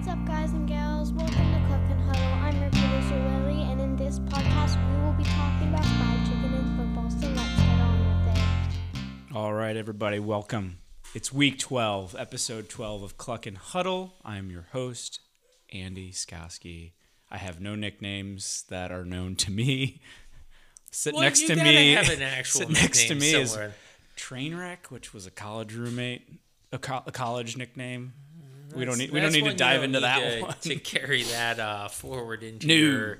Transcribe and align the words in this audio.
What's 0.00 0.12
up, 0.12 0.24
guys 0.24 0.52
and 0.52 0.66
gals? 0.66 1.12
Welcome 1.12 1.34
to 1.52 1.62
Cluck 1.66 1.82
and 1.90 2.00
Huddle. 2.00 2.22
I'm 2.42 2.58
your 2.58 2.70
producer, 2.70 3.16
Lily, 3.18 3.64
and 3.64 3.78
in 3.82 3.96
this 3.96 4.18
podcast, 4.18 4.78
we 4.88 5.04
will 5.04 5.12
be 5.12 5.24
talking 5.24 5.68
about 5.68 5.84
fried 5.84 6.24
chicken 6.24 6.54
and 6.54 6.78
football. 6.78 7.10
So 7.10 7.28
let's 7.28 7.60
get 7.60 7.80
on 7.82 8.26
with 8.26 8.38
it. 8.38 9.36
All 9.36 9.52
right, 9.52 9.76
everybody, 9.76 10.18
welcome. 10.18 10.78
It's 11.14 11.34
week 11.34 11.58
12, 11.58 12.16
episode 12.18 12.70
12 12.70 13.02
of 13.02 13.18
Cluck 13.18 13.44
and 13.44 13.58
Huddle. 13.58 14.14
I'm 14.24 14.50
your 14.50 14.68
host, 14.72 15.20
Andy 15.70 16.12
Skowski. 16.12 16.92
I 17.30 17.36
have 17.36 17.60
no 17.60 17.74
nicknames 17.74 18.64
that 18.70 18.90
are 18.90 19.04
known 19.04 19.36
to 19.36 19.50
me. 19.50 20.00
Sit 20.90 21.12
Well, 21.12 21.24
next 21.24 21.42
you 21.42 21.48
to 21.48 21.56
gotta 21.56 21.68
me, 21.68 21.92
have 21.92 22.08
an 22.08 22.22
actual 22.22 22.60
sit 22.62 22.70
next 22.70 23.02
to 23.08 23.14
nickname 23.16 23.18
me 23.34 23.42
is 23.42 23.50
somewhere. 23.50 23.74
Trainwreck, 24.16 24.86
which 24.88 25.12
was 25.12 25.26
a 25.26 25.30
college 25.30 25.74
roommate, 25.74 26.40
a, 26.72 26.78
co- 26.78 27.02
a 27.06 27.12
college 27.12 27.58
nickname. 27.58 28.14
We 28.74 28.84
don't 28.84 28.98
need 28.98 29.10
we 29.10 29.20
don't 29.20 29.32
need 29.32 29.44
to 29.44 29.54
dive 29.54 29.82
into 29.82 30.00
that 30.00 30.18
to, 30.18 30.40
one. 30.42 30.54
to 30.62 30.76
carry 30.76 31.22
that 31.24 31.58
uh, 31.58 31.88
forward 31.88 32.42
into 32.42 32.66
No. 32.66 32.74
your 32.74 33.18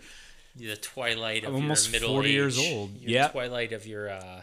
the 0.56 0.76
twilight 0.76 1.44
of 1.44 1.48
I'm 1.50 1.54
your 1.54 1.62
almost 1.62 1.92
middle 1.92 2.08
40 2.14 2.28
age, 2.28 2.34
years 2.34 2.58
old. 2.58 2.96
Your 3.00 3.10
Yep. 3.10 3.32
twilight 3.32 3.72
of 3.72 3.86
your 3.86 4.10
uh, 4.10 4.42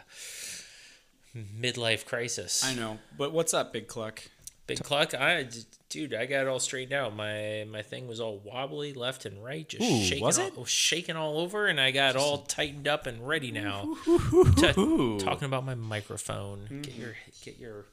midlife 1.36 2.04
crisis. 2.06 2.64
I 2.64 2.74
know, 2.74 2.98
but 3.16 3.32
what's 3.32 3.54
up, 3.54 3.72
Big 3.72 3.86
Cluck? 3.88 4.22
Big 4.66 4.82
Cluck, 4.82 5.14
I 5.14 5.46
dude, 5.88 6.12
I 6.12 6.26
got 6.26 6.42
it 6.42 6.48
all 6.48 6.58
straightened 6.60 6.92
out. 6.92 7.14
My 7.16 7.64
my 7.70 7.80
thing 7.82 8.06
was 8.06 8.20
all 8.20 8.38
wobbly 8.38 8.92
left 8.92 9.24
and 9.24 9.42
right, 9.42 9.66
just 9.68 9.82
Ooh, 9.82 10.02
shaking, 10.02 10.22
was 10.24 10.38
all, 10.38 10.46
it? 10.62 10.68
shaking 10.68 11.16
all 11.16 11.38
over, 11.38 11.66
and 11.66 11.80
I 11.80 11.90
got 11.90 12.16
all 12.16 12.38
tightened 12.38 12.86
up 12.88 13.06
and 13.06 13.26
ready 13.26 13.50
now. 13.50 13.96
Ooh. 14.06 15.18
Talking 15.20 15.44
about 15.46 15.64
my 15.64 15.74
microphone. 15.74 16.80
Get 16.82 16.94
your 16.96 17.16
get 17.42 17.58
your 17.58 17.86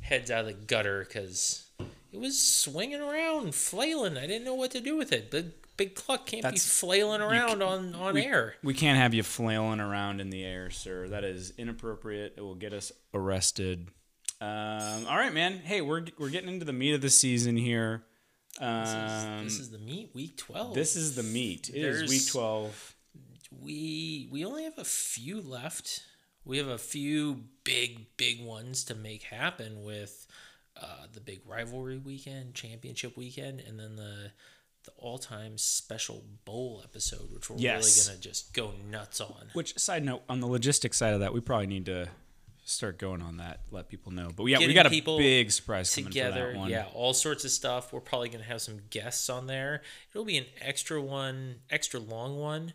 heads 0.00 0.30
out 0.30 0.40
of 0.40 0.46
the 0.46 0.52
gutter 0.54 1.04
because 1.06 1.63
it 1.78 2.20
was 2.20 2.40
swinging 2.40 3.00
around, 3.00 3.54
flailing. 3.54 4.16
I 4.16 4.26
didn't 4.26 4.44
know 4.44 4.54
what 4.54 4.70
to 4.72 4.80
do 4.80 4.96
with 4.96 5.12
it. 5.12 5.30
Big 5.30 5.52
big 5.76 5.94
cluck 5.94 6.26
can't 6.26 6.42
That's- 6.42 6.64
be 6.64 6.70
flailing 6.70 7.20
around 7.20 7.62
on 7.62 7.94
on 7.94 8.14
we, 8.14 8.24
air. 8.24 8.54
We 8.62 8.74
can't 8.74 8.98
have 8.98 9.14
you 9.14 9.22
flailing 9.22 9.80
around 9.80 10.20
in 10.20 10.30
the 10.30 10.44
air, 10.44 10.70
sir. 10.70 11.08
That 11.08 11.24
is 11.24 11.52
inappropriate. 11.58 12.34
It 12.36 12.40
will 12.40 12.54
get 12.54 12.72
us 12.72 12.92
arrested. 13.12 13.88
Um, 14.40 15.06
all 15.08 15.16
right, 15.16 15.32
man. 15.32 15.58
Hey, 15.58 15.80
we're 15.80 16.04
we're 16.18 16.30
getting 16.30 16.50
into 16.50 16.64
the 16.64 16.72
meat 16.72 16.94
of 16.94 17.00
the 17.00 17.10
season 17.10 17.56
here. 17.56 18.04
Um, 18.60 19.44
this 19.44 19.58
is 19.58 19.70
the 19.70 19.78
meat 19.78 20.10
week 20.14 20.36
twelve. 20.36 20.74
this 20.74 20.94
is 20.94 21.16
the 21.16 21.22
meat. 21.24 21.70
It 21.70 21.84
is 21.84 22.08
week 22.08 22.28
twelve. 22.30 22.94
we 23.62 24.28
we 24.30 24.44
only 24.44 24.64
have 24.64 24.78
a 24.78 24.84
few 24.84 25.40
left. 25.40 26.02
We 26.44 26.58
have 26.58 26.68
a 26.68 26.78
few 26.78 27.44
big 27.64 28.16
big 28.16 28.44
ones 28.44 28.84
to 28.84 28.94
make 28.94 29.24
happen 29.24 29.82
with 29.82 30.23
uh, 30.80 31.06
the 31.12 31.20
big 31.20 31.40
rivalry 31.46 31.98
weekend, 31.98 32.54
championship 32.54 33.16
weekend, 33.16 33.60
and 33.60 33.78
then 33.78 33.96
the 33.96 34.30
the 34.84 34.90
all 34.98 35.16
time 35.18 35.56
special 35.56 36.22
bowl 36.44 36.82
episode, 36.84 37.32
which 37.32 37.48
we're 37.48 37.56
Yes. 37.56 37.84
really 38.06 38.06
gonna 38.16 38.20
just 38.22 38.52
go 38.52 38.72
nuts 38.90 39.18
on. 39.20 39.48
Which 39.54 39.78
side 39.78 40.04
note 40.04 40.22
on 40.28 40.40
the 40.40 40.46
logistics 40.46 40.98
side 40.98 41.14
of 41.14 41.20
that, 41.20 41.32
we 41.32 41.40
probably 41.40 41.68
need 41.68 41.86
to 41.86 42.08
start 42.66 42.98
going 42.98 43.22
on 43.22 43.38
that. 43.38 43.60
Let 43.70 43.88
people 43.88 44.12
know. 44.12 44.28
But 44.36 44.44
yeah, 44.44 44.58
we 44.58 44.66
Getting 44.74 44.74
got 44.74 44.86
a 44.92 45.16
big 45.18 45.50
surprise 45.52 45.94
coming 45.94 46.06
for 46.06 46.10
Together, 46.10 46.52
that 46.52 46.58
one. 46.58 46.68
yeah, 46.70 46.86
all 46.92 47.14
sorts 47.14 47.44
of 47.46 47.50
stuff. 47.50 47.92
We're 47.94 48.00
probably 48.00 48.28
gonna 48.28 48.44
have 48.44 48.60
some 48.60 48.80
guests 48.90 49.30
on 49.30 49.46
there. 49.46 49.80
It'll 50.12 50.24
be 50.26 50.36
an 50.36 50.46
extra 50.60 51.00
one, 51.00 51.60
extra 51.70 51.98
long 52.00 52.38
one. 52.38 52.74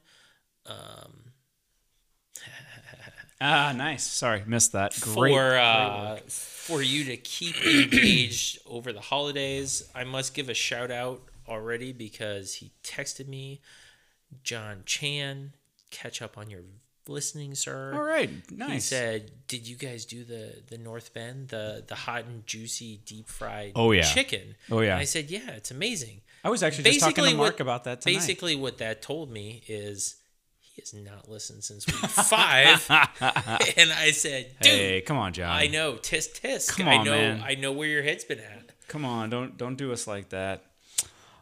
Um, 0.65 1.25
Ah, 3.41 3.71
nice. 3.75 4.03
Sorry, 4.05 4.43
missed 4.45 4.73
that. 4.73 4.99
Great. 4.99 5.13
for 5.33 5.57
uh, 5.57 6.17
for 6.27 6.81
you 6.81 7.05
to 7.05 7.17
keep 7.17 7.55
engaged 7.65 8.59
over 8.65 8.91
the 8.91 8.99
holidays. 9.01 9.89
I 9.95 10.03
must 10.03 10.33
give 10.33 10.49
a 10.49 10.53
shout 10.53 10.91
out 10.91 11.21
already 11.47 11.93
because 11.93 12.55
he 12.55 12.71
texted 12.83 13.27
me, 13.27 13.61
John 14.43 14.83
Chan, 14.85 15.53
catch 15.89 16.21
up 16.21 16.37
on 16.37 16.49
your 16.49 16.61
listening, 17.07 17.55
sir. 17.55 17.93
All 17.95 18.03
right, 18.03 18.29
nice. 18.51 18.71
He 18.71 18.79
said, 18.81 19.31
"Did 19.47 19.67
you 19.67 19.75
guys 19.77 20.03
do 20.05 20.23
the 20.25 20.61
the 20.67 20.77
North 20.77 21.13
Bend, 21.13 21.47
the 21.47 21.83
the 21.87 21.95
hot 21.95 22.25
and 22.25 22.45
juicy 22.45 22.99
deep 23.05 23.29
fried 23.29 23.71
Oh, 23.75 23.91
yeah. 23.93 24.03
chicken?" 24.03 24.55
Oh, 24.69 24.81
yeah. 24.81 24.91
And 24.93 24.99
I 24.99 25.05
said, 25.05 25.29
"Yeah, 25.31 25.51
it's 25.51 25.71
amazing." 25.71 26.21
I 26.43 26.49
was 26.49 26.61
actually 26.63 26.85
just 26.85 26.99
talking 27.01 27.15
to 27.15 27.21
Basically 27.21 27.37
Mark 27.37 27.53
what- 27.55 27.61
about 27.61 27.83
that 27.85 28.01
tonight. 28.01 28.15
Basically, 28.15 28.55
what 28.55 28.77
that 28.79 29.01
told 29.01 29.31
me 29.31 29.61
is 29.67 30.15
he 30.79 30.97
has 30.97 31.05
not 31.05 31.29
listened 31.29 31.63
since 31.63 31.85
week 31.85 31.95
five, 31.95 32.85
and 33.77 33.91
I 33.91 34.11
said, 34.11 34.55
"Dude, 34.61 34.71
hey, 34.71 35.01
come 35.01 35.17
on, 35.17 35.33
John. 35.33 35.51
I 35.51 35.67
know, 35.67 35.93
tisk 35.93 36.39
tisk. 36.39 36.77
Come 36.77 36.87
I 36.87 36.97
on, 36.97 37.05
know, 37.05 37.11
man. 37.11 37.43
I 37.45 37.55
know 37.55 37.71
where 37.71 37.87
your 37.87 38.03
head's 38.03 38.23
been 38.23 38.39
at. 38.39 38.71
Come 38.87 39.05
on, 39.05 39.29
don't 39.29 39.57
don't 39.57 39.75
do 39.75 39.91
us 39.91 40.07
like 40.07 40.29
that. 40.29 40.63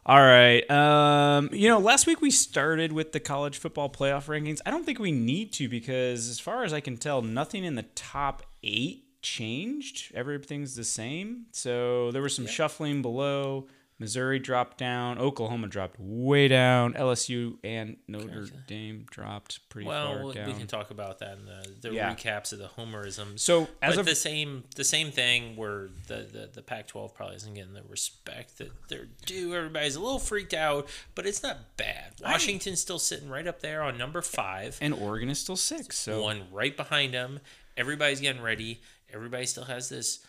All 0.06 0.20
right. 0.20 0.68
Um, 0.70 1.50
you 1.52 1.68
know, 1.68 1.78
last 1.78 2.06
week 2.06 2.22
we 2.22 2.30
started 2.30 2.92
with 2.92 3.12
the 3.12 3.20
college 3.20 3.58
football 3.58 3.90
playoff 3.90 4.26
rankings. 4.26 4.58
I 4.64 4.70
don't 4.70 4.86
think 4.86 4.98
we 4.98 5.12
need 5.12 5.52
to 5.54 5.68
because, 5.68 6.30
as 6.30 6.40
far 6.40 6.64
as 6.64 6.72
I 6.72 6.80
can 6.80 6.96
tell, 6.96 7.20
nothing 7.20 7.62
in 7.62 7.74
the 7.74 7.82
top 7.94 8.42
eight 8.62 9.04
changed. 9.20 10.12
Everything's 10.14 10.74
the 10.74 10.84
same. 10.84 11.46
So 11.52 12.10
there 12.10 12.22
was 12.22 12.34
some 12.34 12.46
shuffling 12.46 13.02
below. 13.02 13.66
Missouri 14.00 14.38
dropped 14.38 14.78
down. 14.78 15.18
Oklahoma 15.18 15.66
dropped 15.66 15.96
way 15.98 16.46
down. 16.46 16.94
LSU 16.94 17.56
and 17.64 17.96
Notre 18.06 18.46
Dame 18.68 19.04
dropped 19.10 19.68
pretty 19.70 19.88
Well, 19.88 20.06
far 20.14 20.24
we 20.26 20.32
down. 20.34 20.44
Well, 20.46 20.52
we 20.54 20.58
can 20.60 20.68
talk 20.68 20.90
about 20.92 21.18
that 21.18 21.38
in 21.38 21.46
the, 21.46 21.88
the 21.88 21.94
Yeah. 21.94 22.14
recaps 22.14 22.52
of 22.52 22.60
the 22.60 22.68
homerisms. 22.68 23.40
So, 23.40 23.62
as 23.82 23.94
but 23.96 24.00
of- 24.00 24.06
the 24.06 24.14
same 24.14 24.62
the 24.76 24.84
same 24.84 25.10
thing 25.10 25.56
where 25.56 25.88
the, 26.06 26.28
the, 26.32 26.50
the 26.54 26.62
Pac-12 26.62 27.12
probably 27.12 27.36
isn't 27.36 27.54
getting 27.54 27.72
the 27.74 27.82
respect 27.88 28.58
that 28.58 28.70
they're 28.88 29.08
due. 29.26 29.54
Everybody's 29.54 29.96
a 29.96 30.00
little 30.00 30.20
freaked 30.20 30.54
out, 30.54 30.88
but 31.16 31.26
it's 31.26 31.42
not 31.42 31.76
bad. 31.76 32.12
Washington's 32.22 32.80
still 32.80 33.00
sitting 33.00 33.28
right 33.28 33.46
up 33.48 33.60
there 33.60 33.82
on 33.82 33.98
number 33.98 34.22
five, 34.22 34.78
and 34.80 34.94
Oregon 34.94 35.28
is 35.28 35.40
still 35.40 35.56
six. 35.56 35.98
So 35.98 36.22
one 36.22 36.42
right 36.52 36.76
behind 36.76 37.14
them. 37.14 37.40
Everybody's 37.76 38.20
getting 38.20 38.42
ready. 38.42 38.80
Everybody 39.12 39.46
still 39.46 39.64
has 39.64 39.88
this 39.88 40.20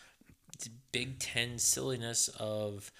Big 0.92 1.20
Ten 1.20 1.58
silliness 1.58 2.28
of 2.38 2.90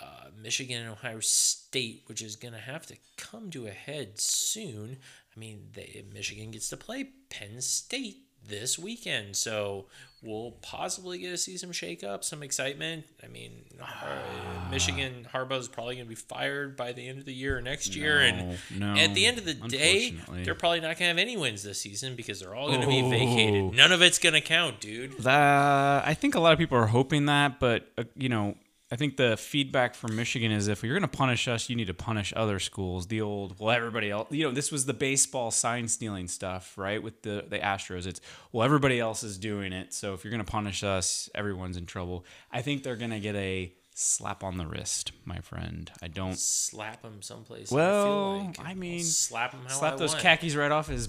uh, 0.00 0.28
Michigan 0.42 0.80
and 0.82 0.90
Ohio 0.90 1.20
State, 1.20 2.02
which 2.06 2.22
is 2.22 2.36
going 2.36 2.54
to 2.54 2.60
have 2.60 2.86
to 2.86 2.96
come 3.16 3.50
to 3.50 3.66
a 3.66 3.70
head 3.70 4.20
soon. 4.20 4.98
I 5.34 5.40
mean, 5.40 5.68
they, 5.74 6.04
Michigan 6.12 6.50
gets 6.50 6.68
to 6.70 6.76
play 6.76 7.10
Penn 7.30 7.60
State 7.60 8.18
this 8.48 8.78
weekend, 8.78 9.34
so 9.34 9.86
we'll 10.22 10.52
possibly 10.62 11.18
get 11.18 11.30
to 11.30 11.36
see 11.36 11.56
some 11.56 11.72
shakeup, 11.72 12.22
some 12.22 12.44
excitement. 12.44 13.04
I 13.24 13.26
mean, 13.26 13.64
uh, 13.80 14.70
Michigan 14.70 15.26
Harbaugh 15.34 15.58
is 15.58 15.66
probably 15.68 15.96
going 15.96 16.06
to 16.06 16.08
be 16.08 16.14
fired 16.14 16.76
by 16.76 16.92
the 16.92 17.08
end 17.08 17.18
of 17.18 17.24
the 17.24 17.34
year 17.34 17.58
or 17.58 17.60
next 17.60 17.96
year, 17.96 18.20
and 18.20 18.56
no, 18.78 18.94
at 18.94 19.14
the 19.14 19.26
end 19.26 19.38
of 19.38 19.44
the 19.46 19.54
day, 19.54 20.14
they're 20.44 20.54
probably 20.54 20.78
not 20.78 20.96
going 20.96 20.96
to 20.98 21.04
have 21.06 21.18
any 21.18 21.36
wins 21.36 21.64
this 21.64 21.80
season 21.80 22.14
because 22.14 22.38
they're 22.38 22.54
all 22.54 22.68
going 22.68 22.82
to 22.82 22.86
be 22.86 23.02
Oh. 23.02 23.10
vacated. 23.10 23.74
None 23.74 23.90
of 23.90 24.00
it's 24.00 24.20
going 24.20 24.34
to 24.34 24.40
count, 24.40 24.78
dude. 24.80 25.18
That 25.18 26.06
I 26.06 26.14
think 26.14 26.36
a 26.36 26.40
lot 26.40 26.52
of 26.52 26.58
people 26.60 26.78
are 26.78 26.86
hoping 26.86 27.26
that, 27.26 27.58
but 27.58 27.90
uh, 27.98 28.04
you 28.16 28.28
know, 28.28 28.54
I 28.90 28.94
think 28.94 29.16
the 29.16 29.36
feedback 29.36 29.96
from 29.96 30.14
Michigan 30.14 30.52
is 30.52 30.68
if 30.68 30.84
you're 30.84 30.94
going 30.94 31.08
to 31.10 31.16
punish 31.16 31.48
us, 31.48 31.68
you 31.68 31.74
need 31.74 31.88
to 31.88 31.94
punish 31.94 32.32
other 32.36 32.60
schools. 32.60 33.08
The 33.08 33.20
old, 33.20 33.58
well, 33.58 33.74
everybody 33.74 34.10
else, 34.12 34.28
you 34.30 34.44
know, 34.44 34.52
this 34.52 34.70
was 34.70 34.86
the 34.86 34.94
baseball 34.94 35.50
sign 35.50 35.88
stealing 35.88 36.28
stuff, 36.28 36.78
right? 36.78 37.02
With 37.02 37.22
the 37.22 37.44
the 37.48 37.58
Astros, 37.58 38.06
it's 38.06 38.20
well, 38.52 38.64
everybody 38.64 39.00
else 39.00 39.24
is 39.24 39.38
doing 39.38 39.72
it, 39.72 39.92
so 39.92 40.14
if 40.14 40.22
you're 40.22 40.30
going 40.30 40.44
to 40.44 40.50
punish 40.50 40.84
us, 40.84 41.28
everyone's 41.34 41.76
in 41.76 41.86
trouble. 41.86 42.24
I 42.52 42.62
think 42.62 42.84
they're 42.84 42.94
going 42.96 43.10
to 43.10 43.18
get 43.18 43.34
a 43.34 43.72
slap 43.92 44.44
on 44.44 44.56
the 44.56 44.66
wrist, 44.66 45.10
my 45.24 45.40
friend. 45.40 45.90
I 46.02 46.06
don't 46.08 46.38
Slap 46.38 47.02
him 47.02 47.22
someplace. 47.22 47.72
Well, 47.72 48.34
I, 48.36 48.38
feel 48.38 48.46
like. 48.46 48.60
I 48.60 48.70
I'll 48.70 48.76
mean, 48.76 49.02
slap 49.02 49.52
him 49.52 49.62
how 49.66 49.74
slap 49.74 49.94
I 49.94 49.96
those 49.96 50.12
want. 50.12 50.22
khakis 50.22 50.54
right 50.54 50.70
off 50.70 50.88
his 50.88 51.08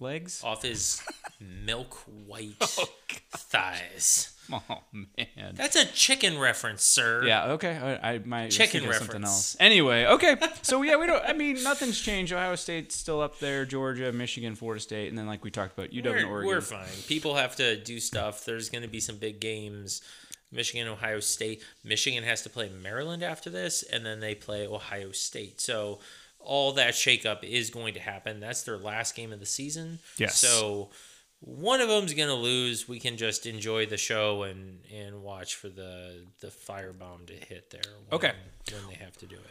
legs. 0.00 0.42
off 0.44 0.62
his 0.62 1.02
milk 1.40 1.94
white 2.26 2.56
Oh, 2.60 2.88
thighs. 3.32 4.34
Oh 4.52 4.78
man. 4.92 5.54
That's 5.54 5.76
a 5.76 5.84
chicken 5.84 6.36
reference, 6.36 6.82
sir. 6.82 7.22
Yeah. 7.24 7.52
Okay. 7.52 7.76
I, 8.02 8.14
I 8.14 8.18
might 8.18 8.50
Chicken 8.50 8.84
of 8.84 8.94
something 8.96 9.22
else. 9.22 9.56
Anyway. 9.60 10.06
Okay. 10.06 10.34
So 10.62 10.82
yeah, 10.82 10.96
we 10.96 11.06
don't. 11.06 11.22
I 11.24 11.34
mean, 11.34 11.62
nothing's 11.62 12.00
changed. 12.00 12.32
Ohio 12.32 12.56
State's 12.56 12.96
still 12.96 13.20
up 13.20 13.38
there. 13.38 13.64
Georgia, 13.64 14.10
Michigan, 14.10 14.56
Florida 14.56 14.80
State, 14.80 15.08
and 15.08 15.16
then 15.16 15.28
like 15.28 15.44
we 15.44 15.52
talked 15.52 15.78
about, 15.78 15.90
UW 15.92 15.98
and 15.98 16.04
we're, 16.28 16.32
Oregon. 16.32 16.46
we're 16.48 16.60
fine. 16.62 16.88
People 17.06 17.36
have 17.36 17.54
to 17.56 17.76
do 17.76 18.00
stuff. 18.00 18.44
There's 18.44 18.68
going 18.70 18.82
to 18.82 18.88
be 18.88 18.98
some 18.98 19.18
big 19.18 19.38
games. 19.38 20.02
Michigan, 20.50 20.88
Ohio 20.88 21.20
State. 21.20 21.62
Michigan 21.84 22.24
has 22.24 22.42
to 22.42 22.50
play 22.50 22.68
Maryland 22.70 23.22
after 23.22 23.50
this, 23.50 23.84
and 23.84 24.04
then 24.04 24.18
they 24.18 24.34
play 24.34 24.66
Ohio 24.66 25.12
State. 25.12 25.60
So 25.60 26.00
all 26.40 26.72
that 26.72 26.94
shakeup 26.94 27.44
is 27.44 27.70
going 27.70 27.94
to 27.94 28.00
happen. 28.00 28.40
That's 28.40 28.62
their 28.62 28.78
last 28.78 29.14
game 29.14 29.32
of 29.32 29.40
the 29.40 29.46
season. 29.46 29.98
Yes. 30.16 30.38
So 30.38 30.90
one 31.40 31.80
of 31.80 31.88
them's 31.88 32.14
going 32.14 32.28
to 32.28 32.34
lose. 32.34 32.88
We 32.88 33.00
can 33.00 33.16
just 33.16 33.46
enjoy 33.46 33.86
the 33.86 33.96
show 33.96 34.42
and 34.42 34.80
and 34.94 35.22
watch 35.22 35.54
for 35.56 35.68
the 35.68 36.26
the 36.40 36.48
firebomb 36.48 37.26
to 37.26 37.34
hit 37.34 37.70
there. 37.70 37.82
When, 38.08 38.18
Okay. 38.18 38.32
When 38.72 38.88
they 38.88 39.02
have 39.04 39.16
to 39.18 39.26
do 39.26 39.36
it. 39.36 39.50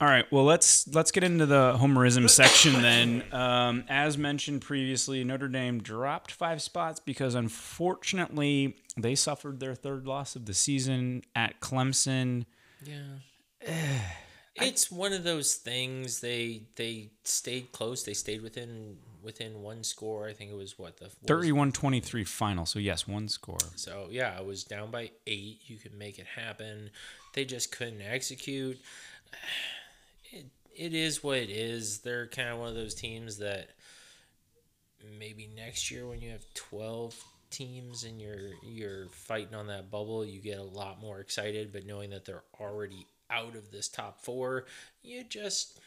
All 0.00 0.06
right. 0.06 0.30
Well, 0.30 0.44
let's 0.44 0.86
let's 0.94 1.10
get 1.10 1.24
into 1.24 1.46
the 1.46 1.76
homerism 1.76 2.30
section 2.30 2.82
then. 2.82 3.24
Um, 3.32 3.84
as 3.88 4.16
mentioned 4.16 4.62
previously, 4.62 5.24
Notre 5.24 5.48
Dame 5.48 5.80
dropped 5.82 6.30
five 6.30 6.62
spots 6.62 7.00
because 7.00 7.34
unfortunately 7.34 8.76
they 8.96 9.14
suffered 9.14 9.58
their 9.60 9.74
third 9.74 10.06
loss 10.06 10.36
of 10.36 10.46
the 10.46 10.54
season 10.54 11.22
at 11.34 11.60
Clemson. 11.60 12.46
Yeah. 12.84 13.66
it's 14.60 14.90
one 14.90 15.12
of 15.12 15.24
those 15.24 15.54
things 15.54 16.20
they 16.20 16.62
they 16.76 17.10
stayed 17.24 17.72
close. 17.72 18.02
They 18.02 18.14
stayed 18.14 18.42
within 18.42 18.96
within 19.22 19.62
one 19.62 19.84
score. 19.84 20.28
I 20.28 20.32
think 20.32 20.50
it 20.50 20.56
was 20.56 20.78
what 20.78 20.98
the 20.98 21.10
what 21.20 21.42
31-23 21.42 22.26
final. 22.26 22.66
So 22.66 22.78
yes, 22.78 23.06
one 23.06 23.28
score. 23.28 23.58
So 23.76 24.08
yeah, 24.10 24.34
I 24.36 24.42
was 24.42 24.64
down 24.64 24.90
by 24.90 25.10
eight. 25.26 25.60
You 25.66 25.76
could 25.76 25.94
make 25.94 26.18
it 26.18 26.26
happen. 26.26 26.90
They 27.34 27.44
just 27.44 27.72
couldn't 27.72 28.02
execute. 28.02 28.78
It 30.30 30.44
it 30.76 30.92
is 30.92 31.24
what 31.24 31.38
it 31.38 31.48
is. 31.48 32.00
They're 32.00 32.26
kind 32.26 32.50
of 32.50 32.58
one 32.58 32.68
of 32.68 32.74
those 32.74 32.94
teams 32.94 33.38
that 33.38 33.70
maybe 35.18 35.48
next 35.56 35.90
year 35.90 36.06
when 36.06 36.20
you 36.20 36.30
have 36.32 36.44
twelve 36.52 37.16
teams 37.50 38.04
and 38.04 38.20
you're 38.20 38.50
you're 38.62 39.06
fighting 39.06 39.54
on 39.54 39.68
that 39.68 39.90
bubble, 39.90 40.22
you 40.22 40.40
get 40.42 40.58
a 40.58 40.62
lot 40.62 41.00
more 41.00 41.20
excited. 41.20 41.72
But 41.72 41.86
knowing 41.86 42.10
that 42.10 42.26
they're 42.26 42.44
already 42.60 43.06
out 43.30 43.54
of 43.56 43.70
this 43.70 43.88
top 43.88 44.20
four, 44.22 44.66
you 45.02 45.24
just 45.24 45.78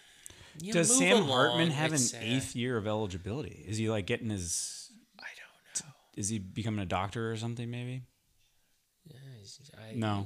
you 0.61 0.73
Does 0.73 0.89
move 0.89 0.97
Sam 0.99 1.17
along. 1.17 1.27
Hartman 1.29 1.71
have 1.71 1.91
an 1.91 1.97
sad. 1.97 2.23
eighth 2.23 2.55
year 2.55 2.77
of 2.77 2.87
eligibility? 2.87 3.63
Is 3.67 3.77
he 3.77 3.89
like 3.89 4.05
getting 4.05 4.29
his? 4.29 4.91
I 5.19 5.23
don't 5.23 5.85
know. 5.87 5.93
Is 6.17 6.29
he 6.29 6.39
becoming 6.39 6.79
a 6.81 6.85
doctor 6.85 7.31
or 7.31 7.35
something? 7.37 7.69
Maybe. 7.69 8.03
I, 9.77 9.95
No. 9.95 10.25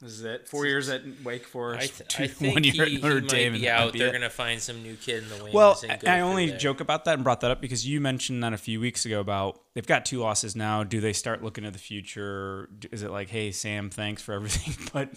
This 0.00 0.12
is 0.12 0.24
it. 0.24 0.46
Four 0.48 0.64
years 0.66 0.88
at 0.88 1.02
Wake 1.24 1.42
I, 1.42 1.44
Forest, 1.44 1.96
th- 1.98 2.08
two, 2.08 2.22
I 2.22 2.26
think 2.28 2.54
one 2.54 2.62
year 2.62 2.84
he, 2.86 2.96
at 2.96 3.02
Notre 3.02 3.16
he 3.16 3.20
might 3.22 3.28
Dame. 3.30 3.52
be 3.54 3.68
out. 3.68 3.92
be 3.92 3.98
They're 3.98 4.12
gonna 4.12 4.30
find 4.30 4.60
some 4.60 4.80
new 4.84 4.94
kid 4.94 5.24
in 5.24 5.28
the 5.28 5.42
wings. 5.42 5.52
Well, 5.54 5.76
and 5.88 6.08
I 6.08 6.18
I 6.18 6.20
only 6.20 6.50
that. 6.50 6.60
joke 6.60 6.78
about 6.80 7.04
that 7.06 7.14
and 7.14 7.24
brought 7.24 7.40
that 7.40 7.50
up 7.50 7.60
because 7.60 7.84
you 7.84 8.00
mentioned 8.00 8.44
that 8.44 8.52
a 8.52 8.56
few 8.58 8.78
weeks 8.78 9.04
ago 9.06 9.18
about 9.18 9.60
they've 9.74 9.84
got 9.86 10.04
two 10.06 10.20
losses 10.20 10.54
now. 10.54 10.84
Do 10.84 11.00
they 11.00 11.12
start 11.12 11.42
looking 11.42 11.64
at 11.64 11.72
the 11.72 11.80
future? 11.80 12.68
Is 12.92 13.02
it 13.02 13.10
like, 13.10 13.28
hey, 13.28 13.50
Sam, 13.50 13.90
thanks 13.90 14.22
for 14.22 14.34
everything, 14.34 14.86
but 14.92 15.10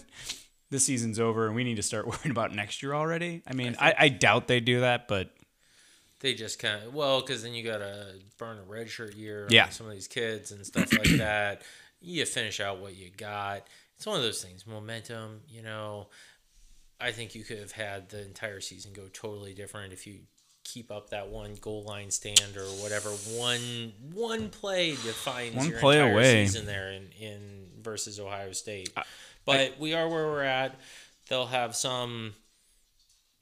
this 0.72 0.84
season's 0.84 1.20
over 1.20 1.46
and 1.46 1.54
we 1.54 1.62
need 1.62 1.76
to 1.76 1.82
start 1.82 2.06
worrying 2.08 2.30
about 2.32 2.52
next 2.52 2.82
year 2.82 2.94
already? 2.94 3.42
I 3.46 3.52
mean, 3.52 3.76
I, 3.80 3.94
I, 3.96 4.08
doubt 4.08 4.48
they 4.48 4.58
do 4.60 4.80
that, 4.80 5.06
but 5.06 5.30
They 6.20 6.34
just 6.34 6.58
kind 6.58 6.82
of 6.84 6.92
well, 6.92 7.20
because 7.20 7.42
then 7.44 7.54
you 7.54 7.62
gotta 7.62 8.14
burn 8.38 8.58
a 8.58 8.62
redshirt 8.62 9.16
year 9.16 9.46
Yeah. 9.50 9.66
on 9.66 9.70
some 9.70 9.86
of 9.86 9.92
these 9.92 10.08
kids 10.08 10.50
and 10.50 10.66
stuff 10.66 10.92
like 10.92 11.08
that. 11.18 11.62
You 12.00 12.26
finish 12.26 12.58
out 12.58 12.78
what 12.80 12.96
you 12.96 13.10
got. 13.16 13.68
It's 13.96 14.06
one 14.06 14.16
of 14.16 14.22
those 14.22 14.42
things. 14.42 14.66
Momentum, 14.66 15.42
you 15.48 15.62
know. 15.62 16.08
I 17.00 17.10
think 17.12 17.34
you 17.34 17.42
could 17.44 17.58
have 17.58 17.72
had 17.72 18.08
the 18.10 18.24
entire 18.24 18.60
season 18.60 18.92
go 18.92 19.02
totally 19.12 19.54
different 19.54 19.92
if 19.92 20.06
you 20.06 20.20
keep 20.64 20.92
up 20.92 21.10
that 21.10 21.28
one 21.28 21.56
goal 21.60 21.82
line 21.82 22.10
stand 22.12 22.56
or 22.56 22.64
whatever. 22.80 23.08
One 23.10 23.92
one 24.12 24.48
play 24.50 24.90
defines 24.92 25.56
One 25.56 25.68
your 25.68 25.80
play 25.80 25.98
entire 25.98 26.12
away. 26.12 26.46
season 26.46 26.66
there 26.66 26.92
in, 26.92 27.08
in 27.20 27.66
versus 27.82 28.20
Ohio 28.20 28.52
State. 28.52 28.92
But 29.44 29.78
we 29.78 29.94
are 29.94 30.08
where 30.08 30.26
we're 30.26 30.42
at. 30.42 30.74
They'll 31.28 31.46
have 31.46 31.74
some 31.74 32.34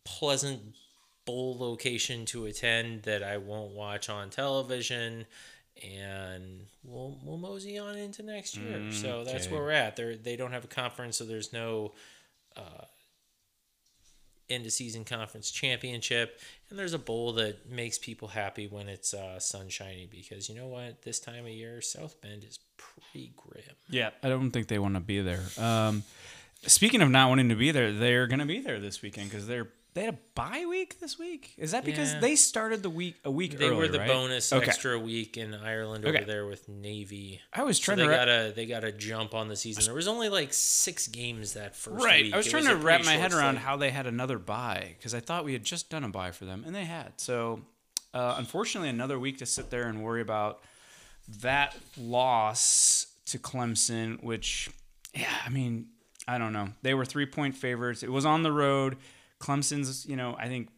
pleasant 0.05 0.61
bowl 1.26 1.56
location 1.58 2.25
to 2.26 2.47
attend 2.47 3.02
that 3.05 3.23
I 3.23 3.37
won't 3.37 3.73
watch 3.73 4.08
on 4.08 4.31
television, 4.31 5.26
and 5.82 6.67
we'll 6.85 7.19
we'll 7.23 7.38
mosey 7.38 7.79
on 7.79 7.97
into 7.97 8.23
next 8.23 8.56
year. 8.56 8.93
so 8.93 9.25
that's 9.25 9.47
okay. 9.47 9.55
where 9.55 9.62
we're 9.62 9.70
at. 9.70 9.97
They 9.97 10.17
they 10.17 10.37
don't 10.37 10.52
have 10.52 10.64
a 10.64 10.69
conference, 10.69 11.17
so 11.19 11.25
there's 11.25 11.52
no 11.52 11.93
uh, 12.56 12.85
end 14.49 14.67
of 14.67 14.73
season 14.73 15.05
conference 15.05 15.50
championship, 15.50 16.41
and 16.69 16.79
there's 16.79 16.94
a 16.94 16.99
bowl 16.99 17.32
that 17.35 17.70
makes 17.70 17.99
people 17.99 18.29
happy 18.29 18.67
when 18.67 18.88
it's 18.88 19.14
uh, 19.14 19.38
sunshiny 19.38 20.08
because 20.11 20.49
you 20.49 20.55
know 20.55 20.67
what, 20.67 21.02
this 21.02 21.20
time 21.20 21.44
of 21.44 21.50
year 21.50 21.81
South 21.81 22.20
Bend 22.20 22.44
is 22.44 22.58
pretty 23.12 23.32
grim. 23.37 23.62
yeah, 23.88 24.11
I 24.23 24.29
don't 24.29 24.50
think 24.50 24.69
they 24.69 24.79
want 24.79 24.94
to 24.94 25.00
be 25.00 25.20
there. 25.20 25.43
Um, 25.58 26.02
speaking 26.67 27.02
of 27.02 27.11
not 27.11 27.29
wanting 27.29 27.49
to 27.50 27.55
be 27.56 27.70
there, 27.70 27.93
they're 27.93 28.26
going 28.26 28.41
to 28.41 28.47
be 28.47 28.61
there 28.61 28.81
this 28.81 29.02
weekend 29.02 29.31
because 29.31 29.47
they're 29.47 29.69
they 29.93 30.05
had 30.05 30.14
a 30.14 30.19
bye 30.37 30.67
week 30.69 31.00
this 31.00 31.19
week. 31.19 31.52
Is 31.58 31.73
that 31.73 31.85
because 31.85 32.12
Yeah. 32.12 32.20
they 32.20 32.37
started 32.37 32.81
the 32.85 32.88
week 32.91 33.17
a 33.25 33.31
week 33.31 33.58
They 33.58 33.67
early? 33.67 33.75
were 33.76 33.88
the 33.88 33.99
right? 33.99 34.06
bonus 34.06 34.52
Okay. 34.52 34.64
extra 34.64 34.97
week 34.97 35.37
in 35.37 35.52
Ireland 35.52 36.05
Okay. 36.05 36.19
over 36.19 36.26
there 36.26 36.47
with 36.47 36.69
Navy. 36.69 37.41
I 37.52 37.64
was 37.64 37.79
So 37.79 37.87
trying 37.87 37.97
they 37.99 38.05
to 38.05 38.08
wrap- 38.11 38.26
got 38.26 38.29
a 38.29 38.52
they 38.55 38.67
got 38.67 38.85
a 38.85 38.93
jump 38.93 39.35
on 39.35 39.49
the 39.49 39.56
season. 39.56 39.82
There 39.87 39.94
was 39.94 40.06
only 40.06 40.29
like 40.29 40.52
six 40.52 41.08
games 41.08 41.55
that 41.55 41.75
first 41.75 42.05
Right. 42.05 42.23
week. 42.26 42.35
I 42.35 42.37
was 42.37 42.47
It 42.47 42.50
trying 42.50 42.67
a 42.69 42.70
to 42.70 42.76
wrap 42.76 43.05
my 43.05 43.14
head 43.17 43.32
around 43.32 43.55
slate. 43.55 43.64
how 43.64 43.76
they 43.76 43.91
had 43.91 44.06
another 44.06 44.38
buy 44.38 44.94
because 44.97 45.12
I 45.12 45.19
thought 45.19 45.44
we 45.44 45.55
had 45.55 45.64
just 45.64 45.91
done 45.91 46.05
a 46.05 46.08
buy 46.08 46.31
for 46.31 46.44
them, 46.44 46.62
and 46.64 46.73
they 46.73 46.85
had. 46.85 47.14
So, 47.20 47.62
uh, 48.14 48.37
unfortunately, 48.38 48.91
another 48.91 49.19
week 49.19 49.38
to 49.38 49.47
sit 49.47 49.70
there 49.70 49.88
and 49.88 50.05
worry 50.05 50.20
about 50.20 50.62
that 51.41 51.77
loss 51.99 53.06
to 53.27 53.38
Clemson, 53.38 54.23
which, 54.23 54.71
yeah, 55.15 55.29
I 55.44 55.49
mean, 55.50 55.87
I 56.29 56.38
don't 56.38 56.53
know. 56.53 56.69
They 56.82 56.94
were 56.94 57.05
three 57.05 57.27
point 57.27 57.55
favorites. 57.56 58.03
It 58.03 58.11
was 58.11 58.25
on 58.27 58.43
the 58.43 58.53
road. 58.53 58.97
Clemson's, 59.41 60.06
you 60.06 60.17
know, 60.17 60.37
I 60.38 60.49
think 60.49 60.69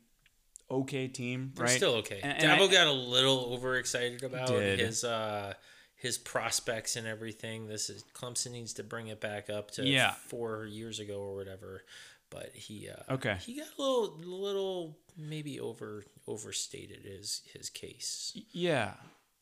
okay 0.70 1.08
team, 1.08 1.52
They're 1.54 1.66
right? 1.66 1.76
still 1.76 1.94
okay. 1.96 2.20
And- 2.22 2.38
and 2.42 2.60
Dabo 2.60 2.68
I- 2.68 2.72
got 2.72 2.86
a 2.86 2.92
little 2.92 3.52
overexcited 3.52 4.22
about 4.22 4.48
Did. 4.48 4.78
his 4.78 5.04
uh 5.04 5.54
his 5.96 6.18
prospects 6.18 6.96
and 6.96 7.06
everything. 7.06 7.68
This 7.68 7.88
is 7.90 8.02
Clemson 8.14 8.50
needs 8.52 8.72
to 8.74 8.82
bring 8.82 9.06
it 9.08 9.20
back 9.20 9.48
up 9.50 9.70
to 9.72 9.86
Yeah. 9.86 10.12
four 10.14 10.66
years 10.66 10.98
ago 10.98 11.20
or 11.20 11.34
whatever. 11.36 11.84
But 12.30 12.54
he 12.54 12.88
uh, 12.88 13.14
Okay. 13.14 13.36
he 13.44 13.58
got 13.58 13.68
a 13.78 13.82
little 13.82 14.16
little 14.18 14.98
maybe 15.16 15.60
over 15.60 16.04
overstated 16.26 17.04
his 17.04 17.42
his 17.52 17.68
case. 17.68 18.32
Yeah. 18.52 18.94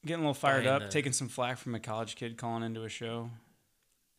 Getting 0.07 0.25
a 0.25 0.29
little 0.29 0.35
fired 0.35 0.67
up, 0.67 0.83
the- 0.83 0.89
taking 0.89 1.13
some 1.13 1.29
flack 1.29 1.59
from 1.59 1.75
a 1.75 1.81
college 1.81 2.17
kid 2.17 2.37
calling 2.37 2.63
into 2.63 2.85
a 2.85 2.89
show. 2.89 3.31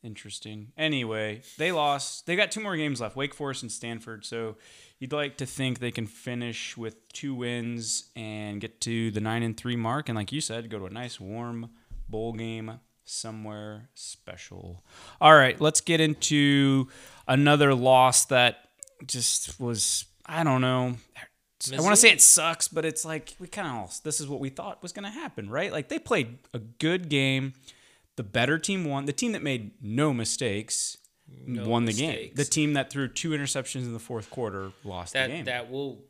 Interesting. 0.03 0.71
Anyway, 0.77 1.41
they 1.59 1.71
lost. 1.71 2.25
They 2.25 2.35
got 2.35 2.51
two 2.51 2.59
more 2.61 2.75
games 2.75 2.99
left 3.01 3.15
Wake 3.15 3.35
Forest 3.35 3.61
and 3.61 3.71
Stanford. 3.71 4.25
So 4.25 4.57
you'd 4.99 5.13
like 5.13 5.37
to 5.37 5.45
think 5.45 5.77
they 5.79 5.91
can 5.91 6.07
finish 6.07 6.75
with 6.75 7.07
two 7.09 7.35
wins 7.35 8.09
and 8.15 8.59
get 8.59 8.81
to 8.81 9.11
the 9.11 9.21
9 9.21 9.43
and 9.43 9.55
3 9.55 9.75
mark. 9.75 10.09
And 10.09 10.15
like 10.15 10.31
you 10.31 10.41
said, 10.41 10.71
go 10.71 10.79
to 10.79 10.85
a 10.85 10.89
nice 10.89 11.19
warm 11.19 11.69
bowl 12.09 12.33
game 12.33 12.79
somewhere 13.03 13.89
special. 13.93 14.83
All 15.19 15.35
right, 15.35 15.59
let's 15.61 15.81
get 15.81 15.99
into 16.01 16.87
another 17.27 17.75
loss 17.75 18.25
that 18.25 18.69
just 19.05 19.59
was, 19.59 20.05
I 20.25 20.43
don't 20.43 20.61
know. 20.61 20.95
I 21.71 21.81
want 21.81 21.91
to 21.93 21.95
say 21.97 22.11
it 22.11 22.21
sucks, 22.21 22.67
but 22.67 22.85
it's 22.85 23.03
like 23.05 23.35
we 23.39 23.47
kind 23.47 23.67
of 23.67 23.73
all 23.73 23.91
this 24.03 24.19
is 24.21 24.27
what 24.27 24.39
we 24.39 24.49
thought 24.49 24.81
was 24.81 24.91
going 24.93 25.05
to 25.05 25.11
happen, 25.11 25.49
right? 25.49 25.71
Like 25.71 25.89
they 25.89 25.99
played 25.99 26.37
a 26.53 26.59
good 26.59 27.09
game. 27.09 27.53
The 28.15 28.23
better 28.23 28.57
team 28.59 28.85
won. 28.85 29.05
The 29.05 29.13
team 29.13 29.31
that 29.33 29.41
made 29.43 29.71
no 29.81 30.13
mistakes 30.13 30.97
No 31.45 31.67
won 31.67 31.85
the 31.85 31.93
game. 31.93 32.31
The 32.35 32.43
team 32.45 32.73
that 32.73 32.89
threw 32.89 33.07
two 33.07 33.29
interceptions 33.31 33.83
in 33.83 33.93
the 33.93 33.99
fourth 33.99 34.29
quarter 34.29 34.71
lost 34.83 35.13
the 35.13 35.19
That 35.19 35.27
game. 35.29 35.45
that 35.45 35.71
will 35.71 36.03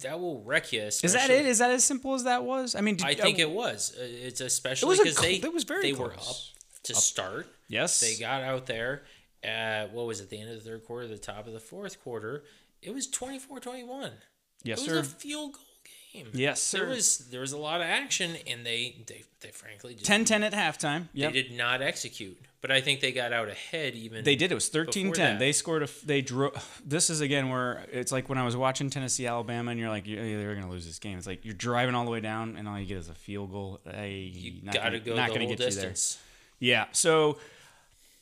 that 0.00 0.18
will 0.20 0.42
wreck 0.42 0.72
you. 0.72 0.82
is 0.82 1.00
that 1.12 1.28
it? 1.30 1.44
Is 1.44 1.58
that 1.58 1.70
as 1.70 1.84
simple 1.84 2.14
as 2.14 2.24
that 2.24 2.44
was? 2.44 2.74
I 2.74 2.80
mean, 2.80 2.96
did, 2.96 3.06
I 3.06 3.14
think 3.14 3.38
it 3.38 3.50
was. 3.50 3.94
Uh, 3.98 4.02
It's 4.04 4.40
especially 4.40 4.96
because 4.96 5.18
cl- 5.18 5.30
they 5.40 5.46
it 5.46 5.52
was 5.52 5.64
very 5.64 5.82
they 5.82 5.92
were 5.92 6.12
up 6.12 6.18
close. 6.18 6.52
to 6.84 6.94
start. 6.94 7.46
yes. 7.68 8.00
They 8.00 8.16
got 8.16 8.42
out 8.42 8.66
there 8.66 9.02
at 9.42 9.92
what 9.92 10.06
was 10.06 10.20
it, 10.20 10.30
the 10.30 10.40
end 10.40 10.48
of 10.50 10.54
the 10.62 10.70
third 10.70 10.84
quarter, 10.84 11.06
the 11.08 11.18
top 11.18 11.46
of 11.46 11.52
the 11.52 11.60
fourth 11.60 12.00
quarter. 12.02 12.44
It 12.80 12.94
was 12.94 13.06
24-21. 13.08 14.10
Yes, 14.64 14.82
it 14.82 14.86
sir. 14.86 14.98
a 14.98 15.04
field 15.04 15.52
goal 15.52 15.62
game. 16.12 16.28
Yes, 16.32 16.60
sir. 16.62 16.78
There 16.80 16.88
was 16.88 17.18
there 17.30 17.40
was 17.40 17.52
a 17.52 17.58
lot 17.58 17.80
of 17.80 17.86
action 17.86 18.36
and 18.46 18.64
they 18.64 19.02
they, 19.06 19.24
they 19.40 19.48
frankly 19.48 19.94
just 19.94 20.10
10-10 20.10 20.42
at 20.42 20.52
halftime. 20.52 21.08
Yep. 21.12 21.32
they 21.32 21.42
did 21.42 21.52
not 21.52 21.82
execute. 21.82 22.38
But 22.62 22.70
I 22.70 22.80
think 22.80 23.00
they 23.00 23.10
got 23.10 23.32
out 23.32 23.48
ahead 23.48 23.96
even 23.96 24.22
They 24.22 24.36
did. 24.36 24.52
It 24.52 24.54
was 24.54 24.70
13-10. 24.70 25.40
They 25.40 25.50
scored 25.50 25.82
a. 25.82 25.88
They 26.04 26.20
drew. 26.20 26.52
This 26.86 27.10
is 27.10 27.20
again 27.20 27.48
where 27.48 27.84
it's 27.90 28.12
like 28.12 28.28
when 28.28 28.38
I 28.38 28.44
was 28.44 28.56
watching 28.56 28.88
Tennessee, 28.88 29.26
Alabama, 29.26 29.72
and 29.72 29.80
you're 29.80 29.88
like, 29.88 30.06
yeah, 30.06 30.22
they're 30.22 30.54
going 30.54 30.66
to 30.66 30.70
lose 30.70 30.86
this 30.86 31.00
game. 31.00 31.18
It's 31.18 31.26
like 31.26 31.44
you're 31.44 31.54
driving 31.54 31.96
all 31.96 32.04
the 32.04 32.12
way 32.12 32.20
down, 32.20 32.56
and 32.56 32.68
all 32.68 32.78
you 32.78 32.86
get 32.86 32.98
is 32.98 33.08
a 33.08 33.14
field 33.14 33.50
goal. 33.50 33.80
Hey, 33.84 34.30
you 34.32 34.62
not 34.62 34.74
gotta 34.74 35.00
gonna, 35.00 35.00
go 35.00 35.16
not 35.16 35.28
the 35.30 35.34
gonna 35.34 35.46
whole 35.46 35.56
get 35.56 35.58
distance. 35.58 36.18
you 36.60 36.68
there. 36.68 36.84
Yeah. 36.84 36.86
So, 36.92 37.38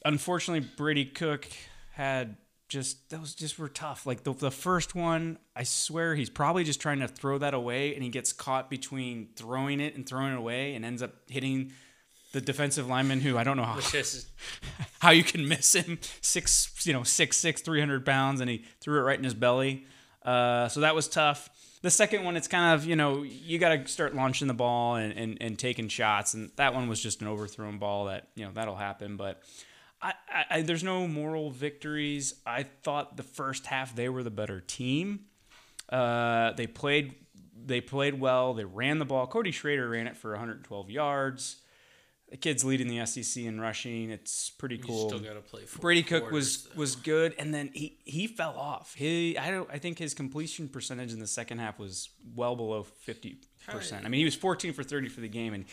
unfortunately, 0.07 0.67
Brady 0.75 1.05
Cook 1.05 1.47
had 1.93 2.39
just 2.71 3.11
those 3.11 3.35
just 3.35 3.59
were 3.59 3.69
tough. 3.69 4.07
Like 4.07 4.23
the, 4.23 4.33
the 4.33 4.51
first 4.51 4.95
one, 4.95 5.39
I 5.55 5.65
swear 5.65 6.15
he's 6.15 6.31
probably 6.31 6.65
just 6.65 6.81
trying 6.81 7.01
to 7.01 7.09
throw 7.09 7.37
that 7.39 7.53
away, 7.53 7.95
and 7.95 8.03
he 8.03 8.09
gets 8.09 8.33
caught 8.33 8.71
between 8.71 9.29
throwing 9.37 9.81
it 9.81 9.97
and 9.97 10.09
throwing 10.09 10.33
it 10.33 10.39
away, 10.39 10.75
and 10.75 10.85
ends 10.85 11.03
up 11.03 11.13
hitting 11.29 11.73
the 12.33 12.41
defensive 12.41 12.87
lineman 12.87 13.21
who 13.21 13.37
I 13.37 13.45
don't 13.45 13.57
know 13.57 13.65
how 13.65 13.81
how 15.01 15.11
you 15.11 15.25
can 15.25 15.49
miss 15.49 15.75
him. 15.75 15.99
Six 16.21 16.87
you 16.87 16.93
know 16.93 17.03
six 17.03 17.37
six 17.37 17.61
three 17.61 17.81
hundred 17.81 18.07
pounds 18.07 18.41
and 18.41 18.49
he 18.49 18.65
threw 18.81 18.99
it 19.01 19.03
right 19.03 19.19
in 19.19 19.25
his 19.25 19.35
belly. 19.35 19.85
Uh, 20.25 20.69
so 20.69 20.81
that 20.81 20.95
was 20.95 21.09
tough. 21.09 21.51
The 21.83 21.91
second 21.91 22.25
one 22.25 22.37
it's 22.37 22.49
kind 22.49 22.75
of 22.79 22.87
you 22.87 22.95
know 22.95 23.23
you 23.23 23.59
got 23.59 23.71
to 23.71 23.89
start 23.89 24.15
launching 24.15 24.47
the 24.47 24.55
ball 24.55 24.95
and, 24.95 25.13
and, 25.13 25.39
and 25.41 25.59
taking 25.59 25.89
shots. 25.89 26.35
And 26.35 26.53
that 26.57 26.73
one 26.73 26.89
was 26.89 27.03
just 27.03 27.21
an 27.21 27.27
overthrown 27.27 27.79
ball 27.79 28.05
that 28.05 28.29
you 28.37 28.45
know 28.45 28.53
that'll 28.55 28.77
happen. 28.77 29.17
But 29.17 29.43
I, 30.03 30.15
I, 30.51 30.63
there's 30.63 30.83
no 30.85 31.07
moral 31.07 31.51
victories 31.51 32.35
i 32.47 32.63
thought 32.63 33.17
the 33.17 33.23
first 33.23 33.67
half 33.67 33.95
they 33.95 34.09
were 34.09 34.23
the 34.23 34.31
better 34.31 34.61
team 34.61 35.27
uh, 35.91 36.53
they 36.53 36.67
played 36.67 37.15
they 37.67 37.81
played 37.81 38.19
well 38.21 38.55
they 38.55 38.65
ran 38.65 38.99
the 38.99 39.05
ball 39.05 39.27
cody 39.27 39.51
schrader 39.51 39.89
ran 39.89 40.07
it 40.07 40.17
for 40.17 40.31
112 40.31 40.91
yards 40.91 41.57
The 42.31 42.37
kid's 42.37 42.65
leading 42.65 42.87
the 42.87 43.05
SEC 43.07 43.43
in 43.43 43.61
rushing. 43.61 44.11
It's 44.11 44.51
pretty 44.51 44.79
cool. 44.79 45.09
still 45.09 45.19
got 45.19 45.35
to 45.35 45.41
play. 45.41 45.65
Four 45.65 45.81
Brady 45.81 46.05
Cook 46.05 46.31
was 46.31 46.63
though. 46.63 46.79
was 46.79 46.95
good, 46.95 47.35
and 47.41 47.53
then 47.53 47.71
he 47.75 47.99
he 48.05 48.29
fell 48.29 48.57
off. 48.57 48.95
He 48.95 49.37
I 49.37 49.51
don't 49.51 49.69
I 49.69 49.79
think 49.79 49.99
his 49.99 50.15
completion 50.15 50.69
percentage 50.69 51.13
in 51.13 51.19
the 51.19 51.27
second 51.27 51.59
half 51.59 51.81
was 51.81 52.09
well 52.37 52.55
below 52.55 52.85
fifty 52.85 53.39
percent. 53.67 54.07
I 54.07 54.09
mean, 54.09 54.21
he 54.21 54.25
was 54.25 54.37
fourteen 54.37 54.73
for 54.73 54.85
thirty 54.85 55.09
for 55.09 55.21
the 55.21 55.29
game, 55.29 55.53
and 55.55 55.65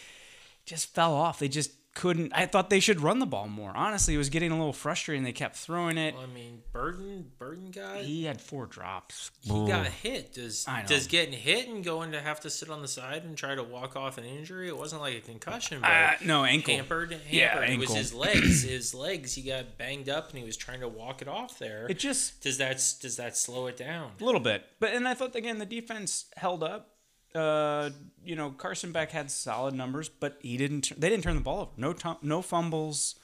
just 0.65 0.95
fell 0.95 1.13
off. 1.13 1.37
They 1.37 1.47
just 1.47 1.71
couldn't. 1.97 2.31
I 2.35 2.45
thought 2.45 2.69
they 2.69 2.79
should 2.79 3.01
run 3.01 3.19
the 3.19 3.25
ball 3.25 3.47
more. 3.47 3.71
Honestly, 3.75 4.13
it 4.13 4.17
was 4.17 4.29
getting 4.29 4.51
a 4.51 4.57
little 4.57 4.71
frustrating. 4.71 5.23
They 5.23 5.31
kept 5.31 5.55
throwing 5.55 5.97
it. 5.97 6.13
Well, 6.13 6.23
I 6.23 6.33
mean, 6.33 6.61
Burden, 6.71 7.31
Burden 7.39 7.71
guy, 7.71 8.03
he, 8.03 8.17
He 8.19 8.23
had 8.25 8.39
four 8.39 8.67
drops. 8.67 9.31
He 9.41 9.49
got 9.67 9.87
hit. 9.87 10.33
Does 10.33 10.65
I 10.67 10.81
know. 10.83 10.87
does 10.87 11.07
getting 11.07 11.33
hit 11.33 11.67
and 11.67 11.83
going 11.83 12.11
to 12.11 12.21
have 12.21 12.39
to 12.41 12.49
sit 12.49 12.69
on 12.69 12.81
the 12.81 12.87
side 12.87 13.23
and 13.23 13.35
try 13.35 13.55
to 13.55 13.63
walk 13.63 13.95
off 13.95 14.17
an 14.17 14.23
injury? 14.25 14.67
It 14.67 14.77
wasn't 14.77 15.01
like 15.01 15.15
a 15.15 15.21
concussion, 15.21 15.81
but 15.81 15.89
Uh, 15.89 16.11
no 16.23 16.45
ankle. 16.45 16.75
hampered. 16.75 17.11
hampered. 17.11 17.31
Yeah, 17.31 17.59
it 17.61 17.79
was 17.79 17.93
his 17.93 18.13
legs. 18.13 18.61
His 18.63 18.93
legs. 18.93 19.33
He 19.33 19.41
got 19.41 19.77
banged 19.77 20.07
up 20.09 20.29
and 20.29 20.37
he 20.39 20.45
was 20.45 20.55
trying 20.55 20.81
to 20.81 20.87
walk 20.87 21.21
it 21.21 21.27
off 21.27 21.57
there. 21.59 21.87
It 21.89 21.97
just 21.99 22.41
does 22.41 22.57
that 22.59 22.75
does 23.01 23.17
that 23.17 23.35
slow 23.35 23.67
it 23.67 23.77
down? 23.77 24.11
A 24.21 24.23
little 24.23 24.39
bit, 24.41 24.63
but 24.79 24.93
and 24.93 25.07
I 25.07 25.13
thought 25.15 25.35
again 25.35 25.57
the 25.57 25.65
defense 25.65 26.25
held 26.37 26.63
up. 26.63 26.93
Uh, 27.37 27.91
you 28.25 28.35
know, 28.35 28.49
Carson 28.49 28.91
Beck 28.91 29.11
had 29.11 29.29
solid 29.29 29.73
numbers, 29.73 30.09
but 30.09 30.37
he 30.41 30.57
didn't. 30.57 30.99
They 30.99 31.09
didn't 31.09 31.23
turn 31.23 31.35
the 31.35 31.41
ball 31.41 31.61
over. 31.61 31.71
No, 31.77 31.93
tum- 31.93 32.17
no 32.21 32.41
fumbles, 32.41 33.15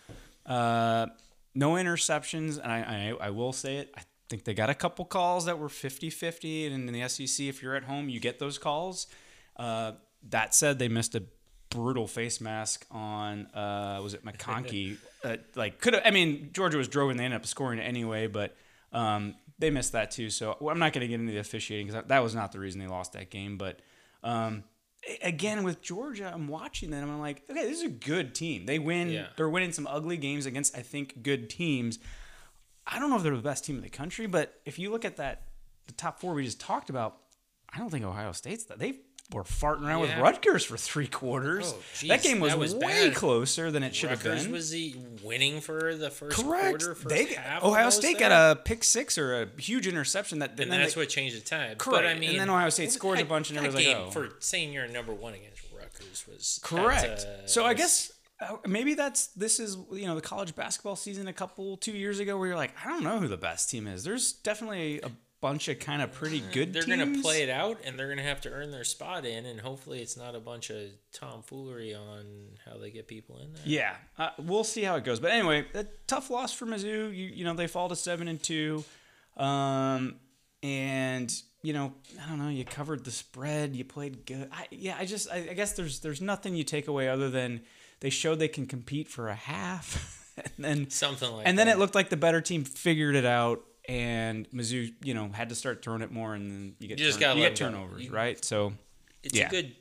uh, 0.46 1.08
no 1.56 1.72
interceptions, 1.74 2.60
and 2.62 2.72
I, 2.72 3.14
I, 3.20 3.28
I 3.28 3.30
will 3.32 3.54
say 3.54 3.78
it. 3.78 3.94
I 3.98 4.02
think 4.30 4.44
they 4.44 4.54
got 4.54 4.70
a 4.70 4.76
couple 4.76 5.06
calls 5.06 5.46
that 5.46 5.60
were 5.60 5.68
50-50, 5.68 6.68
and 6.72 6.88
in 6.88 6.94
the 6.94 7.08
SEC, 7.08 7.48
if 7.48 7.62
you're 7.62 7.76
at 7.76 7.84
home, 7.84 8.08
you 8.08 8.20
get 8.20 8.40
those 8.40 8.58
calls. 8.58 9.08
Uh, 9.58 9.94
that 10.30 10.56
said, 10.56 10.80
they 10.80 10.88
missed 10.88 11.16
a 11.16 11.24
brutal 11.70 12.08
face 12.08 12.40
mask 12.40 12.86
on 12.92 13.48
uh, 13.48 14.00
was 14.02 14.14
it 14.14 14.24
McConkey? 14.24 14.98
uh, 15.24 15.38
like 15.56 15.80
could 15.80 15.96
have. 15.96 16.04
I 16.06 16.12
mean, 16.12 16.52
Georgia 16.54 16.78
was 16.78 16.88
drove 16.88 17.10
and 17.10 17.20
they 17.20 17.26
ended 17.26 17.40
up 17.40 17.46
scoring 17.46 17.80
anyway, 17.80 18.28
but 18.28 18.56
um, 18.92 19.36
they 19.60 19.70
missed 19.70 19.94
that 19.94 20.12
too. 20.12 20.30
So 20.30 20.56
I'm 20.70 20.80
not 20.80 20.94
going 20.94 21.02
to 21.02 21.08
get 21.08 21.20
into 21.20 21.34
the 21.34 21.40
officiating 21.40 21.88
because 21.88 22.06
that 22.08 22.24
was 22.24 22.36
not 22.36 22.52
the 22.52 22.60
reason 22.60 22.80
they 22.80 22.88
lost 22.88 23.14
that 23.14 23.30
game. 23.30 23.58
But 23.58 23.80
um, 24.24 24.64
again, 25.22 25.64
with 25.64 25.82
Georgia, 25.82 26.32
I'm 26.34 26.48
watching 26.48 26.90
them. 26.90 27.10
I'm 27.10 27.20
like, 27.20 27.44
okay, 27.50 27.64
this 27.64 27.80
is 27.80 27.86
a 27.86 27.90
good 27.90 28.34
team. 28.34 28.66
They 28.66 28.80
win. 28.80 29.10
Yeah. 29.10 29.28
They're 29.36 29.50
winning 29.50 29.72
some 29.72 29.88
ugly 29.88 30.18
games 30.18 30.46
against 30.46 30.78
I 30.78 30.82
think 30.82 31.24
good 31.24 31.50
teams. 31.50 32.00
I 32.86 33.00
don't 33.00 33.10
know 33.10 33.18
if 33.18 33.24
they're 33.24 33.36
the 33.36 33.42
best 33.42 33.66
team 33.66 33.78
in 33.78 33.82
the 33.82 33.90
country, 33.90 34.28
but 34.28 34.60
if 34.66 34.78
you 34.78 34.92
look 34.92 35.06
at 35.06 35.18
that, 35.18 35.44
the 35.88 35.94
top 35.94 36.20
four 36.20 36.34
we 36.34 36.44
just 36.44 36.60
talked 36.60 36.90
about, 36.90 37.18
I 37.74 37.78
don't 37.78 37.90
think 37.90 38.06
Ohio 38.06 38.32
State's 38.34 38.66
that. 38.66 38.80
They 38.80 39.00
were 39.32 39.44
farting 39.44 39.88
around 39.88 40.04
Yeah. 40.04 40.16
with 40.18 40.24
Rutgers 40.24 40.64
for 40.66 40.78
three 40.78 41.08
quarters. 41.08 41.74
Oh, 41.76 41.80
jeez, 41.96 42.08
that 42.10 42.22
game 42.24 42.40
was, 42.40 42.52
that 42.52 42.60
was 42.60 42.76
way 42.76 43.08
bad. 43.10 43.16
closer 43.16 43.72
than 43.72 43.82
it 43.82 43.96
should 43.96 44.10
have 44.12 44.24
Rutgers 44.24 44.44
been. 44.44 44.52
was 44.52 44.70
he 44.72 44.96
winning 45.24 45.60
for 45.62 45.96
the 45.96 46.10
first 46.12 46.38
Correct. 46.38 46.70
quarter, 46.70 46.94
first 46.94 47.10
They. 47.10 47.36
Ohio 47.64 47.90
State 47.90 48.20
there? 48.20 48.30
got 48.30 48.52
a 48.52 48.56
pick 48.62 48.84
six 48.84 49.18
or 49.18 49.42
a 49.44 49.48
huge 49.60 49.88
interception 49.88 50.40
that, 50.40 50.52
and 50.60 50.72
then 50.72 50.82
that's 50.82 50.94
they- 50.94 51.02
what 51.02 51.10
changed 51.10 51.36
the 51.36 51.42
tide. 51.42 51.78
Correct. 51.78 51.98
But 52.04 52.06
I 52.06 52.12
And 52.12 52.20
mean, 52.20 52.38
then 52.38 52.50
Ohio 52.50 52.70
State 52.70 52.92
scores 52.92 53.20
a 53.22 53.26
bunch 53.26 53.50
and 53.50 53.58
that 53.58 53.66
everyone's 53.66 53.88
like, 53.88 53.98
oh. 53.98 54.12
for 54.12 54.30
saying 54.40 54.74
you're 54.74 54.88
number 54.88 55.14
one 55.14 55.34
against 55.34 55.62
Rutgers 55.76 56.26
was 56.28 56.60
Correct. 56.62 57.22
uh, 57.26 57.48
so 57.48 57.66
I 57.66 57.74
guess 57.74 58.12
uh, 58.40 58.58
maybe 58.68 58.94
that's 58.94 59.28
this 59.28 59.60
is 59.60 59.78
you 59.92 60.06
know 60.06 60.16
the 60.16 60.22
college 60.22 60.54
basketball 60.56 60.96
season 60.96 61.28
a 61.28 61.34
couple 61.34 61.78
two 61.78 61.92
years 61.94 62.20
ago 62.20 62.38
where 62.38 62.48
you're 62.50 62.58
like 62.58 62.74
I 62.84 62.90
don't 62.90 63.04
know 63.04 63.20
who 63.20 63.28
the 63.28 63.38
best 63.38 63.70
team 63.70 63.88
is. 63.88 64.04
There's 64.04 64.34
definitely 64.34 65.00
a 65.02 65.12
bunch 65.44 65.68
of 65.68 65.78
kind 65.78 66.02
of 66.02 66.10
pretty 66.14 66.42
good. 66.54 66.72
they're 66.72 66.84
teams. 66.84 67.04
gonna 67.04 67.22
play 67.22 67.44
it 67.44 67.50
out 67.50 67.78
and 67.84 68.00
they're 68.00 68.08
gonna 68.08 68.24
have 68.24 68.40
to 68.40 68.50
earn 68.50 68.72
their 68.72 68.86
spot 68.86 69.26
in, 69.26 69.46
and 69.46 69.60
hopefully 69.60 70.02
it's 70.02 70.16
not 70.16 70.36
a 70.36 70.40
bunch 70.40 70.70
of 70.70 70.88
tomfoolery 71.12 71.94
on 71.94 72.24
how 72.66 72.78
they 72.78 72.90
get 72.90 73.10
people 73.10 73.38
in 73.40 73.52
there. 73.52 73.62
Yeah, 73.66 73.96
uh, 74.18 74.30
we'll 74.40 74.64
see 74.64 74.84
how 74.84 74.96
it 74.96 75.04
goes. 75.04 75.20
But 75.20 75.32
anyway, 75.32 75.66
a 75.74 75.86
tough 76.08 76.30
loss 76.30 76.54
for 76.54 76.66
Mizzou. 76.66 77.14
You 77.14 77.26
you 77.28 77.44
know 77.44 77.54
they 77.54 77.68
fall 77.68 77.90
to 77.90 77.96
seven 77.98 78.30
and 78.30 78.42
two, 78.42 78.86
um, 79.36 80.16
and 80.64 81.30
you 81.62 81.74
know 81.74 81.94
I 82.26 82.30
don't 82.30 82.40
know. 82.40 82.48
You 82.48 82.64
covered 82.64 83.04
the 83.04 83.12
spread. 83.12 83.76
You 83.76 83.84
played 83.84 84.26
good. 84.26 84.48
I, 84.50 84.68
yeah, 84.72 84.96
I 84.98 85.06
just 85.06 85.30
I, 85.30 85.50
I 85.50 85.54
guess 85.56 85.74
there's 85.74 86.00
there's 86.00 86.22
nothing 86.22 86.56
you 86.56 86.64
take 86.64 86.88
away 86.88 87.10
other 87.10 87.30
than 87.30 87.62
they 88.00 88.10
showed 88.10 88.40
they 88.40 88.48
can 88.48 88.66
compete 88.66 89.10
for 89.10 89.28
a 89.28 89.36
half, 89.36 90.26
and 90.56 90.64
then 90.66 90.90
Something 90.90 91.34
like 91.34 91.46
and 91.50 91.60
then 91.60 91.68
it 91.68 91.78
looked 91.78 91.96
like 91.96 92.10
the 92.10 92.16
better 92.16 92.40
team 92.40 92.64
figured 92.64 93.16
it 93.16 93.26
out. 93.26 93.62
And 93.90 94.50
Mizzou, 94.52 94.94
you 95.04 95.14
know, 95.14 95.30
had 95.30 95.50
to 95.50 95.56
start 95.56 95.84
throwing 95.84 96.02
it 96.02 96.12
more, 96.12 96.34
and 96.36 96.50
then 96.50 96.76
you 96.80 96.88
get 96.88 97.00
You 97.00 97.06
just 97.06 97.20
gotta 97.20 97.38
you 97.38 97.44
let 97.44 97.56
get 97.56 97.60
them 97.60 97.74
go. 97.74 97.80
turnovers, 97.80 98.04
You- 98.06 98.12
right? 98.12 98.44
So 98.44 98.74
It's 99.24 99.36
yeah. 99.36 99.48
a 99.48 99.50
good 99.50 99.76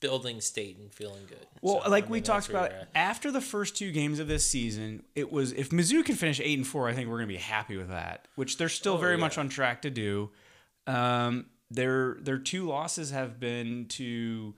building 0.00 0.40
state 0.40 0.78
and 0.78 0.92
feeling 0.92 1.24
good. 1.28 1.46
Well, 1.60 1.82
So, 1.84 1.90
like 1.90 2.04
I 2.04 2.08
we 2.08 2.16
mean, 2.18 2.22
talked 2.24 2.48
where 2.48 2.56
about 2.58 2.70
you're 2.72 2.80
at. 2.80 2.88
after 2.94 3.30
the 3.30 3.40
first 3.42 3.76
two 3.76 3.92
games 3.92 4.18
of 4.18 4.26
this 4.26 4.46
season, 4.46 5.04
it 5.14 5.30
was 5.30 5.52
if 5.52 5.68
Mizzou 5.70 6.04
can 6.04 6.16
finish 6.16 6.40
eight 6.40 6.58
and 6.58 6.66
four, 6.66 6.88
I 6.88 6.94
think 6.94 7.08
we're 7.08 7.18
gonna 7.18 7.26
be 7.28 7.36
happy 7.36 7.76
with 7.76 7.88
that. 7.88 8.26
Which 8.34 8.56
they're 8.56 8.68
still 8.68 8.94
Oh, 8.94 8.98
very 8.98 9.16
much 9.18 9.36
on 9.38 9.48
track 9.48 9.82
to 9.82 9.90
do. 9.90 10.30
Um, 10.86 11.46
their 11.70 12.14
their 12.20 12.38
two 12.38 12.66
losses 12.66 13.10
have 13.10 13.38
been 13.38 13.86
to 13.90 14.54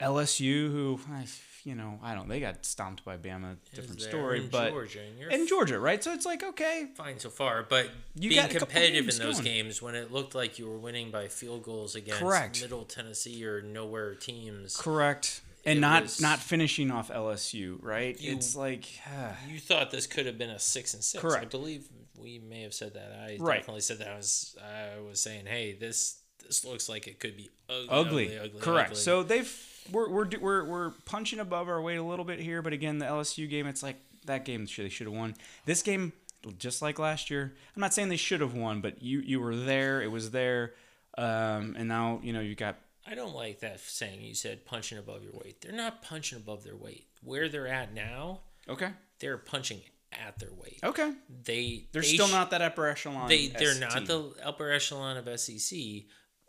LSU, 0.00 0.70
who 0.70 1.00
I- 1.10 1.26
you 1.64 1.74
know 1.74 1.98
I 2.02 2.14
don't 2.14 2.28
they 2.28 2.40
got 2.40 2.64
stomped 2.64 3.04
by 3.04 3.16
Bama, 3.16 3.56
different 3.74 4.00
story, 4.00 4.42
in 4.44 4.48
but 4.48 4.70
Georgia, 4.70 5.00
and 5.30 5.32
in 5.42 5.46
Georgia, 5.46 5.78
right? 5.78 6.02
So 6.02 6.12
it's 6.12 6.26
like 6.26 6.42
okay, 6.42 6.88
fine 6.96 7.18
so 7.18 7.30
far, 7.30 7.62
but 7.62 7.90
You 8.14 8.30
being 8.30 8.40
got 8.42 8.50
competitive 8.50 9.08
in 9.08 9.18
those 9.18 9.34
going. 9.40 9.44
games 9.44 9.80
when 9.82 9.94
it 9.94 10.12
looked 10.12 10.34
like 10.34 10.58
you 10.58 10.68
were 10.68 10.78
winning 10.78 11.10
by 11.10 11.28
field 11.28 11.62
goals 11.62 11.94
against 11.94 12.20
Correct. 12.20 12.60
Middle 12.62 12.84
Tennessee 12.84 13.44
or 13.44 13.62
nowhere 13.62 14.14
teams, 14.14 14.76
correct, 14.76 15.40
and 15.64 15.80
not 15.80 16.02
was- 16.04 16.20
not 16.20 16.38
finishing 16.38 16.90
off 16.90 17.10
LSU, 17.10 17.78
right? 17.82 18.18
You- 18.20 18.32
it's 18.32 18.54
like. 18.56 18.86
Ah. 19.06 19.36
you 19.48 19.58
thought 19.60 19.90
this 19.90 20.06
could 20.06 20.26
have 20.26 20.38
been 20.38 20.50
a 20.50 20.58
six 20.58 20.94
and 20.94 21.02
six. 21.04 21.20
Correct. 21.22 21.44
I 21.44 21.48
believe 21.48 21.86
we 22.18 22.38
may 22.38 22.62
have 22.62 22.74
said 22.74 22.94
that. 22.94 23.12
I 23.12 23.36
Right. 23.40 23.58
definitely 23.60 23.80
said 23.82 23.98
that. 23.98 24.08
I 24.08 24.16
was 24.16 24.56
I 24.62 25.00
was 25.00 25.20
saying, 25.20 25.46
hey, 25.46 25.72
this 25.72 26.18
this 26.44 26.64
looks 26.64 26.88
like 26.88 27.06
it 27.06 27.20
could 27.20 27.36
be 27.36 27.48
ugly, 27.68 27.88
ugly. 27.88 28.24
ugly, 28.36 28.38
ugly 28.38 28.60
Correct. 28.60 28.90
ugly. 28.90 29.00
So 29.00 29.22
they've 29.22 29.46
we're, 29.90 30.08
we're 30.08 30.28
we're 30.40 30.64
we're 30.64 30.90
punching 31.04 31.40
above 31.40 31.68
our 31.68 31.80
weight 31.82 31.96
a 31.96 32.02
little 32.02 32.24
bit 32.24 32.38
here, 32.38 32.62
but 32.62 32.72
again, 32.72 32.98
the 32.98 33.06
LSU 33.06 33.48
game, 33.48 33.66
it's 33.66 33.82
like 33.82 33.96
that 34.26 34.44
game 34.44 34.66
should 34.66 34.84
they 34.84 34.90
should 34.90 35.06
have 35.06 35.16
won. 35.16 35.34
This 35.64 35.82
game, 35.82 36.12
just 36.58 36.82
like 36.82 36.98
last 36.98 37.30
year, 37.30 37.52
I'm 37.74 37.80
not 37.80 37.92
saying 37.94 38.08
they 38.08 38.16
should 38.16 38.40
have 38.40 38.54
won, 38.54 38.80
but 38.80 39.02
you 39.02 39.20
you 39.20 39.40
were 39.40 39.56
there, 39.56 40.00
it 40.02 40.10
was 40.10 40.30
there, 40.30 40.74
um, 41.18 41.74
and 41.78 41.88
now 41.88 42.20
you 42.22 42.32
know 42.32 42.40
you 42.40 42.54
got 42.54 42.76
I 43.06 43.14
don't 43.14 43.34
like 43.34 43.60
that 43.60 43.80
saying. 43.80 44.20
You 44.22 44.34
said 44.34 44.64
punching 44.64 44.98
above 44.98 45.22
your 45.24 45.32
weight. 45.32 45.60
They're 45.60 45.72
not 45.72 46.02
punching 46.02 46.38
above 46.38 46.62
their 46.62 46.76
weight. 46.76 47.06
Where 47.24 47.48
they're 47.48 47.68
at 47.68 47.92
now, 47.92 48.40
okay, 48.68 48.90
they're 49.18 49.38
punching 49.38 49.80
at 50.12 50.38
their 50.38 50.52
weight. 50.52 50.78
okay. 50.84 51.12
They 51.44 51.86
They're 51.92 52.02
they 52.02 52.08
still 52.08 52.26
sh- 52.28 52.32
not 52.32 52.50
that 52.50 52.60
upper 52.62 52.86
echelon. 52.86 53.28
they 53.28 53.48
they're 53.48 53.78
not 53.80 53.92
team. 53.92 54.04
the 54.04 54.32
upper 54.44 54.70
echelon 54.70 55.16
of 55.16 55.40
SEC, 55.40 55.78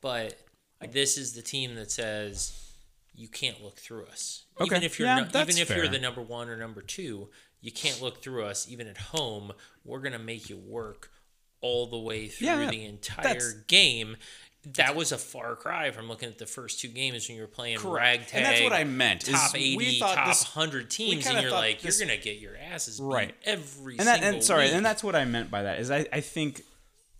but 0.02 0.38
this 0.92 1.18
is 1.18 1.34
the 1.34 1.42
team 1.42 1.76
that 1.76 1.90
says 1.92 2.73
you 3.16 3.28
can't 3.28 3.64
look 3.64 3.78
through 3.80 4.06
us. 4.06 4.46
Even 4.62 4.78
Okay. 4.78 4.86
if 4.86 5.00
you're 5.00 5.08
Yeah, 5.08 5.28
no- 5.32 5.42
even 5.42 5.58
if 5.58 5.70
you're 5.70 5.88
the 5.88 6.00
number 6.00 6.22
one 6.22 6.50
or 6.50 6.58
number 6.58 6.82
two, 6.82 7.30
you 7.62 7.72
can't 7.72 8.02
look 8.02 8.22
through 8.24 8.46
us. 8.46 8.68
Even 8.70 8.88
at 8.88 8.98
home, 8.98 9.54
we're 9.84 10.00
gonna 10.00 10.20
make 10.20 10.50
you 10.50 10.58
work 10.58 11.12
all 11.62 11.88
the 11.88 11.98
way 12.00 12.28
through 12.28 12.48
Yeah, 12.48 12.70
the 12.70 12.86
entire 12.86 13.64
game. 13.68 14.18
That 14.66 14.96
was 14.96 15.12
a 15.12 15.18
far 15.18 15.56
cry 15.58 15.92
from 15.92 16.08
looking 16.08 16.30
at 16.30 16.38
the 16.38 16.46
first 16.46 16.80
two 16.80 16.88
games 16.88 17.28
when 17.28 17.36
you 17.36 17.42
were 17.44 17.48
playing 17.50 17.78
Correct. 17.80 18.22
ragtag. 18.32 18.36
And 18.38 18.46
that's 18.46 18.62
what 18.62 18.72
I 18.74 18.86
meant, 18.86 19.26
Top 19.26 19.54
eighty, 19.56 20.00
top 20.00 20.26
this- 20.28 20.44
hundred 20.44 20.90
teams, 20.90 21.26
and 21.28 21.42
you're 21.42 21.52
like, 21.52 21.82
this- 21.82 22.00
you're 22.00 22.08
gonna 22.08 22.20
get 22.20 22.38
your 22.40 22.56
asses 22.58 23.00
beat 23.00 23.06
Right. 23.06 23.36
every 23.44 23.98
and 23.98 24.08
that 24.08 24.16
single 24.22 24.34
and 24.36 24.44
sorry, 24.44 24.66
week. 24.66 24.74
and 24.74 24.86
that's 24.86 25.04
what 25.04 25.16
I 25.16 25.26
meant 25.26 25.52
by 25.52 25.64
that 25.64 25.80
is 25.80 25.92
I 25.92 26.08
I 26.14 26.22
think. 26.22 26.64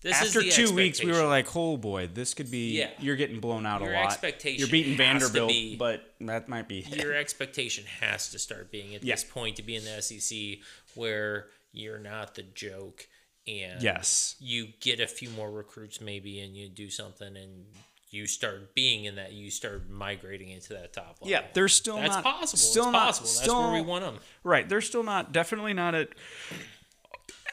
This 0.04 0.22
is 0.22 0.36
After 0.36 0.50
two 0.50 0.74
weeks, 0.76 1.02
we 1.04 1.12
were 1.12 1.26
like, 1.26 1.56
"Oh 1.56 1.78
boy, 1.78 2.08
this 2.14 2.34
could 2.34 2.52
be. 2.52 2.78
Yeah. 2.78 2.90
You're 3.00 3.16
getting 3.16 3.40
blown 3.40 3.66
out 3.66 3.82
Your 3.82 3.94
a 3.94 3.96
lot. 3.96 4.06
expectation 4.12 4.60
You're 4.60 4.68
beating 4.70 4.98
Vanderbilt, 4.98 5.50
be- 5.50 5.76
but 5.78 6.14
that 6.22 6.48
might 6.50 6.68
be 6.68 6.82
your 6.92 7.14
expectation 7.14 7.86
has 8.02 8.30
to 8.32 8.40
start 8.40 8.70
being 8.72 8.94
at 8.96 9.04
Yeah. 9.04 9.16
this 9.16 9.24
point 9.24 9.56
to 9.56 9.64
be 9.64 9.76
in 9.76 9.84
the 9.86 9.92
SEC 10.02 10.62
where 10.96 11.48
you're 11.72 12.00
not 12.00 12.36
the 12.36 12.44
joke 12.44 13.08
and 13.48 13.82
Yes. 13.82 14.36
you 14.40 14.68
get 14.82 15.00
a 15.00 15.08
few 15.08 15.30
more 15.30 15.50
recruits 15.52 16.00
maybe 16.02 16.40
and 16.42 16.56
you 16.56 16.68
do 16.70 16.90
something 16.90 17.36
and 17.36 17.66
you 18.10 18.28
start 18.28 18.76
being 18.76 19.06
in 19.06 19.16
that 19.16 19.32
you 19.32 19.50
start 19.50 19.90
migrating 19.90 20.50
into 20.50 20.70
that 20.74 20.94
top 20.94 21.18
level. 21.22 21.30
Yeah, 21.30 21.46
they're 21.54 21.68
still 21.68 21.96
That's 21.96 22.10
not 22.16 22.24
possible. 22.24 22.60
Still 22.60 22.84
it's 22.84 22.92
not 22.92 23.06
possible. 23.08 23.28
That's 23.28 23.40
Still, 23.42 23.62
where 23.64 23.72
we 23.72 23.82
want 23.82 24.04
them. 24.06 24.20
Right, 24.44 24.68
they're 24.70 24.82
still 24.82 25.02
not. 25.04 25.32
Definitely 25.32 25.74
not 25.74 25.96
at. 25.96 26.10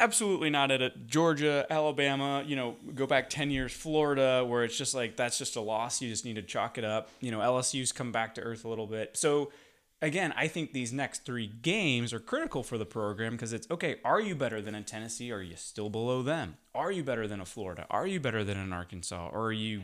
Absolutely 0.00 0.49
not 0.49 0.71
at 0.71 0.80
a 0.80 0.90
Georgia, 1.07 1.66
Alabama. 1.69 2.42
You 2.47 2.57
know, 2.57 2.76
go 2.95 3.07
back 3.07 3.28
ten 3.28 3.50
years, 3.50 3.71
Florida, 3.73 4.42
where 4.47 4.64
it's 4.64 4.76
just 4.76 4.95
like 4.95 5.16
that's 5.16 5.37
just 5.37 5.57
a 5.57 5.61
loss. 5.61 6.00
You 6.00 6.09
just 6.09 6.25
need 6.25 6.37
to 6.37 6.42
chalk 6.42 6.78
it 6.78 6.85
up. 6.85 7.11
You 7.21 7.30
know, 7.30 7.40
LSU's 7.40 7.92
come 7.92 8.11
back 8.11 8.35
to 8.37 8.40
earth 8.40 8.64
a 8.64 8.69
little 8.69 8.87
bit. 8.87 9.16
So, 9.19 9.52
again, 10.00 10.33
I 10.38 10.49
think 10.49 10.73
these 10.73 10.90
next 10.90 11.26
three 11.26 11.47
games 11.47 12.14
are 12.14 12.19
critical 12.19 12.62
for 12.62 12.78
the 12.78 12.87
program 12.87 13.33
because 13.33 13.52
it's 13.52 13.71
okay. 13.71 13.97
Are 14.02 14.21
you 14.21 14.35
better 14.35 14.62
than 14.62 14.75
a 14.75 14.83
Tennessee? 14.83 15.30
Are 15.33 15.42
you 15.42 15.57
still 15.57 15.90
below 15.90 16.23
them? 16.23 16.57
Are 16.75 16.90
you 16.90 17.04
better 17.04 17.28
than 17.28 17.42
a 17.42 17.45
Florida? 17.45 17.87
Are 17.90 18.07
you 18.07 18.21
better 18.21 18.42
than 18.42 18.57
an 18.57 18.73
Arkansas? 18.73 19.28
Or 19.30 19.49
are 19.49 19.52
you? 19.52 19.83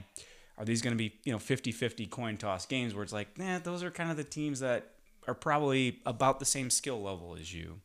Are 0.56 0.64
these 0.64 0.80
going 0.80 0.96
to 0.96 0.98
be 0.98 1.12
you 1.24 1.32
know 1.32 1.38
50-50 1.38 2.08
coin 2.08 2.38
toss 2.38 2.64
games 2.64 2.94
where 2.94 3.04
it's 3.04 3.12
like, 3.12 3.36
nah, 3.36 3.58
those 3.58 3.82
are 3.82 3.90
kind 3.90 4.10
of 4.10 4.16
the 4.16 4.24
teams 4.24 4.60
that 4.60 4.92
are 5.28 5.34
probably 5.34 5.98
about 6.06 6.38
the 6.38 6.46
same 6.46 6.70
skill 6.70 7.02
level 7.02 7.36
as 7.38 7.52
you. 7.52 7.80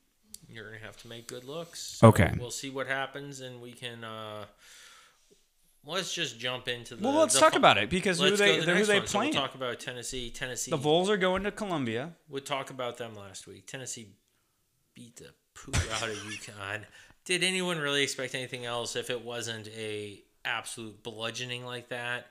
You're 0.51 0.65
gonna 0.65 0.83
have 0.85 0.97
to 0.97 1.07
make 1.07 1.27
good 1.27 1.45
looks. 1.45 2.01
Okay. 2.03 2.33
We'll 2.39 2.51
see 2.51 2.69
what 2.69 2.87
happens, 2.87 3.41
and 3.41 3.61
we 3.61 3.71
can. 3.71 4.03
uh 4.03 4.45
Let's 5.83 6.13
just 6.13 6.37
jump 6.39 6.67
into 6.67 6.95
the. 6.95 7.03
Well, 7.03 7.17
let's 7.19 7.33
the 7.33 7.39
talk 7.39 7.53
fu- 7.53 7.57
about 7.57 7.79
it 7.79 7.89
because 7.89 8.19
who 8.19 8.25
Let's 8.25 8.37
they 8.37 8.59
the 8.59 8.75
who 8.75 8.85
they 8.85 8.99
one. 8.99 9.07
So 9.07 9.19
we'll 9.19 9.31
talk 9.33 9.55
about 9.55 9.79
Tennessee. 9.79 10.29
Tennessee. 10.29 10.69
the 10.69 10.77
Vols 10.77 11.09
are 11.09 11.17
going 11.17 11.43
to 11.43 11.51
Columbia. 11.51 12.11
We'll 12.29 12.43
talk 12.43 12.69
about 12.69 12.97
them 12.97 13.15
last 13.15 13.47
week. 13.47 13.65
Tennessee 13.65 14.09
beat 14.93 15.15
the 15.15 15.29
poo 15.55 15.71
out 15.95 16.03
of 16.09 16.15
UConn. 16.17 16.83
Did 17.25 17.43
anyone 17.43 17.79
really 17.79 18.03
expect 18.03 18.35
anything 18.35 18.65
else 18.65 18.95
if 18.95 19.09
it 19.09 19.23
wasn't 19.25 19.69
a 19.69 20.21
absolute 20.45 21.01
bludgeoning 21.01 21.65
like 21.65 21.89
that? 21.89 22.27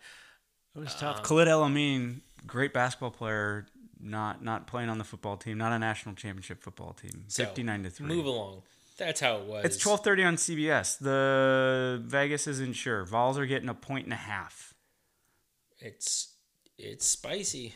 It 0.77 0.79
was 0.79 0.95
tough. 0.95 1.25
Khalid 1.25 1.49
El 1.49 1.65
Amin, 1.65 2.21
great 2.47 2.73
basketball 2.73 3.11
player, 3.11 3.67
not 4.03 4.43
not 4.43 4.67
playing 4.67 4.89
on 4.89 4.99
the 4.99 5.05
football 5.05 5.37
team, 5.37 5.59
not 5.59 5.73
a 5.73 5.79
national 5.79 6.15
championship 6.15 6.63
football 6.63 6.93
team. 6.93 7.25
So, 7.29 7.45
Fifty 7.45 7.63
nine 7.63 7.83
to 7.85 7.91
three. 7.91 8.07
Move 8.07 8.27
along. 8.27 8.63
That's 8.99 9.21
how 9.21 9.39
it 9.39 9.45
was. 9.45 9.65
It's 9.65 9.77
twelve 9.77 10.05
thirty 10.05 10.23
on 10.23 10.37
CBS. 10.37 10.99
The 10.99 12.03
Vegas 12.05 12.47
isn't 12.47 12.75
sure. 12.75 13.05
Vols 13.05 13.39
are 13.39 13.47
getting 13.47 13.69
a 13.69 13.75
point 13.75 14.05
and 14.05 14.13
a 14.13 14.17
half. 14.17 14.75
It's 15.79 16.35
it's 16.79 17.07
spicy. 17.07 17.75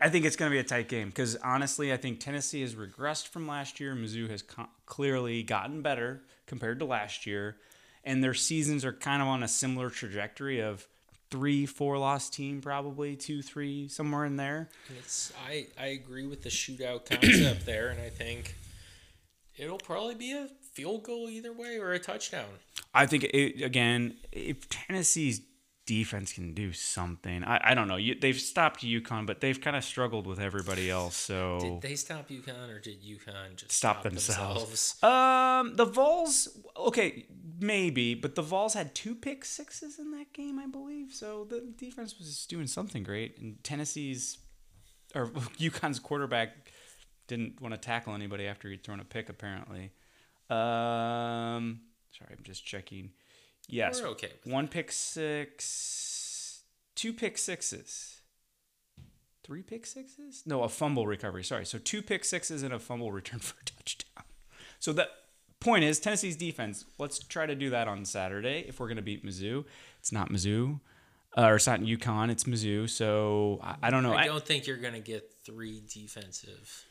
I 0.00 0.10
think 0.10 0.24
it's 0.24 0.36
going 0.36 0.48
to 0.48 0.54
be 0.54 0.60
a 0.60 0.64
tight 0.64 0.88
game 0.88 1.08
because 1.08 1.34
honestly, 1.36 1.92
I 1.92 1.96
think 1.96 2.20
Tennessee 2.20 2.60
has 2.60 2.76
regressed 2.76 3.28
from 3.28 3.48
last 3.48 3.80
year. 3.80 3.96
Mizzou 3.96 4.30
has 4.30 4.42
co- 4.42 4.68
clearly 4.86 5.42
gotten 5.42 5.82
better 5.82 6.22
compared 6.46 6.78
to 6.78 6.84
last 6.84 7.26
year, 7.26 7.56
and 8.04 8.22
their 8.22 8.34
seasons 8.34 8.84
are 8.84 8.92
kind 8.92 9.20
of 9.22 9.28
on 9.28 9.42
a 9.42 9.48
similar 9.48 9.90
trajectory 9.90 10.60
of 10.60 10.86
three, 11.32 11.66
four 11.66 11.98
loss 11.98 12.28
team, 12.28 12.60
probably 12.60 13.16
two, 13.16 13.42
three, 13.42 13.88
somewhere 13.88 14.26
in 14.26 14.36
there. 14.36 14.68
It's 14.98 15.32
I 15.48 15.66
I 15.80 15.86
agree 15.86 16.26
with 16.26 16.42
the 16.42 16.50
shootout 16.50 17.06
concept 17.10 17.66
there, 17.66 17.88
and 17.88 18.00
I 18.00 18.10
think 18.10 18.54
it'll 19.56 19.78
probably 19.78 20.14
be 20.14 20.32
a 20.32 20.48
field 20.72 21.02
goal 21.02 21.28
either 21.28 21.52
way 21.52 21.78
or 21.78 21.92
a 21.92 21.98
touchdown. 21.98 22.46
I 22.94 23.06
think 23.06 23.24
it, 23.24 23.62
again, 23.64 24.14
if 24.30 24.68
Tennessee's 24.68 25.40
defense 25.86 26.32
can 26.32 26.54
do 26.54 26.72
something, 26.72 27.44
I, 27.44 27.70
I 27.70 27.74
don't 27.74 27.88
know. 27.88 27.96
You, 27.96 28.14
they've 28.18 28.38
stopped 28.38 28.82
UConn, 28.82 29.26
but 29.26 29.40
they've 29.40 29.60
kind 29.60 29.76
of 29.76 29.84
struggled 29.84 30.26
with 30.26 30.38
everybody 30.38 30.90
else. 30.90 31.16
So 31.16 31.58
Did 31.60 31.80
they 31.80 31.96
stop 31.96 32.28
UConn 32.28 32.70
or 32.70 32.78
did 32.78 33.02
UConn 33.02 33.56
just 33.56 33.72
stop 33.72 34.00
stop, 34.00 34.02
themselves. 34.02 34.64
themselves? 34.64 35.02
Um, 35.02 35.76
the 35.76 35.86
Vols, 35.86 36.48
okay, 36.76 37.26
maybe, 37.62 38.14
but 38.14 38.34
the 38.34 38.42
Vols 38.42 38.74
had 38.74 38.94
two 38.94 39.14
pick 39.14 39.44
sixes 39.44 39.98
in 39.98 40.10
that 40.12 40.32
game, 40.32 40.58
I 40.58 40.66
believe. 40.66 41.12
So 41.12 41.44
the 41.48 41.60
defense 41.76 42.18
was 42.18 42.46
doing 42.46 42.66
something 42.66 43.02
great, 43.02 43.38
and 43.38 43.62
Tennessee's 43.64 44.38
or 45.14 45.26
UConn's 45.58 45.98
quarterback 45.98 46.72
didn't 47.26 47.60
want 47.60 47.74
to 47.74 47.80
tackle 47.80 48.14
anybody 48.14 48.46
after 48.46 48.68
he'd 48.68 48.84
thrown 48.84 49.00
a 49.00 49.04
pick, 49.04 49.28
apparently. 49.28 49.92
Um, 50.50 51.80
sorry, 52.10 52.32
I'm 52.36 52.42
just 52.42 52.64
checking. 52.64 53.10
Yes, 53.68 54.02
We're 54.02 54.08
okay 54.08 54.32
one 54.44 54.68
pick 54.68 54.90
six, 54.92 56.62
two 56.94 57.12
pick 57.12 57.38
sixes. 57.38 58.20
Three 59.44 59.62
pick 59.62 59.86
sixes? 59.86 60.44
No, 60.46 60.62
a 60.62 60.68
fumble 60.68 61.06
recovery. 61.06 61.42
Sorry. 61.42 61.66
So 61.66 61.78
two 61.78 62.00
pick 62.00 62.24
sixes 62.24 62.62
and 62.62 62.72
a 62.72 62.78
fumble 62.78 63.10
return 63.10 63.38
for 63.40 63.60
a 63.60 63.64
touchdown. 63.64 64.24
So 64.78 64.92
the 64.92 65.08
point 65.62 65.84
is 65.84 65.98
Tennessee's 66.00 66.36
defense. 66.36 66.84
Let's 66.98 67.18
try 67.20 67.46
to 67.46 67.54
do 67.54 67.70
that 67.70 67.88
on 67.88 68.04
Saturday 68.04 68.64
if 68.68 68.80
we're 68.80 68.88
going 68.88 68.96
to 68.96 69.02
beat 69.02 69.24
Mizzou. 69.24 69.64
It's 70.00 70.12
not 70.12 70.30
Mizzou, 70.30 70.80
uh, 71.38 71.42
or 71.46 71.56
it's 71.56 71.66
not 71.66 71.80
UConn. 71.80 72.30
It's 72.30 72.44
Mizzou. 72.44 72.88
So 72.90 73.60
I, 73.62 73.76
I 73.84 73.90
don't 73.90 74.02
know. 74.02 74.12
I 74.12 74.22
I- 74.22 74.26
don't 74.26 74.44
think 74.44 74.66
you're 74.66 74.76
gonna 74.76 75.00
get 75.00 75.30
three 75.44 75.82
defensive. 75.92 76.84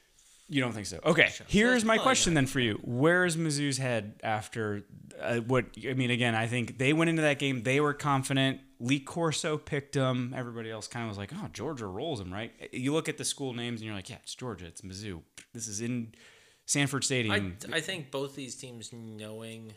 you 0.50 0.62
don't 0.62 0.74
think 0.74 0.86
so? 0.88 1.00
Okay. 1.06 1.30
Here's 1.48 1.86
my 1.86 1.98
question 1.98 2.34
then 2.34 2.46
for 2.46 2.60
you. 2.60 2.80
Where 2.84 3.26
is 3.26 3.38
Mizzou's 3.38 3.78
head 3.78 4.20
after 4.24 4.84
uh, 5.22 5.38
what? 5.38 5.66
I 5.90 5.94
mean, 5.94 6.12
again, 6.12 6.36
I 6.36 6.48
think 6.48 6.78
they 6.78 6.92
went 6.94 7.10
into 7.10 7.22
that 7.22 7.40
game. 7.40 7.64
They 7.64 7.80
were 7.80 7.94
confident. 7.94 8.60
Lee 8.80 9.00
Corso 9.00 9.58
picked 9.58 9.94
them. 9.94 10.34
Everybody 10.36 10.72
else 10.72 10.88
kind 10.88 11.04
of 11.06 11.10
was 11.10 11.18
like, 11.18 11.32
"Oh, 11.34 11.48
Georgia 11.54 11.86
rolls 11.86 12.20
them, 12.20 12.34
right?" 12.34 12.52
You 12.74 12.94
look 12.94 13.08
at 13.08 13.18
the 13.18 13.24
school 13.26 13.54
names 13.54 13.80
and 13.80 13.86
you're 13.86 13.96
like, 13.96 14.10
"Yeah, 14.10 14.18
it's 14.24 14.34
Georgia. 14.36 14.66
It's 14.66 14.82
Mizzou. 14.82 15.22
This 15.54 15.68
is 15.68 15.82
in 15.82 16.14
Sanford 16.72 17.04
I, 17.04 17.06
Stadium." 17.06 17.58
I 17.72 17.82
think 17.82 18.12
both 18.12 18.36
these 18.36 18.56
teams 18.56 18.92
knowing 18.94 19.74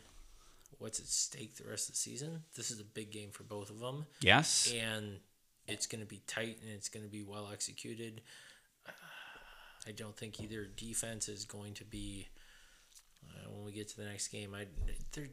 what's 0.79 0.99
at 0.99 1.07
stake 1.07 1.55
the 1.55 1.69
rest 1.69 1.89
of 1.89 1.95
the 1.95 1.99
season. 1.99 2.43
This 2.55 2.71
is 2.71 2.79
a 2.79 2.83
big 2.83 3.11
game 3.11 3.31
for 3.31 3.43
both 3.43 3.69
of 3.69 3.79
them, 3.79 4.05
yes. 4.21 4.73
and 4.73 5.19
it's 5.67 5.87
going 5.87 6.01
to 6.01 6.07
be 6.07 6.21
tight 6.27 6.59
and 6.61 6.71
it's 6.71 6.89
going 6.89 7.05
to 7.05 7.11
be 7.11 7.23
well 7.23 7.49
executed. 7.51 8.21
I 9.87 9.91
don't 9.91 10.15
think 10.15 10.39
either 10.41 10.65
defense 10.65 11.29
is 11.29 11.45
going 11.45 11.73
to 11.75 11.85
be. 11.85 12.27
Uh, 13.27 13.49
when 13.51 13.65
we 13.65 13.71
get 13.71 13.87
to 13.89 13.97
the 13.97 14.05
next 14.05 14.27
game, 14.27 14.53
I 14.53 14.65
they 15.13 15.29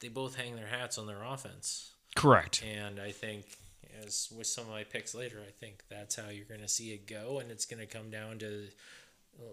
they 0.00 0.08
both 0.08 0.36
hang 0.36 0.56
their 0.56 0.66
hats 0.66 0.98
on 0.98 1.06
their 1.06 1.22
offense. 1.22 1.94
Correct. 2.14 2.62
And 2.62 3.00
I 3.00 3.10
think, 3.10 3.46
as 4.04 4.28
with 4.36 4.46
some 4.46 4.64
of 4.64 4.70
my 4.70 4.84
picks 4.84 5.14
later, 5.14 5.38
I 5.46 5.50
think 5.50 5.84
that's 5.88 6.16
how 6.16 6.28
you're 6.28 6.44
going 6.44 6.60
to 6.60 6.68
see 6.68 6.92
it 6.92 7.06
go. 7.06 7.38
And 7.38 7.50
it's 7.50 7.66
going 7.66 7.80
to 7.80 7.86
come 7.86 8.10
down 8.10 8.38
to, 8.38 8.68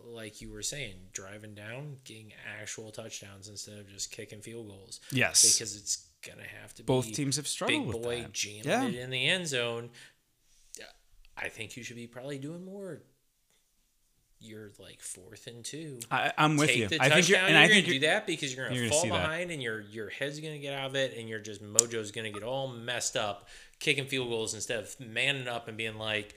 like 0.05 0.41
you 0.41 0.51
were 0.51 0.61
saying, 0.61 0.95
driving 1.13 1.53
down, 1.55 1.97
getting 2.03 2.33
actual 2.59 2.91
touchdowns 2.91 3.47
instead 3.47 3.79
of 3.79 3.89
just 3.89 4.11
kicking 4.11 4.41
field 4.41 4.67
goals. 4.67 4.99
Yes. 5.11 5.41
Because 5.53 5.75
it's 5.75 6.07
going 6.25 6.37
to 6.39 6.47
have 6.61 6.73
to 6.75 6.83
be 6.83 6.85
Both 6.87 7.11
teams 7.13 7.37
have 7.37 7.47
struggled 7.47 7.85
big 7.85 7.93
with 7.93 8.03
boy 8.03 8.21
that. 8.21 8.33
jamming 8.33 8.63
Yeah. 8.65 8.85
it 8.85 8.95
in 8.95 9.09
the 9.09 9.27
end 9.27 9.47
zone. 9.47 9.89
I 11.37 11.49
think 11.49 11.75
you 11.75 11.83
should 11.83 11.95
be 11.95 12.07
probably 12.07 12.37
doing 12.37 12.63
more. 12.63 13.01
You're 14.39 14.71
like 14.79 15.01
fourth 15.01 15.47
and 15.47 15.63
two. 15.63 15.99
I, 16.11 16.33
I'm 16.37 16.57
with 16.57 16.75
you. 16.75 16.85
I 16.85 16.87
think 16.87 17.01
you're, 17.01 17.09
touchdown, 17.09 17.45
and 17.49 17.57
I 17.57 17.67
think 17.67 17.85
gonna 17.85 17.93
you're, 17.93 18.01
do 18.01 18.07
that 18.07 18.27
because 18.27 18.53
you're 18.55 18.65
gonna 18.65 18.75
you're 18.75 18.89
gonna 18.89 19.01
fall 19.01 19.09
that. 19.09 19.21
behind, 19.23 19.51
and 19.51 19.61
your 19.61 19.81
your 19.81 20.09
head's 20.09 20.39
gonna 20.39 20.57
get 20.57 20.73
out 20.73 20.89
of 20.89 20.95
it, 20.95 21.15
and 21.17 21.29
you're 21.29 21.39
just 21.39 21.63
mojo's 21.63 22.11
gonna 22.11 22.31
get 22.31 22.41
all 22.43 22.67
messed 22.67 23.15
up, 23.15 23.47
kicking 23.79 24.05
field 24.05 24.29
goals 24.29 24.53
instead 24.55 24.79
of 24.79 24.99
manning 24.99 25.47
up 25.47 25.67
and 25.67 25.77
being 25.77 25.97
like, 25.97 26.33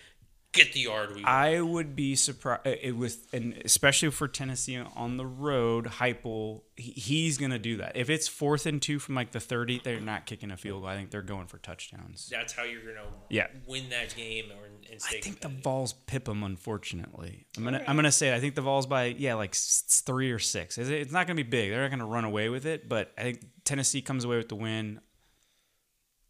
"Get 0.54 0.72
the 0.72 0.80
yard 0.80 1.10
we." 1.10 1.16
want." 1.16 1.26
I 1.26 1.60
would 1.60 1.94
be 1.94 2.16
surprised 2.16 2.66
uh, 2.66 2.70
it 2.80 2.92
with, 2.96 3.26
and 3.34 3.60
especially 3.64 4.10
for 4.10 4.26
Tennessee 4.28 4.78
on 4.78 5.16
the 5.18 5.26
road. 5.26 5.84
Heupel, 5.86 6.62
he, 6.76 6.92
he's 6.92 7.36
gonna 7.38 7.58
do 7.58 7.76
that. 7.76 7.96
If 7.96 8.08
it's 8.08 8.26
fourth 8.28 8.64
and 8.66 8.80
two 8.80 8.98
from 8.98 9.14
like 9.14 9.32
the 9.32 9.40
thirty, 9.40 9.80
they're 9.82 10.00
not 10.00 10.24
kicking 10.26 10.50
a 10.50 10.56
field 10.56 10.82
goal. 10.82 10.90
I 10.90 10.96
think 10.96 11.10
they're 11.10 11.22
going 11.22 11.46
for 11.48 11.58
touchdowns. 11.58 12.28
That's 12.30 12.52
how 12.52 12.62
you're 12.64 12.80
gonna 12.82 13.06
Yeah. 13.28 13.48
win 13.66 13.90
that 13.90 14.14
game 14.16 14.46
or 14.50 14.64
and 14.66 15.00
I 15.10 15.20
think 15.20 15.40
the. 15.40 15.48
Vols 15.48 15.92
pip 15.92 16.24
them. 16.26 16.42
Unfortunately, 16.42 17.46
I'm 17.56 17.64
gonna 17.64 17.82
I'm 17.86 17.96
gonna 17.96 18.12
say 18.12 18.28
it. 18.30 18.34
I 18.34 18.40
think 18.40 18.54
the 18.54 18.62
Vols 18.62 18.86
by 18.86 19.06
yeah 19.06 19.34
like 19.34 19.54
three 19.54 20.30
or 20.30 20.38
six. 20.38 20.78
It's- 20.78 21.10
not 21.12 21.26
gonna 21.26 21.36
be 21.36 21.42
big. 21.42 21.70
They're 21.70 21.82
not 21.82 21.90
gonna 21.90 22.06
run 22.06 22.24
away 22.24 22.48
with 22.48 22.64
it. 22.66 22.88
But 22.88 23.12
I 23.18 23.22
think 23.22 23.44
Tennessee 23.64 24.02
comes 24.02 24.24
away 24.24 24.36
with 24.36 24.48
the 24.48 24.56
win. 24.56 25.00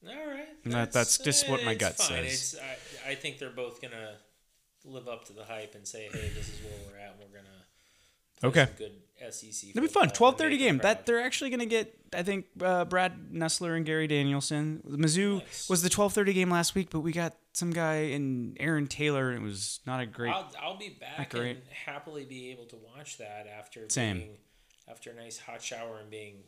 All 0.07 0.15
right, 0.15 0.47
That- 0.67 0.93
that's 0.93 1.19
just 1.19 1.49
what 1.49 1.65
my 1.65 1.75
gut 1.75 1.97
fine. 1.97 2.09
says. 2.09 2.55
It's, 2.55 2.59
I, 2.59 2.77
I 3.07 3.15
think 3.15 3.39
they're 3.39 3.51
both 3.51 3.81
gonna 3.83 4.17
live 4.85 5.09
up 5.09 5.25
to 5.27 5.33
the 5.33 5.45
hype 5.45 5.75
and 5.75 5.87
say, 5.87 6.09
"Hey, 6.13 6.31
this 6.35 6.49
is 6.49 6.61
where 6.63 6.73
we're 6.91 6.99
at. 6.99 7.11
and 7.13 7.21
We're 7.21 7.37
gonna 7.39 7.49
play 8.41 8.49
Okay. 8.49 8.65
some 8.67 8.75
good 8.77 9.35
SEC." 9.35 9.71
It'll 9.71 9.83
be 9.83 9.89
fun. 9.89 10.11
Twelve 10.11 10.37
thirty 10.39 10.57
game. 10.59 10.79
That 10.79 11.07
they're 11.07 11.21
actually 11.23 11.51
going 11.51 11.61
to 11.61 11.67
get. 11.67 11.95
I 12.13 12.23
think 12.23 12.47
uh, 12.63 12.85
Brad 12.85 13.31
Nessler 13.33 13.77
and 13.77 13.85
Gary 13.87 14.07
Danielson. 14.07 14.83
Mizzou 14.87 15.39
Nice. 15.41 15.69
was 15.69 15.83
the 15.83 15.89
twelve 15.89 16.13
thirty 16.13 16.33
game 16.33 16.51
last 16.51 16.75
week, 16.75 16.91
but 16.91 17.01
we 17.01 17.13
got 17.13 17.35
some 17.53 17.71
guy 17.71 17.97
in 18.13 18.57
Aaron 18.61 18.87
Taylor, 18.87 19.31
and 19.31 19.41
it 19.41 19.43
was 19.45 19.81
not 19.87 20.01
a 20.01 20.07
great. 20.07 20.33
I'll, 20.33 20.53
I'll 20.61 20.79
be 20.79 20.91
back 20.91 21.33
and 21.35 21.59
happily 21.87 22.25
be 22.25 22.51
able 22.51 22.65
to 22.67 22.77
watch 22.77 23.19
that 23.19 23.47
after 23.59 23.89
Same. 23.89 24.19
being 24.19 24.37
after 24.89 25.11
a 25.11 25.15
nice 25.15 25.39
hot 25.39 25.63
shower 25.63 25.99
and 26.01 26.11
being 26.11 26.43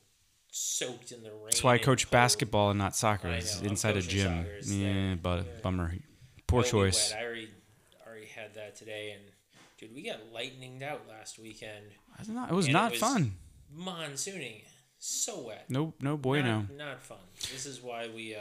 soaked 0.50 1.10
in 1.12 1.22
the 1.22 1.30
rain. 1.30 1.44
That's 1.46 1.62
why 1.64 1.74
I 1.74 1.78
coach 1.78 2.04
cold. 2.06 2.12
basketball 2.12 2.70
and 2.70 2.78
not 2.78 2.94
soccer. 2.94 3.28
It's 3.28 3.60
inside 3.60 3.96
a 3.96 4.02
gym. 4.02 4.46
Yeah, 4.64 5.14
but 5.20 5.38
Yeah. 5.46 5.52
bummer. 5.62 5.94
Poor 6.46 6.60
It'll 6.60 6.70
choice. 6.80 7.12
I 7.12 7.24
already 7.24 7.48
already 8.06 8.26
had 8.26 8.54
that 8.54 8.76
today, 8.76 9.14
and 9.16 9.22
dude, 9.78 9.94
we 9.94 10.02
got 10.02 10.32
lightninged 10.32 10.82
out 10.82 11.02
last 11.08 11.38
weekend. 11.38 11.86
Don't 12.26 12.36
It 12.48 12.52
was 12.54 12.66
And 12.66 12.74
it 12.74 12.78
not 12.78 12.90
was 12.92 13.00
fun. 13.00 13.34
Monsooning, 13.76 14.62
so 14.98 15.40
wet. 15.48 15.66
No, 15.68 15.92
no 16.00 16.16
bueno. 16.16 16.60
Not, 16.60 16.76
not 16.76 17.02
fun. 17.02 17.18
This 17.52 17.66
is 17.66 17.82
why 17.82 18.08
we 18.14 18.34
uh 18.34 18.38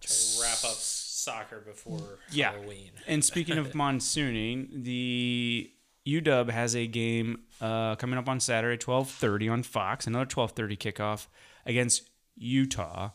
try 0.00 0.08
to 0.14 0.40
wrap 0.42 0.64
up 0.64 0.76
soccer 0.78 1.60
before 1.60 2.18
Yeah. 2.30 2.52
Halloween. 2.52 2.92
And 3.06 3.24
speaking 3.24 3.58
of 3.58 3.72
monsooning, 3.74 4.84
the 4.84 5.70
UW 6.06 6.50
has 6.50 6.74
a 6.74 6.86
game 6.86 7.40
uh, 7.60 7.96
coming 7.96 8.18
up 8.18 8.28
on 8.28 8.40
Saturday, 8.40 8.78
twelve 8.78 9.10
thirty 9.10 9.48
on 9.48 9.62
Fox. 9.62 10.06
Another 10.06 10.24
twelve 10.26 10.52
thirty 10.52 10.76
kickoff 10.76 11.26
against 11.66 12.08
Utah. 12.36 13.10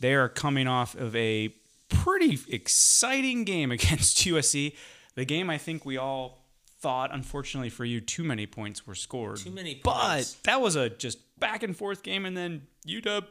They 0.00 0.14
are 0.14 0.28
coming 0.28 0.68
off 0.68 0.94
of 0.94 1.16
a 1.16 1.54
pretty 1.88 2.38
exciting 2.48 3.44
game 3.44 3.70
against 3.72 4.18
USC. 4.18 4.74
The 5.14 5.24
game 5.24 5.50
I 5.50 5.58
think 5.58 5.84
we 5.84 5.96
all 5.96 6.44
thought, 6.80 7.12
unfortunately 7.12 7.70
for 7.70 7.84
you, 7.84 8.00
too 8.00 8.22
many 8.22 8.46
points 8.46 8.86
were 8.86 8.94
scored. 8.94 9.38
Too 9.38 9.50
many 9.50 9.76
points. 9.76 10.34
But 10.34 10.36
that 10.44 10.60
was 10.60 10.76
a 10.76 10.88
just 10.90 11.18
back 11.38 11.62
and 11.62 11.76
forth 11.76 12.02
game, 12.02 12.24
and 12.24 12.36
then 12.36 12.66
UW 12.86 13.24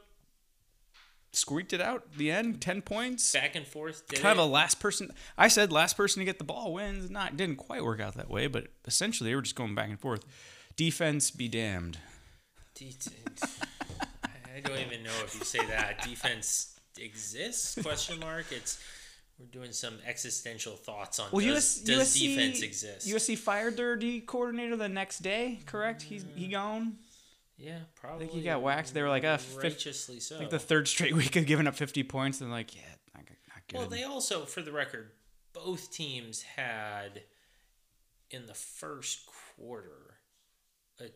squeaked 1.32 1.74
it 1.74 1.82
out 1.82 2.04
at 2.12 2.18
the 2.18 2.32
end, 2.32 2.62
ten 2.62 2.82
points. 2.82 3.32
Back 3.32 3.56
and 3.56 3.66
forth. 3.66 4.08
Did 4.08 4.20
kind 4.20 4.38
it? 4.38 4.42
of 4.42 4.50
a 4.50 4.52
last 4.52 4.80
person. 4.80 5.12
I 5.38 5.48
said 5.48 5.72
last 5.72 5.96
person 5.96 6.20
to 6.20 6.26
get 6.26 6.38
the 6.40 6.44
ball 6.44 6.74
wins. 6.74 7.10
Not 7.10 7.38
didn't 7.38 7.58
quite 7.58 7.84
work 7.84 8.02
out 8.02 8.16
that 8.16 8.30
way, 8.30 8.48
but 8.48 8.68
essentially 8.86 9.30
they 9.30 9.36
were 9.36 9.42
just 9.42 9.56
going 9.56 9.76
back 9.76 9.90
and 9.90 10.00
forth. 10.00 10.26
Defense 10.76 11.32
be 11.32 11.48
damned. 11.48 11.98
i 12.80 14.60
don't 14.64 14.80
even 14.80 15.04
know 15.04 15.12
if 15.24 15.34
you 15.34 15.44
say 15.44 15.66
that. 15.66 16.04
Defense 16.04 16.77
exists? 17.00 17.82
Question 17.82 18.20
mark. 18.20 18.46
It's 18.52 18.80
we're 19.40 19.46
doing 19.46 19.72
some 19.72 20.00
existential 20.06 20.74
thoughts 20.74 21.20
on 21.20 21.28
Well, 21.32 21.46
does, 21.46 21.56
US, 21.56 21.86
does 21.86 22.16
USC, 22.18 22.36
defense 22.36 22.62
exist? 22.64 23.08
USC 23.08 23.38
fired 23.38 23.78
their 23.78 23.96
D 23.96 24.22
coordinator 24.22 24.76
the 24.76 24.90
next 24.90 25.20
day. 25.20 25.60
Correct? 25.66 26.02
He's 26.02 26.26
he 26.36 26.48
gone. 26.48 26.98
yeah, 27.58 27.80
probably. 27.96 28.26
think 28.26 28.38
he 28.38 28.44
got 28.44 28.64
waxed. 28.64 28.94
They 28.96 29.04
were 29.04 29.10
like, 29.10 29.24
uh, 29.24 29.38
righteously 29.56 30.20
so. 30.20 30.36
I 30.36 30.40
think 30.40 30.52
the 30.52 30.60
third 30.60 30.88
straight 30.88 31.16
week 31.16 31.36
of 31.36 31.46
giving 31.46 31.68
up 31.68 31.76
50 31.76 32.04
points, 32.04 32.42
and 32.42 32.50
like, 32.50 32.76
yeah, 32.76 32.82
not, 33.14 33.26
not 33.26 33.68
good. 33.68 33.78
Well, 33.78 33.88
they 33.88 34.04
also, 34.04 34.46
for 34.46 34.62
the 34.62 34.72
record, 34.72 35.12
both 35.54 35.92
teams 35.92 36.42
had 36.42 37.22
in 38.32 38.48
the 38.48 38.54
first 38.56 39.30
quarter 39.56 40.16
a 41.00 41.10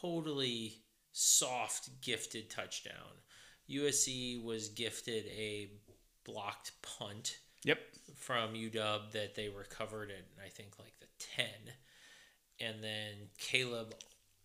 totally 0.00 0.84
soft 1.10 1.90
gifted 2.00 2.50
touchdown. 2.50 3.22
USC 3.70 4.42
was 4.42 4.68
gifted 4.68 5.26
a 5.26 5.70
blocked 6.24 6.72
punt 6.82 7.38
yep. 7.64 7.78
from 8.16 8.54
UW 8.54 9.10
that 9.12 9.34
they 9.34 9.48
recovered 9.48 10.10
at 10.10 10.24
I 10.44 10.48
think 10.48 10.78
like 10.78 10.94
the 11.00 11.06
10. 11.36 11.46
And 12.60 12.82
then 12.82 13.12
Caleb 13.38 13.94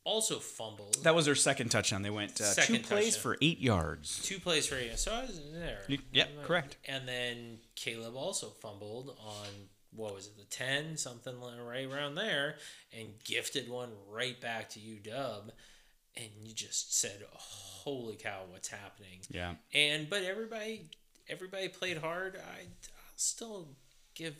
also 0.04 0.40
fumbled. 0.40 0.98
That 1.04 1.16
was 1.16 1.26
their 1.26 1.36
second 1.36 1.70
touchdown. 1.70 2.02
They 2.02 2.10
went 2.10 2.40
uh, 2.42 2.54
two 2.54 2.80
plays 2.80 3.16
touchdown. 3.16 3.22
for 3.22 3.38
eight 3.42 3.60
yards. 3.60 4.22
two 4.22 4.40
plays 4.40 4.68
for 4.68 4.76
you. 4.76 4.92
So 4.96 5.14
I 5.14 5.22
was 5.22 5.40
there. 5.52 5.82
You- 5.88 6.00
yep, 6.12 6.30
correct. 6.44 6.78
And 6.86 7.08
then 7.08 7.60
Caleb 7.76 8.16
also 8.16 8.50
fumbled 8.50 9.18
on 9.20 9.48
what 9.96 10.16
was 10.16 10.28
it, 10.28 10.38
the 10.38 10.46
ten, 10.46 10.98
something 10.98 11.36
right 11.40 11.86
around 11.90 12.16
there, 12.16 12.56
and 12.98 13.08
gifted 13.24 13.70
one 13.70 13.92
right 14.10 14.40
back 14.42 14.70
to 14.72 14.80
UW. 14.80 15.52
And 16.16 16.30
you 16.44 16.54
just 16.54 17.00
said, 17.00 17.24
"Holy 17.34 18.16
cow, 18.16 18.42
what's 18.50 18.68
happening?" 18.68 19.20
Yeah. 19.30 19.56
And 19.74 20.10
but 20.10 20.24
everybody, 20.24 20.90
everybody 21.28 21.70
played 21.70 21.98
hard. 21.98 22.36
I, 22.38 22.60
I'll 22.62 23.16
still 23.16 23.70
give 24.14 24.36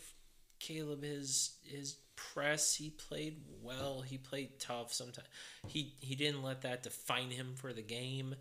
Caleb 0.60 1.02
his 1.02 1.56
his 1.64 1.96
press. 2.16 2.76
He 2.76 2.90
played 2.90 3.40
well. 3.60 4.02
He 4.02 4.18
played 4.18 4.60
tough. 4.60 4.92
Sometimes 4.92 5.26
he 5.66 5.94
he 5.98 6.14
didn't 6.14 6.42
let 6.44 6.62
that 6.62 6.84
define 6.84 7.30
him 7.30 7.54
for 7.56 7.72
the 7.72 7.82
game. 7.82 8.36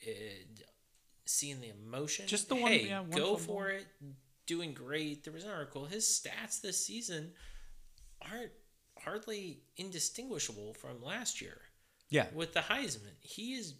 It, 0.00 0.62
seeing 1.26 1.60
the 1.60 1.70
emotion, 1.70 2.26
Just 2.28 2.48
the 2.48 2.54
one- 2.54 2.70
Hey, 2.72 2.86
yeah, 2.86 3.00
one 3.00 3.10
go 3.10 3.36
fumble. 3.36 3.38
for 3.54 3.68
it. 3.70 3.86
Doing 4.46 4.72
great. 4.72 5.24
There 5.24 5.32
was 5.32 5.44
an 5.44 5.50
article. 5.50 5.84
His 5.84 6.04
stats 6.06 6.60
this 6.62 6.82
season 6.86 7.32
aren't 8.22 8.52
hardly 8.98 9.58
indistinguishable 9.76 10.72
from 10.74 11.02
last 11.02 11.40
year 11.42 11.58
Yeah. 12.10 12.26
with 12.34 12.54
the 12.54 12.60
Heisman. 12.60 13.12
He 13.20 13.54
is 13.54 13.74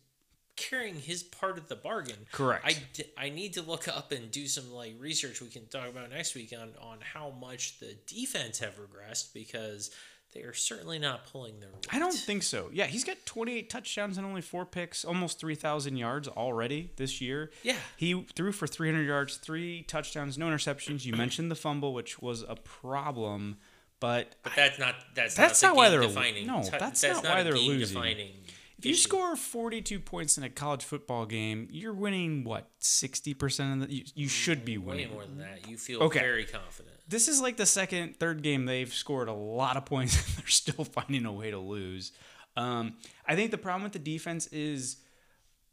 carrying 0.57 0.97
his 0.97 1.23
part 1.23 1.57
of 1.57 1.69
the 1.69 1.77
bargain. 1.77 2.27
Correct. 2.33 2.65
I, 2.67 2.77
d- 2.93 3.05
I 3.17 3.29
need 3.31 3.55
to 3.55 3.63
look 3.63 3.87
up 3.89 4.11
and 4.13 4.31
do 4.31 4.47
some 4.49 4.73
like 4.73 4.95
research 4.99 5.41
we 5.41 5.49
can 5.49 5.67
talk 5.67 5.89
about 5.89 6.11
next 6.11 6.35
week 6.35 6.53
on 6.53 6.71
on 6.81 6.99
how 7.01 7.31
much 7.31 7.79
the 7.79 7.95
defense 8.07 8.59
have 8.59 8.75
regressed 8.79 9.33
because 9.33 9.91
they 10.35 10.41
are 10.43 10.53
certainly 10.53 10.99
not 10.99 11.27
pulling 11.33 11.59
their 11.61 11.71
weight. 11.71 11.87
I 11.91 11.99
don't 11.99 12.13
think 12.13 12.43
so. 12.43 12.69
Yeah, 12.73 12.85
he's 12.87 13.05
got 13.05 13.17
28 13.25 13.71
touchdowns 13.71 14.19
and 14.19 14.27
only 14.27 14.43
four 14.43 14.67
picks, 14.67 15.03
almost 15.05 15.41
3,000 15.41 15.97
yards 15.97 16.29
already 16.29 16.91
this 16.97 17.21
year. 17.23 17.51
Yeah. 17.63 17.77
He 17.97 18.27
threw 18.37 18.53
for 18.53 18.67
300 18.67 19.05
yards, 19.07 19.37
three 19.39 19.85
touchdowns, 19.85 20.37
no 20.37 20.47
interceptions. 20.49 21.07
You 21.07 21.15
mentioned 21.17 21.51
the 21.51 21.55
fumble, 21.55 21.95
which 21.95 22.21
was 22.21 22.43
a 22.43 22.57
problem, 22.57 23.57
but 24.01 24.35
But 24.43 24.53
that's 24.57 24.79
not 24.79 24.95
that's 25.15 25.35
That's 25.35 25.63
not, 25.63 25.69
not 25.71 25.77
why 25.77 25.89
they're- 25.91 26.01
defining. 26.03 26.47
no, 26.47 26.63
that's 26.63 27.01
that's 27.01 27.03
not 27.03 27.25
not 27.25 27.35
why 27.37 27.43
they're 27.43 27.53
losing. 27.55 27.95
Defining 27.97 28.33
if 28.79 28.87
you 28.87 28.95
score 28.95 29.35
42 29.35 29.99
points 29.99 30.39
in 30.39 30.45
a 30.45 30.49
college 30.49 30.85
football 30.85 31.27
game, 31.27 31.67
you're 31.69 31.93
winning 31.93 32.45
what 32.45 32.71
60% 32.81 33.83
of 33.83 33.89
the 33.89 33.93
you, 33.95 34.05
you 34.15 34.29
should 34.29 34.65
be 34.65 34.79
way 34.79 34.87
winning. 34.99 35.13
more 35.13 35.25
than 35.27 35.39
that, 35.39 35.67
you 35.69 35.77
feel 35.77 36.01
Okay. 36.05 36.21
very 36.21 36.45
confident. 36.45 36.95
This 37.09 37.27
is 37.27 37.41
like 37.41 37.57
the 37.57 37.67
second, 37.67 38.21
third 38.21 38.41
game 38.43 38.67
they've 38.67 38.95
scored 38.95 39.27
a 39.27 39.33
lot 39.33 39.77
of 39.77 39.85
points 39.85 40.15
and 40.29 40.37
they're 40.37 40.47
still 40.47 40.85
finding 40.85 41.27
a 41.27 41.33
way 41.33 41.51
to 41.51 41.59
lose. 41.59 42.13
Um, 42.57 42.95
I 43.27 43.35
think 43.35 43.51
the 43.51 43.59
problem 43.59 43.83
with 43.83 43.95
the 43.95 43.99
defense 43.99 44.47
is 44.49 44.99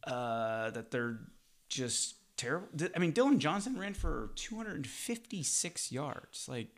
uh, 0.07 0.71
that 0.71 0.89
they're 0.89 1.19
just 1.69 2.15
terrible. 2.37 2.69
I 2.95 2.97
mean, 2.97 3.11
Dillon 3.11 3.39
Johnson 3.39 3.77
ran 3.77 3.93
for 3.93 4.31
256 4.35 5.91
yards. 5.91 6.47
Like, 6.49 6.69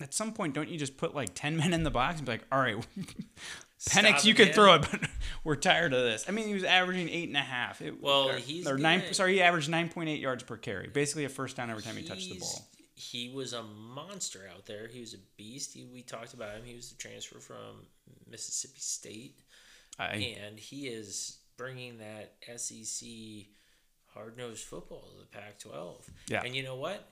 at 0.00 0.14
some 0.14 0.32
point, 0.32 0.54
don't 0.54 0.68
you 0.68 0.78
just 0.78 0.96
put 0.96 1.14
like 1.14 1.30
10 1.34 1.56
men 1.58 1.72
in 1.72 1.82
the 1.82 1.90
box 1.90 2.18
and 2.18 2.26
be 2.26 2.32
like, 2.32 2.46
all 2.50 2.60
right, 2.60 2.76
Penix, 3.88 4.24
you 4.24 4.34
can 4.34 4.52
throw 4.52 4.74
it, 4.74 4.86
but 4.90 5.08
we're 5.44 5.56
tired 5.56 5.92
of 5.92 6.02
this. 6.02 6.24
I 6.28 6.32
mean, 6.32 6.48
he 6.48 6.54
was 6.54 6.64
averaging 6.64 7.08
eight 7.08 7.28
and 7.28 7.36
a 7.36 7.40
half. 7.40 7.80
It, 7.80 8.02
Well, 8.02 8.30
or, 8.30 8.34
he's 8.34 8.66
or 8.66 8.76
nine. 8.76 9.02
Sorry, 9.12 9.34
he 9.34 9.42
averaged 9.42 9.70
9.8 9.70 10.20
yards 10.20 10.42
per 10.42 10.56
carry. 10.56 10.88
Basically, 10.88 11.24
a 11.24 11.28
first 11.28 11.56
down 11.56 11.70
every 11.70 11.82
time 11.82 11.96
he 11.96 12.02
touched 12.02 12.28
the 12.28 12.38
ball. 12.38 12.68
He 12.94 13.30
was 13.32 13.52
a 13.52 13.62
monster 13.62 14.50
out 14.52 14.66
there. 14.66 14.88
He 14.88 14.98
was 14.98 15.14
a 15.14 15.18
beast. 15.36 15.74
He, 15.74 15.84
we 15.84 16.02
talked 16.02 16.34
about 16.34 16.56
him. 16.56 16.62
He 16.64 16.74
was 16.74 16.90
the 16.90 16.96
transfer 16.96 17.38
from 17.38 17.86
Mississippi 18.28 18.80
State, 18.80 19.38
I, 19.96 20.36
and 20.44 20.58
he 20.58 20.88
is 20.88 21.38
bringing 21.56 21.98
that 21.98 22.34
SEC 22.56 23.08
hard 24.06 24.36
nosed 24.36 24.64
football 24.64 25.10
to 25.12 25.20
the 25.20 25.26
Pac 25.26 25.60
12. 25.60 26.10
Yeah. 26.28 26.42
And 26.44 26.56
you 26.56 26.64
know 26.64 26.76
what? 26.76 27.08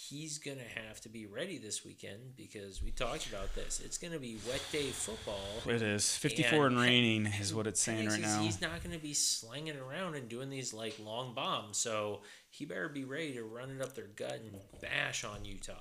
He's 0.00 0.38
going 0.38 0.58
to 0.58 0.80
have 0.86 1.00
to 1.00 1.08
be 1.08 1.26
ready 1.26 1.58
this 1.58 1.84
weekend 1.84 2.36
because 2.36 2.80
we 2.80 2.92
talked 2.92 3.26
about 3.26 3.52
this. 3.56 3.82
It's 3.84 3.98
going 3.98 4.12
to 4.12 4.20
be 4.20 4.38
wet 4.48 4.62
day 4.70 4.90
football. 4.90 5.40
It 5.66 5.82
is 5.82 6.16
54 6.16 6.68
and, 6.68 6.76
And- 6.76 6.84
raining 6.84 7.26
is 7.26 7.52
what 7.52 7.66
it's 7.66 7.82
saying 7.82 8.06
right 8.06 8.20
now. 8.20 8.40
He's 8.40 8.60
not 8.60 8.80
going 8.84 8.94
to 8.94 9.02
be 9.02 9.12
slanging 9.12 9.74
it 9.74 9.80
around 9.80 10.14
and 10.14 10.28
doing 10.28 10.50
these 10.50 10.72
like 10.72 10.96
long 11.00 11.34
bombs. 11.34 11.78
So 11.78 12.20
he 12.48 12.64
better 12.64 12.88
be 12.88 13.02
ready 13.02 13.32
to 13.34 13.42
run 13.42 13.70
it 13.70 13.82
up 13.82 13.96
their 13.96 14.06
gut 14.06 14.40
and 14.40 14.60
bash 14.80 15.24
on 15.24 15.44
Utah. 15.44 15.74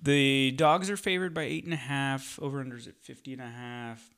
The 0.00 0.52
dogs 0.52 0.88
are 0.88 0.96
favored 0.96 1.34
by 1.34 1.42
eight 1.42 1.64
and 1.64 1.74
a 1.74 1.76
half. 1.76 2.38
Over 2.40 2.64
unders 2.64 2.86
at 2.86 2.96
50 3.00 3.32
and 3.32 3.42
a 3.42 3.46
half. 3.46 4.08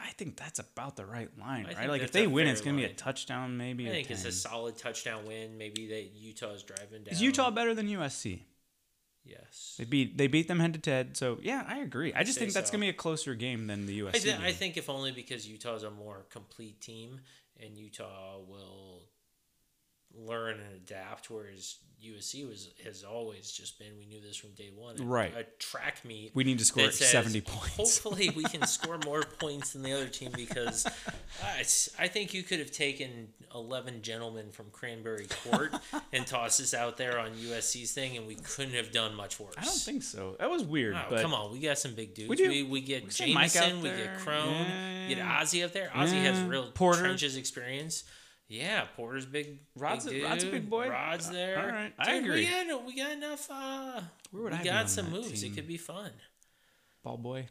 I, 0.00 0.10
think 0.10 0.36
that's 0.36 0.58
about 0.58 0.96
the 0.96 1.04
right 1.04 1.28
line, 1.38 1.66
I 1.66 1.80
right? 1.80 1.88
Like 1.88 2.02
if 2.02 2.12
they 2.12 2.26
win, 2.26 2.46
it's 2.46 2.60
gonna 2.60 2.76
be 2.76 2.84
a 2.84 2.92
touchdown, 2.92 3.56
maybe. 3.56 3.88
I 3.88 3.92
think 3.92 4.10
it's 4.10 4.24
a 4.24 4.32
solid 4.32 4.76
touchdown 4.76 5.26
win. 5.26 5.58
Maybe 5.58 5.86
that 5.88 6.10
Utah's 6.16 6.62
driving 6.62 7.04
down. 7.04 7.12
Is 7.12 7.22
Utah 7.22 7.50
better 7.50 7.74
than 7.74 7.88
USC? 7.88 8.40
Yes. 9.24 9.74
They 9.78 9.84
beat 9.84 10.16
they 10.16 10.26
beat 10.26 10.48
them 10.48 10.60
head 10.60 10.82
to 10.82 10.90
head. 10.90 11.16
So 11.16 11.38
yeah, 11.42 11.64
I 11.68 11.78
agree. 11.78 12.14
I 12.14 12.24
just 12.24 12.38
think 12.38 12.52
that's 12.52 12.70
so. 12.70 12.72
gonna 12.72 12.86
be 12.86 12.88
a 12.88 12.94
closer 12.94 13.34
game 13.34 13.66
than 13.66 13.86
the 13.86 14.00
USC. 14.00 14.14
I, 14.14 14.18
th- 14.18 14.40
I 14.40 14.52
think 14.52 14.76
if 14.76 14.88
only 14.88 15.12
because 15.12 15.46
Utah's 15.46 15.82
a 15.82 15.90
more 15.90 16.24
complete 16.30 16.80
team 16.80 17.20
and 17.60 17.76
Utah 17.76 18.38
will 18.38 19.07
learn 20.16 20.54
and 20.60 20.76
adapt, 20.76 21.30
whereas 21.30 21.76
USC 22.04 22.48
was 22.48 22.70
has 22.84 23.02
always 23.02 23.50
just 23.50 23.76
been. 23.78 23.88
We 23.98 24.06
knew 24.06 24.20
this 24.20 24.36
from 24.36 24.50
day 24.50 24.70
one. 24.72 24.96
Right. 25.04 25.34
A 25.36 25.42
track 25.58 26.04
meet. 26.04 26.30
we 26.32 26.44
need 26.44 26.60
to 26.60 26.64
score 26.64 26.90
says, 26.92 27.08
70 27.10 27.40
points. 27.40 27.76
Hopefully, 27.76 28.30
we 28.36 28.44
can 28.44 28.64
score 28.68 28.98
more 29.04 29.22
points 29.22 29.72
than 29.72 29.82
the 29.82 29.92
other 29.92 30.06
team 30.06 30.30
because 30.36 30.86
I, 31.42 32.04
I 32.04 32.06
think 32.06 32.34
you 32.34 32.44
could 32.44 32.60
have 32.60 32.70
taken 32.70 33.28
11 33.52 34.02
gentlemen 34.02 34.52
from 34.52 34.66
Cranberry 34.70 35.26
Court 35.50 35.72
and 36.12 36.24
tossed 36.24 36.60
us 36.60 36.72
out 36.72 36.98
there 36.98 37.18
on 37.18 37.32
USC's 37.32 37.90
thing, 37.90 38.16
and 38.16 38.28
we 38.28 38.36
couldn't 38.36 38.74
have 38.74 38.92
done 38.92 39.16
much 39.16 39.40
worse. 39.40 39.54
I 39.58 39.64
don't 39.64 39.74
think 39.74 40.04
so. 40.04 40.36
That 40.38 40.50
was 40.50 40.62
weird. 40.62 40.94
Oh, 40.94 41.04
but 41.10 41.20
come 41.20 41.34
on, 41.34 41.50
we 41.52 41.58
got 41.58 41.78
some 41.78 41.94
big 41.94 42.14
dudes. 42.14 42.28
We 42.28 42.36
We, 42.48 42.62
do. 42.62 42.70
we, 42.70 42.80
get 42.80 43.18
We 43.18 43.34
Mike 43.34 43.56
out 43.56 43.64
Jameson, 43.64 43.82
we 43.82 43.88
get 43.88 44.18
Crone, 44.18 44.52
Yeah. 44.54 45.08
get 45.08 45.18
Ozzy 45.18 45.64
up 45.64 45.72
there. 45.72 45.90
Ozzy 45.92 46.22
has 46.22 46.40
real 46.42 46.70
Porter. 46.70 47.00
trenches 47.00 47.36
experience. 47.36 48.04
Yeah, 48.48 48.86
Porter's 48.96 49.26
big. 49.26 49.58
Rod's 49.76 50.06
a- 50.06 50.10
big 50.10 50.22
Rod's 50.24 50.44
a 50.44 50.50
big 50.50 50.70
boy. 50.70 50.88
Rod's 50.88 51.28
there. 51.30 51.60
All 51.60 51.66
right, 51.68 51.92
I 51.98 52.14
agree. 52.14 52.46
We 52.46 52.46
got, 52.68 52.86
we 52.86 52.96
got 52.96 53.12
enough. 53.12 53.46
Uh, 53.50 54.00
Where 54.30 54.44
would 54.44 54.52
we 54.54 54.58
I 54.58 54.64
got 54.64 54.88
some 54.90 55.10
moves. 55.10 55.40
team? 55.42 55.52
It 55.52 55.54
could 55.54 55.68
be 55.68 55.76
fun. 55.76 56.10
ball 57.02 57.18
boy, 57.18 57.46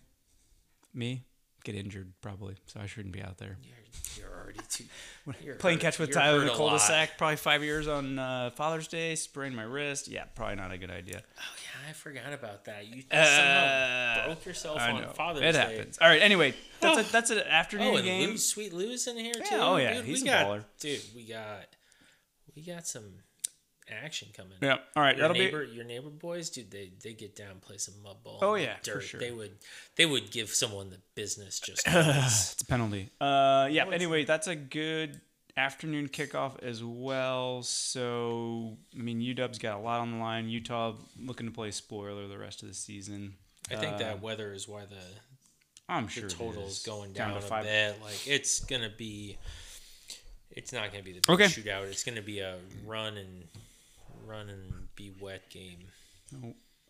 me 0.93 1.23
get 1.63 1.75
injured 1.75 2.13
probably, 2.21 2.55
so 2.65 2.79
I 2.79 2.87
shouldn't 2.87 3.13
be 3.13 3.21
out 3.21 3.37
there. 3.37 3.57
You're, 3.61 4.27
you're 4.29 4.36
already 4.47 4.59
too. 4.69 4.83
Playing 5.59 5.77
hurt- 5.77 5.81
catch 5.81 5.99
with 5.99 6.11
Tyler 6.11 6.39
in 6.41 6.45
the 6.47 6.53
a 6.53 6.55
cul-de-sac, 6.55 7.17
probably 7.17 7.35
five 7.35 7.63
years 7.63 7.87
on 7.87 8.17
uh, 8.17 8.49
Father's 8.51 8.87
Day, 8.87 9.15
sprained 9.15 9.55
my 9.55 9.63
wrist. 9.63 10.07
Yeah, 10.07 10.23
probably 10.35 10.55
not 10.55 10.71
a 10.71 10.77
good 10.77 10.89
idea. 10.89 11.21
Oh 11.37 11.41
yeah, 11.63 11.89
I 11.89 11.93
forgot 11.93 12.33
about 12.33 12.65
that. 12.65 12.87
You 12.87 13.03
Uh, 13.11 13.25
somehow 13.25 14.25
broke 14.25 14.45
yourself 14.45 14.79
I 14.79 14.91
on 14.91 15.01
know. 15.01 15.09
Father's 15.09 15.43
it 15.43 15.51
Day. 15.53 15.57
happens. 15.75 15.97
All 16.01 16.07
right. 16.07 16.21
Anyway, 16.21 16.53
that's 16.79 17.09
a 17.09 17.11
that's 17.11 17.29
an 17.29 17.39
afternoon 17.39 17.87
Oh, 17.93 17.95
and 17.97 18.05
game. 18.05 18.29
Lou, 18.31 18.37
sweet 18.37 18.73
Lou's 18.73 19.07
in 19.07 19.17
here 19.17 19.33
too. 19.33 19.41
Yeah, 19.51 19.59
oh, 19.67 19.77
yeah, 19.77 19.93
dude, 19.95 20.05
he's 20.05 20.23
we 20.23 20.29
a 20.29 20.31
got, 20.31 20.45
baller. 20.47 20.63
Dude, 20.79 21.01
we 21.15 21.23
got 21.27 21.65
we 22.55 22.61
got 22.63 22.87
some 22.87 23.03
action 23.89 24.27
coming. 24.35 24.57
Yeah. 24.61 24.77
All 24.95 25.03
right. 25.03 25.17
Your 25.17 25.27
That'll 25.27 25.41
neighbor, 25.41 25.65
be. 25.65 25.71
your 25.73 25.85
neighbor 25.85 26.09
boys, 26.09 26.49
dude, 26.49 26.71
they 26.71 26.91
they 27.03 27.13
get 27.13 27.35
down, 27.35 27.59
play 27.61 27.77
some 27.77 27.95
mud 28.03 28.17
ball. 28.23 28.39
Oh, 28.41 28.55
the 28.55 28.61
yeah, 28.63 28.75
for 28.83 29.01
sure. 29.01 29.19
They 29.19 29.31
would 29.31 29.51
they 29.95 30.05
would 30.05 30.31
give 30.31 30.49
someone 30.49 30.89
the 30.89 30.99
business 31.15 31.59
just. 31.59 31.83
It's 31.87 32.61
a 32.61 32.65
penalty. 32.65 33.09
Uh, 33.21 33.67
yeah. 33.71 33.85
Anyway, 33.91 34.23
that's 34.25 34.47
a 34.47 34.55
good 34.55 35.21
afternoon 35.55 36.07
kickoff 36.07 36.61
as 36.61 36.83
well. 36.83 37.63
So 37.63 38.77
I 38.97 39.01
mean, 39.01 39.21
UW's 39.21 39.57
got 39.59 39.77
a 39.77 39.81
lot 39.81 40.01
on 40.01 40.11
the 40.11 40.17
line. 40.17 40.49
Utah 40.49 40.93
looking 41.19 41.47
to 41.47 41.53
play 41.53 41.71
spoiler 41.71 42.27
the 42.27 42.37
rest 42.37 42.61
of 42.61 42.67
the 42.67 42.73
season. 42.75 43.33
I 43.71 43.75
think 43.75 43.93
Uh, 43.95 43.97
that 43.99 44.21
weather 44.21 44.53
is 44.53 44.67
why 44.67 44.85
the 44.85 44.95
I'm 45.89 46.07
sure 46.07 46.25
it 46.25 46.31
total 46.31 46.65
is 46.67 46.77
is. 46.79 46.83
going 46.83 47.13
Down 47.13 47.31
down, 47.33 47.41
to 47.41 47.55
a 47.59 47.63
bit. 47.63 48.01
Like 48.03 48.27
it's 48.27 48.59
gonna 48.61 48.89
be, 48.95 49.37
it's 50.51 50.71
not 50.73 50.91
gonna 50.91 51.03
be 51.03 51.13
the 51.13 51.21
big 51.21 51.29
Okay. 51.29 51.45
shootout. 51.45 51.83
It's 51.89 52.03
gonna 52.03 52.21
be 52.21 52.39
a 52.39 52.57
run 52.85 53.17
and 53.17 53.47
run 54.27 54.49
and 54.49 54.87
be 54.95 55.11
wet 55.21 55.49
game. 55.49 55.85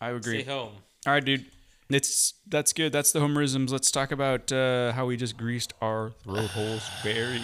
I 0.01 0.09
agree. 0.09 0.41
Stay 0.41 0.51
home. 0.51 0.71
All 1.05 1.13
right, 1.13 1.23
dude. 1.23 1.45
It's 1.89 2.33
that's 2.47 2.73
good. 2.73 2.91
That's 2.91 3.13
the 3.13 3.19
homerisms. 3.19 3.69
Let's 3.69 3.91
talk 3.91 4.11
about 4.11 4.51
uh, 4.51 4.91
how 4.91 5.05
we 5.05 5.15
just 5.15 5.37
greased 5.37 5.73
our 5.81 6.11
throat 6.23 6.49
holes 6.49 6.83
very, 7.01 7.41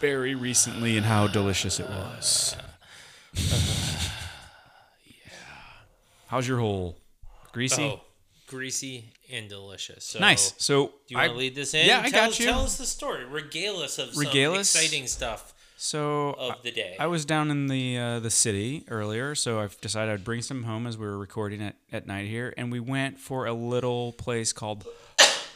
very 0.00 0.34
recently 0.34 0.96
and 0.96 1.04
how 1.04 1.26
delicious 1.26 1.78
it 1.78 1.88
was. 1.88 2.56
Yeah. 3.34 3.42
How's 6.28 6.48
your 6.48 6.58
hole? 6.58 6.96
Greasy. 7.52 7.82
Oh, 7.82 8.00
greasy 8.46 9.12
and 9.30 9.48
delicious. 9.48 10.04
So, 10.04 10.20
nice. 10.20 10.54
So 10.56 10.86
Do 10.86 10.92
you 11.08 11.18
want 11.18 11.32
to 11.32 11.38
lead 11.38 11.54
this 11.54 11.74
in? 11.74 11.86
Yeah, 11.86 12.00
I 12.02 12.10
got 12.10 12.38
you. 12.40 12.46
Tell 12.46 12.62
us 12.62 12.78
the 12.78 12.86
story. 12.86 13.26
Regale 13.26 13.76
us 13.76 13.98
of 13.98 14.16
Regale 14.16 14.52
some 14.52 14.60
us? 14.60 14.74
exciting 14.74 15.06
stuff 15.06 15.53
So 15.84 16.30
of 16.38 16.62
the 16.62 16.70
day. 16.70 16.96
I 16.98 17.08
was 17.08 17.26
down 17.26 17.50
in 17.50 17.66
the 17.66 17.98
uh, 17.98 18.18
the 18.18 18.30
city 18.30 18.86
earlier, 18.88 19.34
so 19.34 19.60
I've 19.60 19.78
decided 19.82 20.14
I'd 20.14 20.24
bring 20.24 20.40
some 20.40 20.62
home 20.62 20.86
as 20.86 20.96
we 20.96 21.04
were 21.04 21.18
recording 21.18 21.60
at, 21.60 21.76
at 21.92 22.06
night 22.06 22.26
here, 22.26 22.54
and 22.56 22.72
we 22.72 22.80
went 22.80 23.20
for 23.20 23.44
a 23.44 23.52
little 23.52 24.12
place 24.12 24.54
called 24.54 24.86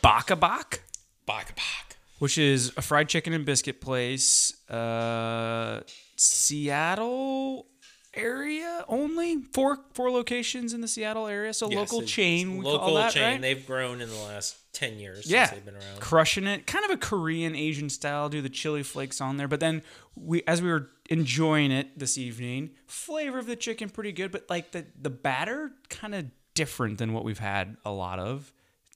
Bok 0.02 0.30
a 0.30 0.36
Bok, 0.36 0.82
Bak 1.24 1.56
bak. 1.56 1.96
which 2.18 2.36
is 2.36 2.74
a 2.76 2.82
fried 2.82 3.08
chicken 3.08 3.32
and 3.32 3.46
biscuit 3.46 3.80
place, 3.80 4.52
uh, 4.68 5.80
Seattle 6.16 7.66
area 8.18 8.84
only 8.88 9.42
four 9.52 9.78
four 9.94 10.10
locations 10.10 10.74
in 10.74 10.80
the 10.80 10.88
Seattle 10.88 11.26
area, 11.26 11.52
so 11.54 11.70
Yes, 11.70 11.78
local 11.92 12.06
chain 12.06 12.58
we 12.58 12.64
local 12.64 12.78
call 12.80 12.94
that, 12.96 13.12
chain. 13.12 13.22
right? 13.22 13.40
They've 13.40 13.66
grown 13.66 14.00
in 14.00 14.08
the 14.08 14.16
last 14.16 14.56
ten 14.72 14.98
years 14.98 15.30
yeah, 15.30 15.46
since 15.46 15.56
they've 15.56 15.64
been 15.64 15.74
around. 15.82 16.00
crushing 16.00 16.46
it. 16.46 16.66
Kind 16.66 16.84
of 16.84 16.90
a 16.90 16.96
Korean 16.96 17.54
Asian 17.54 17.88
style. 17.90 18.28
Do 18.28 18.40
the 18.42 18.48
chili 18.48 18.82
flakes 18.82 19.20
on 19.20 19.36
there, 19.36 19.48
but 19.48 19.60
then 19.60 19.82
we, 20.16 20.42
as 20.46 20.60
we 20.62 20.68
were 20.70 20.88
enjoying 21.10 21.70
it 21.70 21.98
this 21.98 22.18
evening, 22.18 22.70
flavor 22.86 23.38
of 23.38 23.46
the 23.46 23.56
chicken 23.56 23.88
pretty 23.88 24.12
good, 24.12 24.30
but 24.30 24.44
like 24.50 24.72
the 24.72 24.84
the 25.00 25.10
batter 25.10 25.72
kind 25.88 26.14
of 26.14 26.26
different 26.54 26.98
than 26.98 27.12
what 27.12 27.24
we've 27.24 27.38
had 27.38 27.76
a 27.84 27.90
lot 27.92 28.18
of, 28.18 28.52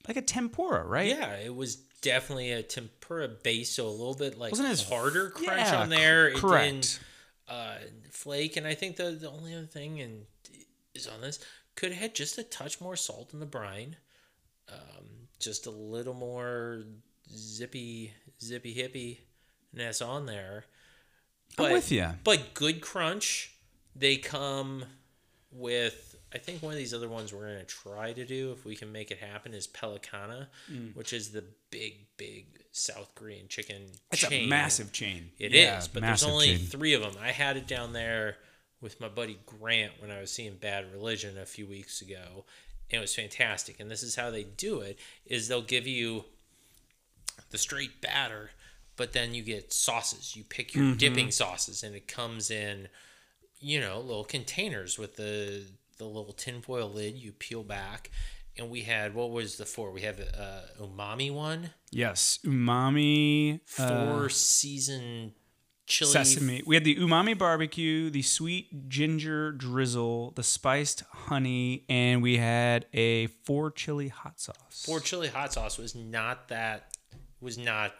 like 0.07 0.17
a 0.17 0.21
tempura, 0.21 0.83
right? 0.85 1.07
Yeah, 1.07 1.35
it 1.37 1.55
was 1.55 1.75
definitely 2.01 2.51
a 2.51 2.61
tempura 2.61 3.29
base, 3.29 3.69
so 3.71 3.87
a 3.87 3.89
little 3.89 4.13
bit 4.13 4.37
like 4.37 4.51
Wasn't 4.51 4.67
as- 4.69 4.87
harder 4.87 5.29
crunch 5.29 5.59
yeah, 5.71 5.79
on 5.81 5.89
there. 5.89 6.27
It 6.27 6.35
correct. 6.35 6.99
Uh, 7.47 7.75
flake, 8.09 8.57
and 8.57 8.67
I 8.67 8.73
think 8.73 8.95
the 8.95 9.11
the 9.11 9.29
only 9.29 9.53
other 9.53 9.65
thing 9.65 10.01
and 10.01 10.25
is 10.93 11.07
on 11.07 11.21
this 11.21 11.39
could 11.75 11.91
have 11.91 12.01
had 12.01 12.15
just 12.15 12.37
a 12.37 12.43
touch 12.43 12.79
more 12.79 12.95
salt 12.95 13.33
in 13.33 13.39
the 13.39 13.45
brine, 13.45 13.97
um, 14.69 15.27
just 15.39 15.65
a 15.65 15.71
little 15.71 16.13
more 16.13 16.83
zippy 17.35 18.13
zippy 18.41 18.73
hippiness 19.75 20.05
on 20.05 20.25
there. 20.25 20.65
I'm 21.57 21.71
with 21.71 21.91
ya. 21.91 22.13
But 22.23 22.53
good 22.53 22.81
crunch. 22.81 23.55
They 23.95 24.17
come 24.17 24.85
with. 25.51 26.12
I 26.33 26.37
think 26.39 26.61
one 26.63 26.73
of 26.73 26.77
these 26.79 26.93
other 26.93 27.07
ones 27.09 27.31
we're 27.31 27.45
gonna 27.47 27.63
try 27.63 28.11
to 28.13 28.25
do 28.25 28.51
if 28.51 28.65
we 28.65 28.75
can 28.75 28.91
make 28.91 29.11
it 29.11 29.19
happen 29.19 29.53
is 29.53 29.67
Pelicana, 29.67 30.47
Mm. 30.71 30.95
which 30.95 31.13
is 31.13 31.31
the 31.31 31.43
big, 31.69 32.05
big 32.17 32.45
South 32.71 33.13
Korean 33.15 33.47
chicken. 33.47 33.91
It's 34.11 34.21
chain. 34.21 34.45
a 34.45 34.47
massive 34.47 34.91
chain. 34.91 35.31
It 35.37 35.53
is, 35.53 35.61
Yeah, 35.61 35.85
but 35.93 36.01
there's 36.01 36.23
only 36.23 36.57
chain. 36.57 36.65
three 36.65 36.93
of 36.93 37.01
them. 37.01 37.15
I 37.19 37.31
had 37.31 37.55
it 37.57 37.67
down 37.67 37.93
there 37.93 38.37
with 38.81 38.99
my 38.99 39.07
buddy 39.09 39.39
Grant 39.45 40.01
when 40.01 40.09
I 40.11 40.19
was 40.19 40.31
seeing 40.31 40.55
Bad 40.57 40.91
Religion 40.91 41.37
a 41.37 41.45
few 41.45 41.67
weeks 41.67 42.01
ago, 42.01 42.45
and 42.89 42.97
it 42.97 43.01
was 43.01 43.13
fantastic. 43.15 43.79
And 43.79 43.89
this 43.91 44.01
is 44.03 44.15
how 44.15 44.29
they 44.31 44.43
do 44.43 44.79
it: 44.81 44.97
is 45.25 45.47
they'll 45.47 45.61
give 45.61 45.85
you 45.87 46.25
the 47.51 47.57
straight 47.57 48.01
batter, 48.01 48.51
but 48.95 49.13
then 49.13 49.33
you 49.35 49.43
get 49.43 49.71
sauces. 49.71 50.35
You 50.35 50.43
pick 50.43 50.71
Mm-hmm. 50.71 50.83
your 50.87 50.95
dipping 50.95 51.31
sauces, 51.31 51.83
and 51.83 51.95
it 51.95 52.07
comes 52.07 52.49
in, 52.51 52.89
you 53.59 53.79
know, 53.79 53.99
little 53.99 54.23
containers 54.25 54.97
with 54.97 55.15
the 55.15 55.65
the 56.03 56.09
little 56.09 56.33
tinfoil 56.33 56.89
lid. 56.89 57.15
You 57.15 57.31
peel 57.31 57.63
back. 57.63 58.11
And 58.57 58.69
we 58.69 58.81
had 58.81 59.15
what 59.15 59.31
was 59.31 59.57
the 59.57 59.65
four? 59.65 59.91
We 59.91 60.01
have 60.01 60.19
a 60.19 60.39
uh, 60.79 60.83
umami 60.85 61.33
one, 61.33 61.71
Yes, 61.91 62.37
umami, 62.45 63.61
four 63.65 64.25
uh, 64.25 64.29
season 64.29 65.33
chili 65.87 66.11
sesame. 66.11 66.61
We 66.65 66.75
had 66.75 66.83
the 66.83 66.95
umami 66.97 67.35
barbecue, 67.35 68.11
the 68.11 68.21
sweet 68.21 68.89
ginger 68.89 69.51
drizzle, 69.53 70.31
the 70.35 70.43
spiced 70.43 71.01
honey, 71.11 71.83
and 71.89 72.21
we 72.21 72.37
had 72.37 72.85
a 72.93 73.25
four 73.43 73.71
chili 73.71 74.09
hot 74.09 74.39
sauce. 74.39 74.83
Four 74.85 74.99
chili 74.99 75.29
hot 75.29 75.51
sauce 75.53 75.79
was 75.79 75.95
not 75.95 76.49
that 76.49 76.95
was 77.41 77.57
not 77.57 77.93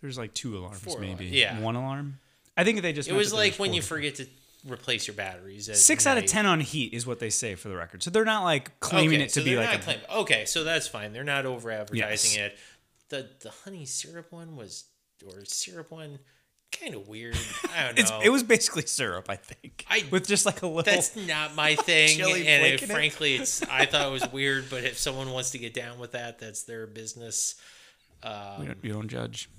There's 0.00 0.16
like 0.18 0.34
two 0.34 0.56
alarms, 0.56 0.86
maybe. 1.00 1.06
alarm- 1.06 1.18
yeah. 1.32 1.60
One 1.60 1.74
alarm. 1.74 2.20
I 2.56 2.62
think 2.62 2.82
they 2.82 2.92
just. 2.92 3.08
it 3.08 3.14
was 3.14 3.32
like 3.32 3.56
when 3.56 3.70
four. 3.70 3.76
you 3.76 3.82
forget 3.82 4.14
to 4.16 4.26
replace 4.66 5.06
your 5.06 5.14
batteries 5.14 5.68
at 5.68 5.76
Six 5.76 6.06
out 6.06 6.16
of 6.18 6.26
ten 6.26 6.46
on 6.46 6.60
heat 6.60 6.92
is 6.94 7.06
what 7.06 7.18
they 7.18 7.30
say 7.30 7.54
for 7.54 7.68
the 7.68 7.76
record. 7.76 8.02
So 8.02 8.10
they're 8.10 8.24
not 8.24 8.44
like 8.44 8.78
claiming 8.80 9.16
okay, 9.16 9.24
it 9.24 9.28
to 9.30 9.40
so 9.40 9.44
be 9.44 9.56
like 9.56 9.66
not 9.70 9.74
a. 9.76 9.82
claim- 9.82 10.00
okay 10.20 10.44
so 10.46 10.64
that's 10.64 10.86
fine 10.88 11.12
they're 11.12 11.24
not 11.24 11.46
over 11.46 11.70
advertising 11.70 12.40
Yes. 12.40 12.52
it 12.52 12.58
the 13.10 13.28
the 13.42 13.50
honey 13.50 13.84
syrup 13.84 14.32
one 14.32 14.56
was 14.56 14.84
or 15.26 15.44
syrup 15.44 15.90
one 15.90 16.18
kind 16.80 16.94
of 16.94 17.06
weird 17.06 17.36
i 17.76 17.84
don't 17.84 17.98
It's, 18.00 18.10
know 18.10 18.20
it 18.24 18.30
was 18.30 18.42
basically 18.42 18.82
syrup, 18.86 19.26
I 19.28 19.36
think, 19.36 19.84
I- 19.88 20.04
with 20.10 20.26
just 20.26 20.44
like 20.46 20.62
a 20.62 20.66
little. 20.66 20.82
that's 20.82 21.14
not 21.14 21.54
my 21.54 21.76
thing 21.76 22.20
and 22.20 22.30
it, 22.30 22.46
in 22.46 22.64
it. 22.74 22.80
frankly 22.80 23.36
it's 23.36 23.62
i 23.70 23.84
thought 23.86 24.08
it 24.08 24.10
was 24.10 24.26
weird 24.32 24.64
but 24.70 24.82
if 24.84 24.98
someone 24.98 25.30
wants 25.30 25.50
to 25.52 25.58
get 25.58 25.72
down 25.74 25.98
with 25.98 26.12
that 26.12 26.38
that's 26.38 26.62
their 26.64 26.86
business 26.86 27.54
um, 28.22 28.60
you, 28.62 28.66
don't, 28.68 28.78
you 28.84 28.92
don't 28.94 29.08
judge. 29.08 29.50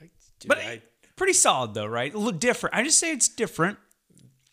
I, 0.00 0.08
dude, 0.40 0.48
But 0.48 0.58
I, 0.58 0.80
pretty 1.16 1.34
solid 1.34 1.74
though, 1.74 1.84
right? 1.86 2.12
A 2.12 2.16
little 2.16 2.32
different. 2.32 2.74
I 2.74 2.82
just 2.82 2.96
say 2.98 3.12
it's 3.12 3.28
different. 3.28 3.76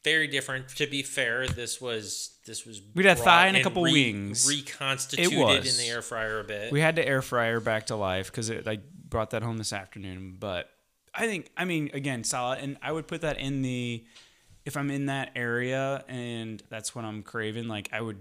Very 0.05 0.27
different. 0.27 0.69
To 0.77 0.87
be 0.87 1.03
fair, 1.03 1.47
this 1.47 1.81
was 1.81 2.37
this 2.45 2.65
was 2.65 2.81
We'd 2.93 3.05
had 3.05 3.17
brought 3.17 3.25
thigh 3.25 3.47
and 3.47 3.57
a 3.57 3.63
couple 3.63 3.81
wings. 3.81 4.47
reconstituted 4.47 5.65
in 5.65 5.77
the 5.77 5.87
air 5.89 6.01
fryer 6.01 6.39
a 6.39 6.43
bit. 6.45 6.71
We 6.71 6.79
had 6.79 6.95
to 6.95 7.05
air 7.05 7.21
fryer 7.21 7.59
back 7.59 7.87
to 7.87 7.97
life 7.97 8.27
because 8.27 8.49
I 8.49 8.79
brought 9.09 9.31
that 9.31 9.43
home 9.43 9.57
this 9.57 9.73
afternoon. 9.73 10.37
But 10.39 10.69
I 11.13 11.27
think, 11.27 11.49
I 11.57 11.65
mean, 11.65 11.89
again, 11.93 12.23
solid. 12.23 12.59
And 12.59 12.77
I 12.81 12.91
would 12.91 13.07
put 13.07 13.21
that 13.21 13.39
in 13.39 13.61
the, 13.61 14.03
if 14.65 14.75
I'm 14.77 14.91
in 14.91 15.07
that 15.07 15.31
area 15.35 16.03
and 16.07 16.61
that's 16.69 16.93
what 16.93 17.05
I'm 17.05 17.23
craving, 17.23 17.67
like 17.67 17.89
I 17.91 18.01
would, 18.01 18.17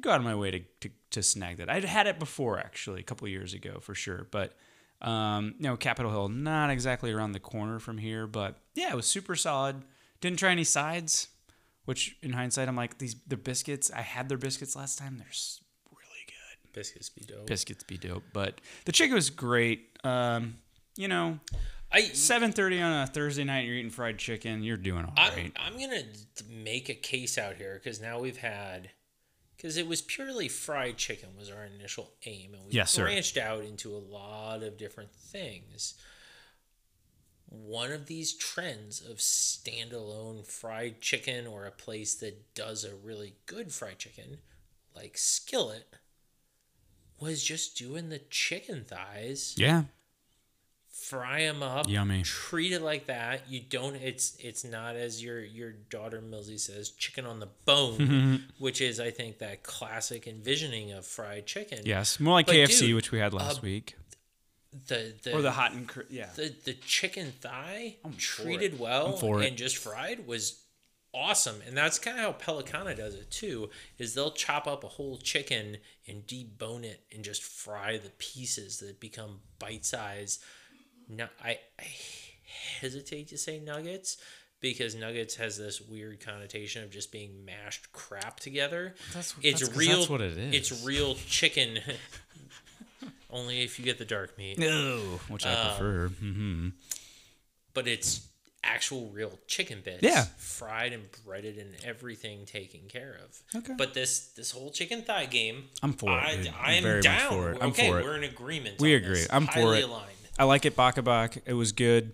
go 0.00 0.10
out 0.10 0.20
of 0.20 0.24
my 0.24 0.36
way 0.36 0.52
to, 0.52 0.60
to, 0.80 0.90
to 1.10 1.22
snag 1.22 1.56
that. 1.56 1.68
I'd 1.68 1.84
had 1.84 2.06
it 2.06 2.18
before 2.18 2.58
actually, 2.58 3.00
a 3.00 3.02
couple 3.02 3.26
years 3.28 3.54
ago 3.54 3.80
for 3.80 3.94
sure. 3.94 4.26
But, 4.30 4.56
um, 5.02 5.54
you 5.58 5.64
know, 5.64 5.76
Capitol 5.76 6.10
Hill, 6.10 6.28
not 6.28 6.70
exactly 6.70 7.12
around 7.12 7.32
the 7.32 7.40
corner 7.40 7.78
from 7.78 7.98
here, 7.98 8.26
but 8.26 8.56
yeah, 8.74 8.90
it 8.90 8.96
was 8.96 9.06
super 9.06 9.34
solid. 9.34 9.82
Didn't 10.20 10.38
try 10.38 10.50
any 10.52 10.64
sides, 10.64 11.28
which 11.84 12.16
in 12.22 12.32
hindsight, 12.32 12.68
I'm 12.68 12.76
like, 12.76 12.98
these, 12.98 13.16
the 13.26 13.36
biscuits, 13.36 13.90
I 13.90 14.02
had 14.02 14.28
their 14.28 14.38
biscuits 14.38 14.76
last 14.76 14.98
time. 14.98 15.16
They're 15.18 15.26
s- 15.28 15.60
really 15.90 16.26
good 16.26 16.72
Biscuits 16.72 17.08
be 17.10 17.24
dope. 17.24 17.46
biscuits 17.46 17.82
be 17.84 17.96
dope 17.98 18.22
but 18.32 18.60
the 18.84 18.92
chicken 18.92 19.14
was 19.14 19.28
great 19.30 19.98
um 20.04 20.54
you 20.96 21.08
know 21.08 21.38
I 21.92 22.02
7.30 22.02 22.80
on 22.84 23.02
a 23.02 23.06
thursday 23.08 23.42
night 23.42 23.66
you're 23.66 23.74
eating 23.74 23.90
fried 23.90 24.18
chicken 24.18 24.62
you're 24.62 24.76
doing 24.76 25.04
all 25.04 25.12
I'm, 25.16 25.34
right 25.34 25.52
I'm 25.56 25.72
gonna 25.72 26.04
make 26.48 26.88
a 26.88 26.94
case 26.94 27.36
out 27.38 27.56
here 27.56 27.74
because 27.82 28.00
now 28.00 28.20
we've 28.20 28.36
had 28.36 28.90
because 29.56 29.76
it 29.76 29.88
was 29.88 30.00
purely 30.00 30.46
fried 30.48 30.96
chicken 30.96 31.30
was 31.36 31.50
our 31.50 31.64
initial 31.64 32.12
aim 32.24 32.54
and 32.54 32.62
we 32.66 32.72
Yes, 32.72 32.92
sir. 32.92 33.02
branched 33.02 33.36
out 33.36 33.64
into 33.64 33.92
a 33.94 33.98
lot 33.98 34.62
of 34.62 34.78
different 34.78 35.12
things 35.12 35.94
one 37.50 37.90
of 37.90 38.06
these 38.06 38.32
trends 38.32 39.00
of 39.00 39.16
standalone 39.18 40.46
fried 40.46 41.00
chicken 41.00 41.46
or 41.46 41.66
a 41.66 41.70
place 41.70 42.14
that 42.14 42.54
does 42.54 42.84
a 42.84 42.94
really 42.94 43.34
good 43.46 43.72
fried 43.72 43.98
chicken 43.98 44.38
like 44.94 45.18
skillet 45.18 45.86
was 47.20 47.42
just 47.42 47.76
doing 47.76 48.08
the 48.08 48.20
chicken 48.30 48.84
thighs. 48.84 49.54
Yeah. 49.56 49.84
Fry 50.88 51.42
them 51.42 51.62
up 51.62 51.88
Yummy. 51.88 52.22
treat 52.22 52.72
it 52.72 52.82
like 52.82 53.06
that. 53.06 53.48
You 53.48 53.60
don't 53.60 53.96
it's 53.96 54.36
it's 54.38 54.64
not 54.64 54.96
as 54.96 55.22
your 55.22 55.40
your 55.40 55.72
daughter 55.72 56.20
Millsy 56.20 56.58
says 56.58 56.90
chicken 56.90 57.24
on 57.24 57.40
the 57.40 57.48
bone 57.64 58.44
which 58.58 58.80
is 58.80 59.00
i 59.00 59.10
think 59.10 59.38
that 59.38 59.62
classic 59.62 60.26
envisioning 60.26 60.92
of 60.92 61.06
fried 61.06 61.46
chicken. 61.46 61.80
Yes 61.84 62.20
more 62.20 62.34
like 62.34 62.46
But 62.46 62.56
kfc 62.56 62.80
dude, 62.80 62.96
which 62.96 63.12
we 63.12 63.18
had 63.18 63.32
last 63.32 63.58
uh, 63.58 63.62
week 63.62 63.96
the 64.86 65.14
the 65.24 65.34
or 65.36 65.42
the 65.42 65.50
hot 65.50 65.72
and 65.72 65.88
cr- 65.88 66.02
yeah 66.10 66.28
the, 66.36 66.54
the 66.64 66.74
chicken 66.74 67.32
thigh 67.40 67.96
for 68.02 68.12
treated 68.18 68.78
well 68.78 69.14
I'm 69.14 69.18
for 69.18 69.42
it. 69.42 69.48
and 69.48 69.56
just 69.56 69.76
fried 69.76 70.26
was 70.26 70.62
awesome 71.12 71.56
and 71.66 71.76
that's 71.76 71.98
kind 71.98 72.18
of 72.20 72.24
how 72.24 72.32
pelicana 72.52 72.96
does 72.96 73.14
it 73.16 73.30
too 73.32 73.68
is 73.98 74.14
they'll 74.14 74.30
chop 74.30 74.68
up 74.68 74.84
a 74.84 74.88
whole 74.88 75.16
chicken 75.18 75.78
and 76.06 76.24
debone 76.26 76.84
it 76.84 77.00
and 77.12 77.24
just 77.24 77.42
fry 77.42 77.98
the 77.98 78.10
pieces 78.18 78.78
that 78.78 79.00
become 79.00 79.40
bite 79.58 79.84
size 79.84 80.38
no 81.08 81.26
i, 81.42 81.58
I 81.80 81.84
hesitate 82.80 83.28
to 83.28 83.38
say 83.38 83.58
nuggets 83.58 84.18
because 84.60 84.94
nuggets 84.94 85.36
has 85.36 85.56
this 85.56 85.80
weird 85.80 86.20
connotation 86.20 86.84
of 86.84 86.90
just 86.90 87.10
being 87.10 87.46
mashed 87.46 87.90
crap 87.92 88.38
together. 88.38 88.94
That's- 89.08 89.34
it's 89.42 89.60
that's 89.60 89.70
'cause 89.72 89.78
real. 89.78 89.96
that's 89.96 90.10
what 90.10 90.20
it 90.20 90.36
It's 90.54 90.84
real 90.84 91.14
chicken. 91.14 91.78
Only 93.32 93.62
if 93.62 93.78
you 93.78 93.84
get 93.84 93.98
the 93.98 94.04
dark 94.04 94.36
meat. 94.38 94.58
No, 94.58 95.20
which 95.28 95.46
I 95.46 95.54
prefer. 95.68 96.08
hmm 96.08 96.68
but 97.72 97.86
it's 97.86 98.26
actual 98.64 99.08
real 99.10 99.38
chicken 99.46 99.80
bits. 99.84 100.02
Yeah. 100.02 100.24
Fried 100.36 100.92
and 100.92 101.04
breaded 101.24 101.56
and 101.56 101.74
everything 101.84 102.44
taken 102.46 102.80
care 102.88 103.16
of. 103.24 103.40
Okay. 103.60 103.74
But 103.78 103.94
this 103.94 104.26
this 104.36 104.50
whole 104.50 104.70
chicken 104.72 105.02
thigh 105.02 105.26
game, 105.26 105.64
I'm 105.82 105.92
for 105.92 106.10
it, 106.10 106.22
I, 106.22 106.36
dude. 106.36 106.48
I 106.48 106.70
I'm 106.72 106.74
am 106.78 106.82
very 106.82 107.00
down. 107.00 107.30
for 107.32 107.50
it. 107.52 107.58
I'm 107.60 107.70
okay, 107.70 107.88
for 107.88 108.00
it. 108.00 108.04
we're 108.04 108.16
in 108.16 108.24
agreement. 108.24 108.80
We 108.80 108.94
agree. 108.94 109.14
this. 109.14 109.28
I'm 109.30 109.46
for 109.46 109.52
Highly 109.52 109.78
it. 109.78 109.84
aligned. 109.84 110.10
I 110.38 110.44
like 110.44 110.64
it 110.64 110.74
Bok 110.74 110.98
a 110.98 111.02
Bok. 111.02 111.36
It 111.46 111.54
was 111.54 111.72
good. 111.72 112.12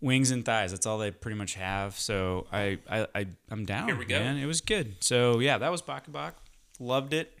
Wings 0.00 0.30
and 0.30 0.44
thighs. 0.44 0.70
That's 0.72 0.86
all 0.86 0.98
they 0.98 1.10
pretty 1.10 1.36
much 1.36 1.54
have. 1.54 1.98
So 1.98 2.46
I 2.52 2.78
I, 2.88 3.06
I 3.14 3.26
I'm 3.50 3.64
down. 3.66 3.86
Here 3.88 3.96
we 3.96 4.06
go. 4.06 4.18
Man. 4.18 4.38
It 4.38 4.46
was 4.46 4.60
good. 4.62 4.96
So 5.00 5.40
yeah, 5.40 5.58
that 5.58 5.70
was 5.70 5.82
Bok 5.82 6.06
a 6.08 6.10
Bok. 6.10 6.34
Loved 6.80 7.12
it. 7.12 7.35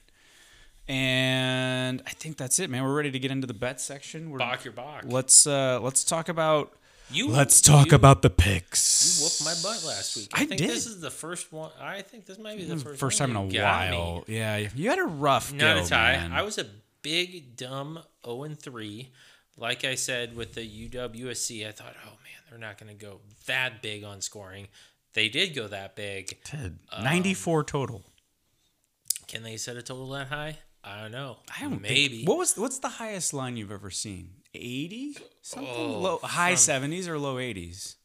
And 0.88 2.02
I 2.06 2.10
think 2.10 2.36
that's 2.36 2.58
it, 2.58 2.70
man. 2.70 2.84
We're 2.84 2.94
ready 2.96 3.10
to 3.10 3.18
get 3.18 3.30
into 3.30 3.46
the 3.46 3.54
bet 3.54 3.80
section. 3.80 4.30
We're, 4.30 4.38
Bok 4.38 4.64
a 4.66 4.70
Bok. 4.70 5.02
Let's 5.04 5.46
uh 5.46 5.80
let's 5.80 6.04
talk 6.04 6.28
about 6.28 6.72
You 7.10 7.28
let's 7.28 7.60
talk 7.60 7.90
you- 7.90 7.96
about 7.96 8.22
the 8.22 8.30
picks. 8.30 9.20
You 9.20 9.24
picks. 9.24 9.42
whooped 9.44 9.64
my 9.64 9.68
butt 9.68 9.84
last 9.84 10.16
week. 10.16 10.28
I, 10.32 10.42
I 10.42 10.46
think 10.46 10.60
did. 10.60 10.70
this 10.70 10.86
is 10.86 11.00
the 11.00 11.10
first 11.10 11.52
one. 11.52 11.70
I 11.80 12.02
think 12.02 12.26
this 12.26 12.38
might 12.38 12.56
be 12.56 12.64
the 12.64 12.74
It 12.74 12.80
first, 12.82 13.00
first 13.00 13.20
one 13.20 13.30
time 13.30 13.36
in 13.36 13.42
a 13.42 13.46
you 13.52 13.60
got 13.60 13.90
me. 13.90 13.96
while. 13.96 14.24
Yeah, 14.28 14.68
you 14.74 14.90
had 14.90 14.98
a 14.98 15.04
rough 15.04 15.52
Not 15.52 15.76
go, 15.78 15.82
a 15.82 15.86
tie. 15.86 16.12
man. 16.12 16.32
I 16.32 16.42
was 16.42 16.58
a 16.58 16.66
big 17.02 17.56
dumb 17.56 18.00
0 18.24 18.44
and 18.44 18.58
3. 18.58 19.10
Like 19.58 19.84
I 19.84 19.94
said 19.94 20.36
with 20.36 20.54
the 20.54 20.60
UWSC, 20.88 21.66
I 21.66 21.72
thought, 21.72 21.94
oh 22.04 22.10
man, 22.10 22.42
they're 22.50 22.58
not 22.58 22.78
going 22.78 22.96
to 22.96 23.04
go 23.06 23.20
that 23.46 23.80
big 23.82 24.04
on 24.04 24.20
scoring. 24.20 24.68
They 25.14 25.28
did 25.30 25.54
go 25.54 25.66
that 25.68 25.96
big. 25.96 26.36
Ted, 26.44 26.78
Um, 26.92 27.02
94 27.04 27.64
total. 27.64 28.02
Can 29.26 29.42
they 29.42 29.56
set 29.56 29.76
a 29.76 29.82
total 29.82 30.10
that 30.10 30.28
high? 30.28 30.58
I 30.86 31.00
don't 31.02 31.10
know. 31.12 31.38
I 31.54 31.62
don't 31.62 31.70
think- 31.72 31.82
Maybe. 31.82 32.24
what 32.24 32.38
was 32.38 32.56
what's 32.56 32.78
the 32.78 32.88
highest 32.88 33.34
line 33.34 33.56
you've 33.56 33.72
ever 33.72 33.90
seen? 33.90 34.30
80? 34.54 35.16
Something 35.42 35.68
Oh, 35.76 35.98
low 35.98 36.18
high 36.18 36.54
70s 36.54 37.08
or 37.08 37.18
low 37.18 37.36
80s? 37.36 37.96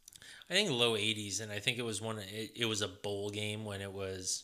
I 0.50 0.54
think 0.54 0.70
low 0.72 0.96
80s, 0.98 1.40
and 1.40 1.52
I 1.52 1.60
think 1.60 1.78
it 1.78 1.84
was 1.86 2.02
one. 2.02 2.20
It, 2.20 2.52
it 2.56 2.66
was 2.66 2.82
a 2.82 2.88
bowl 2.90 3.30
game 3.30 3.64
when 3.64 3.80
it 3.82 3.92
was. 3.94 4.44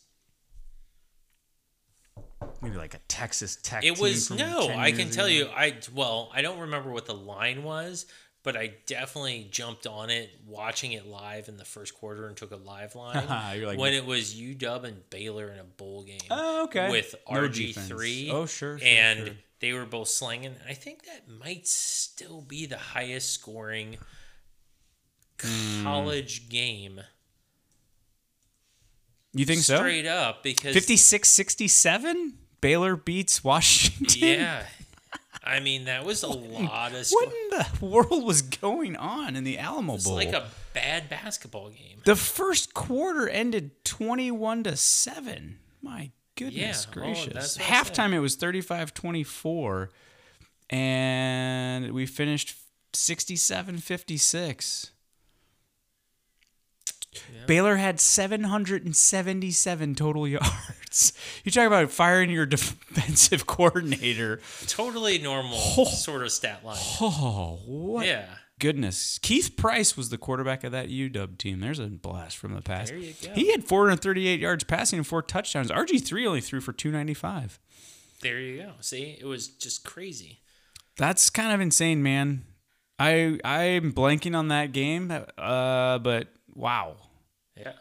Maybe 2.61 2.77
like 2.77 2.93
a 2.93 2.99
Texas 3.07 3.57
Tech. 3.61 3.83
It 3.83 3.99
was 3.99 4.29
no. 4.31 4.67
10 4.67 4.79
I 4.79 4.91
can 4.91 5.09
tell 5.09 5.25
ago. 5.25 5.33
you. 5.33 5.47
I 5.47 5.75
well, 5.93 6.31
I 6.33 6.41
don't 6.41 6.59
remember 6.59 6.91
what 6.91 7.05
the 7.05 7.13
line 7.13 7.63
was, 7.63 8.05
but 8.47 8.55
I 8.55 8.71
definitely 8.85 9.45
jumped 9.51 9.85
on 9.85 10.09
it 10.09 10.29
watching 10.47 10.93
it 10.93 11.05
live 11.05 11.49
in 11.49 11.57
the 11.57 11.65
first 11.65 11.93
quarter 11.93 12.27
and 12.27 12.37
took 12.37 12.51
a 12.51 12.55
live 12.55 12.95
line 12.95 13.27
like- 13.61 13.77
when 13.77 13.93
it 13.93 14.05
was 14.05 14.33
UW 14.33 14.85
and 14.85 15.09
Baylor 15.09 15.49
in 15.51 15.59
a 15.59 15.65
bowl 15.65 16.03
game. 16.03 16.21
Oh, 16.31 16.63
okay. 16.63 16.89
With 16.89 17.13
RG 17.29 17.75
three. 17.89 18.27
defense. 18.27 18.33
Oh, 18.33 18.45
sure, 18.45 18.79
sure, 18.79 18.87
and 18.87 19.19
sure. 19.27 19.35
they 19.59 19.73
were 19.73 19.83
both 19.83 20.07
slinging. 20.07 20.55
I 20.65 20.73
think 20.75 21.03
that 21.07 21.27
might 21.27 21.67
still 21.67 22.39
be 22.39 22.65
the 22.65 22.77
highest 22.77 23.33
scoring 23.33 23.97
Hmm. 25.41 25.83
college 25.83 26.47
game. 26.47 27.01
You 29.33 29.43
think 29.45 29.59
so? 29.59 29.75
Straight 29.75 30.07
up 30.07 30.41
because 30.41 30.73
56 30.73 31.27
67? 31.27 32.37
Baylor 32.61 32.95
beats 32.95 33.43
Washington? 33.43 34.29
Yeah. 34.39 34.63
I 35.47 35.59
mean, 35.59 35.85
that 35.85 36.05
was 36.05 36.23
a 36.23 36.27
lot 36.27 36.93
of 36.93 37.07
What 37.09 37.27
in 37.29 37.49
the 37.51 37.67
world 37.85 38.23
was 38.25 38.41
going 38.41 38.95
on 38.95 39.35
in 39.35 39.43
the 39.43 39.57
Alamo 39.57 39.87
Bowl? 39.87 39.95
It's 39.95 40.05
Bowl? 40.05 40.15
like 40.15 40.33
a 40.33 40.45
bad 40.73 41.09
basketball 41.09 41.69
game. 41.69 42.01
the 42.05 42.15
first 42.15 42.73
quarter 42.73 43.27
ended 43.29 43.83
21 43.85 44.63
to 44.63 44.75
7. 44.75 45.59
My 45.81 46.11
goodness 46.35 46.87
Yeah, 46.87 46.91
oh, 46.91 46.93
gracious. 46.93 47.33
that's 47.33 47.57
what 47.57 47.65
I 47.69 47.81
said. 47.83 47.85
Halftime 47.95 48.13
it 48.13 48.19
was 48.19 48.35
35-24 48.37 49.89
and 50.69 51.91
we 51.93 52.05
finished 52.05 52.55
67-56. 52.93 54.91
Baylor 57.47 57.77
had 57.77 57.99
777 57.99 59.95
total 59.95 60.27
yards. 60.27 61.13
You 61.43 61.51
talk 61.51 61.67
about 61.67 61.91
firing 61.91 62.29
your 62.29 62.45
defensive 62.47 63.45
coordinator. 63.47 64.41
Totally 64.67 65.17
normal 65.19 65.57
sort 65.85 66.23
of 66.23 66.31
stat 66.31 66.63
line. 66.65 66.77
Oh, 67.01 67.59
what 67.65 68.05
Yeah. 68.05 68.25
goodness. 68.59 69.19
Keith 69.21 69.55
Price 69.57 69.95
was 69.95 70.09
the 70.09 70.17
quarterback 70.17 70.63
of 70.63 70.71
that 70.71 70.89
UW 70.89 71.37
team. 71.37 71.59
There's 71.59 71.79
a 71.79 71.87
blast 71.87 72.37
from 72.37 72.53
the 72.53 72.61
past. 72.61 72.91
There 72.91 72.99
you 72.99 73.13
go. 73.23 73.33
He 73.33 73.51
had 73.51 73.63
438 73.63 74.39
yards 74.39 74.63
passing 74.63 74.97
and 74.99 75.07
four 75.07 75.21
touchdowns. 75.21 75.71
RG3 75.71 76.25
only 76.27 76.41
threw 76.41 76.61
for 76.61 76.73
295. 76.73 77.59
There 78.21 78.39
you 78.39 78.63
go. 78.63 78.71
See, 78.81 79.15
it 79.19 79.25
was 79.25 79.47
just 79.47 79.83
crazy. 79.85 80.39
That's 80.97 81.29
kind 81.29 81.53
of 81.53 81.61
insane, 81.61 82.01
man. 82.01 82.43
I 82.99 83.39
I'm 83.45 83.93
blanking 83.93 84.35
on 84.35 84.47
that 84.47 84.71
game, 84.71 85.11
uh, 85.37 85.99
but 85.99 86.29
wow, 86.55 86.95
Yeah. 87.59 87.73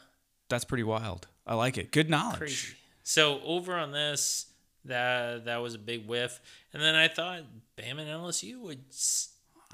that's 0.49 0.65
pretty 0.65 0.83
wild. 0.85 1.27
I 1.47 1.55
like 1.55 1.79
it. 1.79 1.93
Good 1.93 2.11
knowledge. 2.11 2.39
Crazy. 2.39 2.75
So 3.05 3.41
over 3.45 3.75
on 3.77 3.93
this, 3.93 4.47
that 4.85 5.45
that 5.45 5.59
was 5.59 5.75
a 5.75 5.79
big 5.79 6.07
whiff. 6.07 6.41
And 6.73 6.83
then 6.83 6.95
I 6.95 7.09
thought 7.09 7.43
Bam 7.77 7.99
and 7.99 8.09
LSU 8.09 8.61
would 8.61 8.85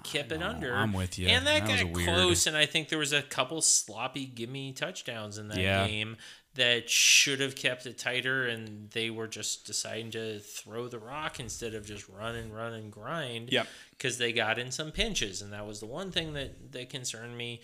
keep 0.03 0.33
it 0.33 0.43
under. 0.43 0.75
I'm 0.75 0.93
with 0.93 1.19
you. 1.19 1.29
And 1.29 1.47
that, 1.47 1.67
That 1.67 1.93
got 1.93 2.05
close. 2.05 2.47
And 2.47 2.57
I 2.57 2.67
think 2.67 2.89
there 2.89 2.99
was 2.99 3.13
a 3.13 3.23
couple 3.23 3.61
sloppy 3.63 4.27
gimme 4.27 4.73
touchdowns 4.73 5.39
in 5.39 5.49
that 5.49 5.59
Yeah. 5.59 5.87
game 5.87 6.17
that 6.55 6.91
should 6.91 7.41
have 7.41 7.55
kept 7.57 7.87
it 7.87 7.97
tighter. 7.99 8.47
And 8.47 8.91
they 8.91 9.09
were 9.11 9.27
just 9.29 9.65
deciding 9.67 10.11
to 10.13 10.39
throw 10.41 10.89
the 10.89 10.99
rock 10.99 11.41
instead 11.41 11.75
of 11.75 11.87
just 11.87 12.09
run 12.09 12.35
and 12.35 12.55
run 12.55 12.75
and 12.75 12.91
grind. 12.93 13.51
Yep. 13.53 13.67
Because 13.93 14.19
they 14.19 14.33
got 14.33 14.59
in 14.59 14.71
some 14.73 14.91
pinches, 14.93 15.41
and 15.43 15.53
that 15.53 15.67
was 15.67 15.81
the 15.81 15.87
one 15.87 16.11
thing 16.11 16.33
that 16.35 16.73
that 16.73 16.91
concerned 16.91 17.37
me. 17.39 17.61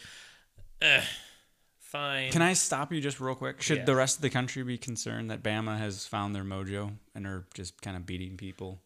Eh, 0.81 1.03
fine. 1.89 2.31
Can 2.33 2.43
I 2.43 2.53
stop 2.53 2.93
you 2.93 3.01
just 3.01 3.21
real 3.21 3.35
quick? 3.35 3.61
Should 3.63 3.79
Yeah. 3.79 3.85
the 3.85 3.97
rest 3.97 4.17
of 4.17 4.23
the 4.23 4.31
country 4.31 4.63
be 4.63 4.79
concerned 4.79 5.31
that 5.31 5.43
Bama 5.43 5.79
has 5.79 6.07
found 6.07 6.35
their 6.35 6.45
mojo 6.45 6.97
and 7.15 7.27
are 7.27 7.47
just 7.55 7.81
kind 7.83 7.97
of 7.97 8.07
beating 8.07 8.37
people? 8.37 8.83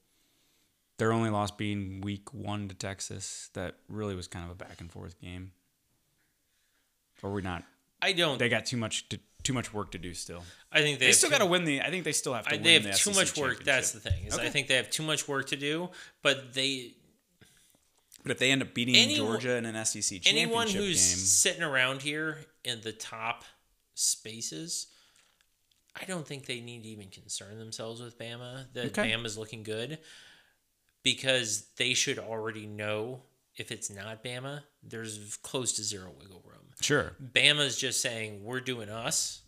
Their 0.99 1.13
only 1.13 1.31
loss 1.31 1.51
being 1.51 2.01
week 2.01 2.33
one 2.33 2.69
to 2.69 2.75
Texas. 2.75 3.51
That 3.55 3.77
really 3.89 4.15
was 4.15 4.29
kind 4.29 4.45
of 4.45 4.51
a 4.51 4.55
back 4.55 4.81
and 4.81 4.91
forth 4.91 5.21
game. 5.21 5.53
Or 7.23 7.33
we 7.33 7.43
not? 7.43 7.65
I 8.01 8.13
don't. 8.13 8.39
They 8.39 8.49
got 8.49 8.67
too 8.67 8.77
much 8.77 9.09
to, 9.11 9.19
too 9.43 9.53
much 9.53 9.73
work 9.73 9.93
to 9.93 9.99
do 9.99 10.13
still. 10.15 10.43
I 10.73 10.81
think 10.81 10.99
they, 10.99 11.07
They 11.07 11.13
still 11.13 11.31
got 11.31 11.39
to 11.39 11.47
win 11.47 11.65
the. 11.65 11.81
I 11.81 11.91
think 11.91 12.05
they 12.05 12.13
still 12.13 12.35
have 12.35 12.47
to 12.47 12.51
I, 12.53 12.55
win 12.55 12.63
they 12.63 12.75
have 12.75 12.83
the 12.83 12.91
too 12.91 13.13
SEC 13.13 13.15
much 13.15 13.37
work. 13.39 13.65
That's 13.65 13.93
the 13.93 14.01
thing. 14.01 14.27
Is 14.27 14.39
I 14.39 14.49
think 14.49 14.67
they 14.69 14.75
have 14.77 14.91
too 14.91 15.03
much 15.05 15.29
work 15.29 15.49
to 15.49 15.57
do. 15.57 15.91
But 16.23 16.53
they 16.53 16.95
But 18.23 18.31
if 18.33 18.39
they 18.39 18.51
end 18.51 18.63
up 18.63 18.73
beating 18.75 18.95
Anyone- 18.97 19.33
Georgia 19.41 19.57
in 19.57 19.67
an 19.67 19.75
SEC 19.85 20.03
championship 20.23 20.25
game, 20.25 20.37
anyone 20.37 20.69
who's 20.69 20.97
game, 21.15 21.19
sitting 21.25 21.63
around 21.63 22.03
here 22.03 22.45
in 22.65 22.81
the 22.83 22.93
top 22.93 23.45
spaces, 23.95 24.87
I 26.01 26.05
don't 26.05 26.27
think 26.27 26.47
they 26.47 26.61
need 26.61 26.85
to 26.85 26.89
even 26.89 27.09
concern 27.09 27.59
themselves 27.59 28.01
with 28.01 28.19
Bama. 28.19 28.73
That 28.75 28.87
Okay. 28.97 29.11
Bama's 29.11 29.37
looking 29.37 29.63
good 29.63 29.99
because 31.03 31.67
they 31.77 31.95
should 31.95 32.19
already 32.19 32.67
know 32.67 33.23
if 33.57 33.71
it's 33.71 33.91
not 33.91 34.23
Bama, 34.25 34.63
there's 34.83 35.37
close 35.43 35.73
to 35.75 35.83
zero 35.85 36.13
wiggle 36.19 36.43
room. 36.45 36.71
sure. 36.81 37.17
Bama's 37.23 37.77
just 37.77 38.01
saying 38.01 38.43
we're 38.45 38.61
doing 38.61 38.89
us. 38.89 39.41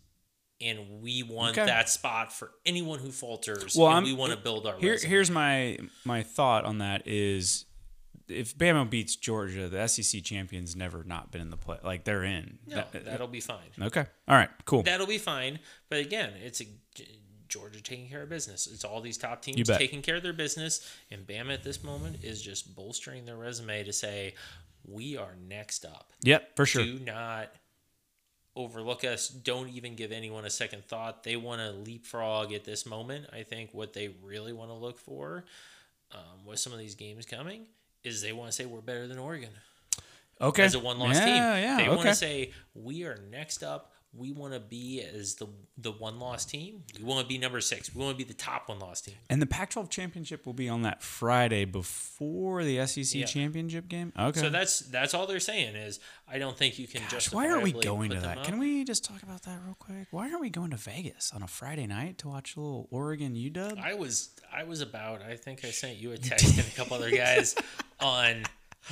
And 0.61 1.03
we 1.03 1.25
want 1.25 1.59
Okay. 1.59 1.67
that 1.67 1.91
spot 1.91 2.33
for 2.33 2.53
anyone 2.65 3.01
who 3.01 3.11
falters. 3.11 3.75
Well, 3.75 3.89
and 3.97 4.07
we 4.07 4.13
want 4.13 4.31
to 4.33 4.39
build 4.39 4.67
our 4.69 4.79
Here, 4.79 4.93
resume. 4.93 5.11
here's 5.11 5.31
my 5.31 5.79
my 6.05 6.23
thought 6.23 6.65
on 6.65 6.79
that 6.79 7.03
is, 7.07 7.65
if 8.29 8.57
Bama 8.57 8.89
beats 8.89 9.17
Georgia, 9.17 9.69
the 9.69 9.87
SEC 9.87 10.23
champions 10.23 10.75
never 10.75 11.05
not 11.05 11.31
been 11.31 11.41
in 11.41 11.51
the 11.51 11.57
play. 11.57 11.79
Like 11.83 12.05
they're 12.05 12.25
in. 12.25 12.59
No, 12.67 12.85
That- 12.93 13.05
that'll 13.05 13.27
be 13.29 13.41
fine. 13.41 13.71
okay. 13.81 14.07
All 14.29 14.37
right. 14.37 14.51
Cool. 14.65 14.83
That'll 14.83 15.07
be 15.07 15.19
fine. 15.19 15.59
But 15.91 16.01
again, 16.01 16.33
it's 16.43 16.61
a 16.61 16.67
Georgia 17.49 17.81
taking 17.81 18.09
care 18.09 18.23
of 18.23 18.29
business. 18.29 18.67
It's 18.67 18.85
all 18.85 19.01
these 19.01 19.19
top 19.19 19.43
teams 19.43 19.69
taking 19.69 20.03
care 20.03 20.17
of 20.17 20.23
their 20.23 20.33
business, 20.33 20.91
and 21.11 21.27
Bama 21.27 21.53
at 21.55 21.63
this 21.63 21.85
moment 21.85 22.25
is 22.25 22.41
just 22.43 22.75
bolstering 22.75 23.27
their 23.27 23.37
resume 23.37 23.85
to 23.85 23.93
say 23.93 24.35
we 24.87 25.17
are 25.17 25.37
next 25.49 25.85
up. 25.85 26.13
Yep. 26.23 26.57
For 26.57 26.67
sure. 26.67 26.83
Do 26.85 26.99
not 26.99 27.53
overlook 28.57 29.05
us. 29.05 29.29
Don't 29.29 29.69
even 29.71 29.95
give 29.95 30.13
anyone 30.13 30.45
a 30.45 30.51
second 30.51 30.85
thought. 30.87 31.23
They 31.25 31.37
want 31.37 31.61
to 31.61 31.71
leapfrog 31.73 32.53
at 32.53 32.65
this 32.65 32.87
moment. 32.87 33.27
I 33.33 33.43
think 33.43 33.75
what 33.75 33.93
they 33.93 34.09
really 34.23 34.53
want 34.53 34.71
to 34.71 34.75
look 34.77 34.99
for 34.99 35.45
um, 36.13 36.45
with 36.47 36.59
some 36.59 36.73
of 36.73 36.79
these 36.79 36.95
games 36.95 37.27
coming 37.27 37.67
is 38.05 38.23
they 38.23 38.33
want 38.33 38.51
to 38.51 38.53
say 38.53 38.67
we're 38.67 38.81
better 38.81 39.07
than 39.09 39.19
Oregon 39.19 39.51
Okay. 40.41 40.65
as 40.65 40.75
a 40.75 40.81
one 40.81 40.99
loss 40.99 41.15
yeah, 41.17 41.25
team. 41.25 41.35
Yeah. 41.37 41.77
they 41.77 41.83
okay. 41.85 41.97
want 41.97 42.09
to 42.09 42.15
say 42.15 42.53
we 42.75 43.05
are 43.05 43.19
next 43.31 43.63
up. 43.63 43.93
we 44.17 44.31
want 44.31 44.53
to 44.53 44.61
be 44.61 45.01
as 45.03 45.35
the 45.37 45.47
the 45.79 45.91
one 45.91 46.19
loss 46.21 46.45
team. 46.45 46.83
We 46.99 47.05
want 47.05 47.21
to 47.23 47.27
be 47.27 47.37
number 47.39 47.61
six. 47.61 47.93
We 47.95 48.01
want 48.05 48.17
to 48.17 48.25
be 48.25 48.29
the 48.29 48.37
top 48.39 48.69
one 48.69 48.79
loss 48.79 49.01
team. 49.01 49.15
And 49.29 49.43
the 49.43 49.47
Pac-12 49.47 49.91
championship 49.91 50.47
will 50.47 50.53
be 50.53 50.69
on 50.69 50.83
that 50.83 51.03
Friday 51.03 51.65
before 51.65 52.63
the 52.63 52.85
SEC 52.87 53.13
Yeah. 53.21 53.27
championship 53.27 53.89
game. 53.89 54.13
Okay. 54.19 54.39
So 54.41 54.51
that's 54.51 54.81
that's 54.81 55.15
all 55.15 55.27
they're 55.27 55.41
saying 55.41 55.75
is 55.75 55.99
I 56.29 56.39
don't 56.39 56.57
think 56.57 56.79
you 56.79 56.87
can 56.87 57.03
just 57.09 57.33
why 57.35 57.49
aren't 57.49 57.63
we 57.65 57.73
going 57.73 58.11
to 58.11 58.21
that? 58.21 58.45
Can 58.45 58.59
we 58.61 58.85
just 58.85 59.05
talk 59.05 59.23
about 59.25 59.43
that 59.43 59.59
real 59.65 59.77
quick? 59.79 60.07
Why 60.13 60.29
aren't 60.29 60.41
we 60.41 60.51
going 60.51 60.71
to 60.71 60.77
Vegas 60.77 61.33
on 61.35 61.43
a 61.43 61.49
Friday 61.49 61.87
night 61.89 62.19
to 62.19 62.29
watch 62.29 62.57
a 62.57 62.61
little 62.61 62.87
Oregon 62.93 63.35
UW? 63.35 63.79
I 63.83 63.95
was 63.95 64.31
I 64.53 64.63
was 64.65 64.81
about. 64.81 65.23
I 65.23 65.35
think 65.37 65.65
I 65.65 65.71
sent 65.71 65.97
you 65.97 66.13
a 66.13 66.19
text 66.19 66.57
and 66.57 66.67
a 66.67 66.71
couple 66.77 66.97
other 66.97 67.11
guys 67.11 67.57
on 68.05 68.43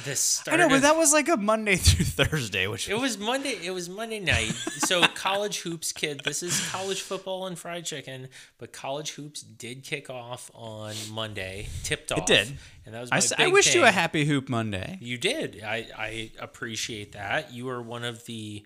the 0.04 0.12
I 0.12 0.14
start. 0.14 0.58
know, 0.58 0.68
but 0.70 0.76
of- 0.76 0.82
that 0.82 0.96
was 0.96 1.12
like 1.12 1.28
a 1.28 1.36
Monday 1.36 1.76
through 1.76 2.06
Thursday, 2.06 2.66
which 2.66 2.88
It 2.88 2.98
was 2.98 3.18
Monday. 3.18 3.58
It 3.62 3.72
was 3.72 3.90
Monday 3.90 4.20
night. 4.20 4.52
So 4.78 5.02
college 5.14 5.60
hoops, 5.60 5.92
kid. 5.92 6.22
This 6.24 6.42
is 6.42 6.66
college 6.70 7.02
football 7.02 7.46
and 7.46 7.58
fried 7.58 7.84
chicken. 7.84 8.28
But 8.56 8.72
college 8.72 9.10
hoops 9.10 9.42
did 9.42 9.82
kick 9.84 10.08
off 10.08 10.50
on 10.54 10.94
Monday. 11.10 11.68
Tipped 11.82 12.10
off. 12.10 12.18
It 12.20 12.26
did. 12.26 12.58
and 12.86 12.94
that 12.94 13.00
was 13.02 13.12
I, 13.12 13.42
I 13.42 13.44
big 13.44 13.52
wish 13.52 13.74
you 13.74 13.84
a 13.84 13.90
happy 13.90 14.24
hoop 14.24 14.48
Monday. 14.48 14.96
You 15.02 15.18
did. 15.18 15.62
I 15.62 15.86
I 15.96 16.30
appreciate 16.38 17.12
that. 17.12 17.52
You 17.52 17.68
are 17.68 17.82
one 17.82 18.04
of 18.04 18.24
the 18.24 18.64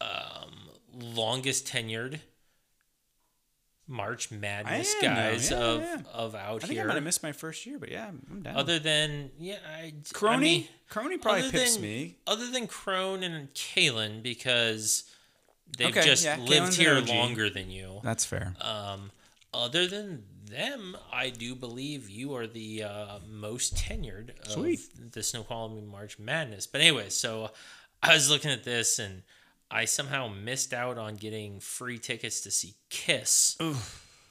um, 0.00 0.52
longest 0.94 1.66
tenured 1.66 2.20
March 3.88 4.30
Madness 4.30 4.94
am 5.02 5.14
guys 5.14 5.50
Yeah, 5.50 5.56
of 5.58 5.80
yeah. 5.80 6.00
of 6.12 6.34
out 6.34 6.40
here. 6.48 6.56
I 6.56 6.58
think 6.60 6.70
I 6.70 6.74
here. 6.74 6.86
might 6.86 6.94
have 6.94 7.04
missed 7.04 7.22
my 7.22 7.32
first 7.32 7.66
year, 7.66 7.78
but 7.78 7.90
yeah, 7.90 8.08
I'm 8.08 8.42
down. 8.42 8.56
other 8.56 8.78
than 8.78 9.30
yeah, 9.38 9.56
I, 9.76 9.92
Crony, 10.12 10.34
I 10.34 10.38
mean, 10.40 10.68
Crony 10.88 11.18
probably 11.18 11.50
pips 11.50 11.74
than- 11.74 11.82
me. 11.82 12.16
Other 12.26 12.50
than 12.50 12.66
Crone 12.66 13.22
and 13.22 13.52
Kalen, 13.54 14.22
because 14.22 15.04
they've 15.76 15.88
Okay, 15.88 16.04
just 16.04 16.24
yeah, 16.24 16.36
lived 16.38 16.72
Kalen's 16.72 16.76
here 16.76 17.00
longer 17.00 17.50
than 17.50 17.70
you. 17.70 18.00
That's 18.02 18.24
fair. 18.24 18.54
Um, 18.60 19.10
other 19.52 19.86
than 19.86 20.24
them, 20.46 20.96
I 21.12 21.30
do 21.30 21.54
believe 21.54 22.08
you 22.08 22.34
are 22.34 22.46
the 22.46 22.84
uh, 22.84 23.18
most 23.28 23.74
tenured 23.74 24.38
of 24.46 24.52
Sweet. 24.52 24.80
the 25.12 25.22
Snoqualmie 25.22 25.80
March 25.82 26.18
Madness. 26.18 26.66
But 26.66 26.80
anyway, 26.82 27.08
so 27.08 27.50
I 28.02 28.14
was 28.14 28.30
looking 28.30 28.50
at 28.50 28.64
this 28.64 28.98
and 28.98 29.22
I 29.72 29.86
somehow 29.86 30.28
missed 30.28 30.72
out 30.74 30.98
on 30.98 31.16
getting 31.16 31.58
free 31.60 31.98
tickets 31.98 32.42
to 32.42 32.50
see 32.50 32.74
Kiss 32.90 33.56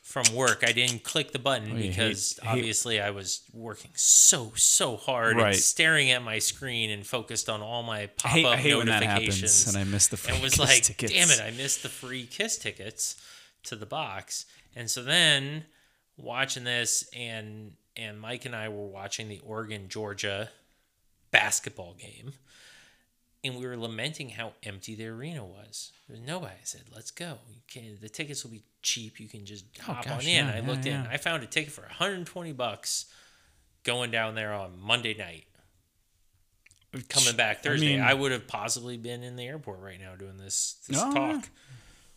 from 0.04 0.36
work. 0.36 0.64
I 0.68 0.72
didn't 0.72 1.04
click 1.04 1.32
the 1.32 1.40
button 1.40 1.72
oh, 1.72 1.76
you 1.78 1.90
because 1.90 2.38
hate- 2.42 2.50
obviously 2.50 3.02
I 3.02 3.10
was 3.12 3.42
working 3.54 3.92
so 3.96 4.52
so 4.56 4.98
hard 4.98 5.38
Right. 5.38 5.48
and 5.48 5.56
staring 5.56 6.12
at 6.12 6.22
my 6.22 6.40
screen 6.40 6.90
and 6.92 7.06
focused 7.08 7.50
on 7.50 7.62
all 7.62 7.82
my 7.82 8.08
pop 8.18 8.36
up 8.38 8.46
I 8.46 8.58
hate 8.58 8.76
when 8.76 8.88
that 8.88 9.02
notifications 9.04 9.64
happens, 9.66 9.76
and 9.76 9.78
I 9.78 9.92
missed 9.92 10.12
the 10.12 10.18
free 10.18 10.34
and 10.34 10.44
was 10.44 10.54
Kiss 10.54 10.60
like, 10.60 10.84
tickets. 10.84 11.12
damn 11.14 11.30
it, 11.32 11.42
I 11.42 11.52
missed 11.58 11.82
the 11.84 11.90
free 11.90 12.26
Kiss 12.26 12.58
tickets 12.58 13.16
to 13.64 13.76
the 13.76 13.86
box. 13.86 14.46
And 14.76 14.90
so 14.90 15.02
then 15.04 15.66
watching 16.18 16.64
this, 16.66 17.10
and 17.16 17.74
and 17.98 18.20
Mike 18.22 18.46
and 18.46 18.56
I 18.56 18.70
were 18.70 18.88
watching 18.88 19.28
the 19.28 19.40
Oregon 19.40 19.88
Georgia 19.90 20.50
basketball 21.32 21.94
game, 21.96 22.34
and 23.44 23.56
we 23.58 23.66
were 23.66 23.78
lamenting 23.78 24.30
how 24.30 24.54
empty 24.64 24.96
the 24.96 25.08
arena 25.08 25.44
was. 25.44 25.92
There 26.08 26.18
was 26.18 26.26
nobody. 26.26 26.54
I 26.54 26.64
said, 26.64 26.84
"Let's 26.94 27.12
go. 27.12 27.40
You 27.50 27.62
can, 27.68 27.98
the 28.02 28.10
tickets 28.10 28.44
will 28.44 28.52
be 28.52 28.64
cheap. 28.82 29.20
You 29.20 29.28
can 29.28 29.46
just 29.46 29.66
oh, 29.82 29.94
hop 29.94 30.06
on 30.08 30.14
Oh, 30.14 30.16
gosh, 30.16 30.28
in." 30.28 30.46
yeah, 30.48 30.54
I 30.54 30.60
yeah, 30.60 30.68
looked 30.68 30.86
in. 30.86 31.08
I 31.08 31.18
found 31.18 31.44
a 31.44 31.48
ticket 31.48 31.72
for 31.72 31.82
120 31.82 32.54
bucks 32.54 33.06
going 33.84 34.12
down 34.12 34.36
there 34.36 34.54
on 34.54 34.80
Monday 34.80 35.16
night 35.16 35.46
coming 37.10 37.36
back 37.36 37.64
Thursday, 37.64 38.00
I, 38.00 38.12
mean- 38.14 38.22
would 38.22 38.32
have 38.32 38.48
possibly 38.48 38.98
been 38.98 39.24
in 39.24 39.36
the 39.36 39.48
airport 39.48 39.80
right 39.80 40.00
now 40.00 40.16
doing 40.16 40.38
this, 40.38 40.76
this 40.88 41.00
Oh, 41.02 41.14
talk. 41.14 41.50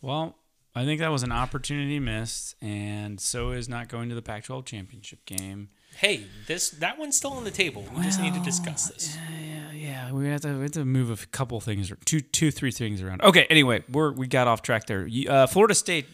Well, 0.01 0.37
I 0.75 0.83
think 0.83 0.99
that 0.99 1.11
was 1.11 1.23
an 1.23 1.31
opportunity 1.31 1.99
missed, 1.99 2.55
and 2.61 3.19
so 3.19 3.51
is 3.51 3.69
not 3.69 3.87
going 3.87 4.09
to 4.09 4.15
the 4.15 4.21
Pac-12 4.21 4.65
championship 4.65 5.25
game. 5.25 5.69
Hey, 5.97 6.25
this 6.47 6.71
that 6.71 6.97
one's 6.99 7.15
still 7.15 7.31
on 7.33 7.43
the 7.43 7.51
table. 7.51 7.85
We 7.95 8.03
just 8.03 8.21
need 8.21 8.33
to 8.33 8.39
discuss 8.41 8.89
this. 8.89 9.17
Yeah, 9.17 9.71
yeah, 9.71 10.11
we 10.11 10.27
have 10.27 10.41
to 10.41 10.55
we 10.55 10.63
have 10.63 10.71
to 10.71 10.85
move 10.85 11.09
a 11.09 11.25
couple 11.27 11.59
things, 11.61 11.91
two, 12.05 12.19
two, 12.21 12.51
three 12.51 12.71
things 12.71 13.01
around. 13.01 13.21
Okay, 13.21 13.45
anyway, 13.49 13.83
we're 13.89 14.11
we 14.11 14.27
got 14.27 14.47
off 14.47 14.61
track 14.61 14.87
there. 14.87 15.07
Uh, 15.29 15.47
Florida 15.47 15.73
State 15.75 16.07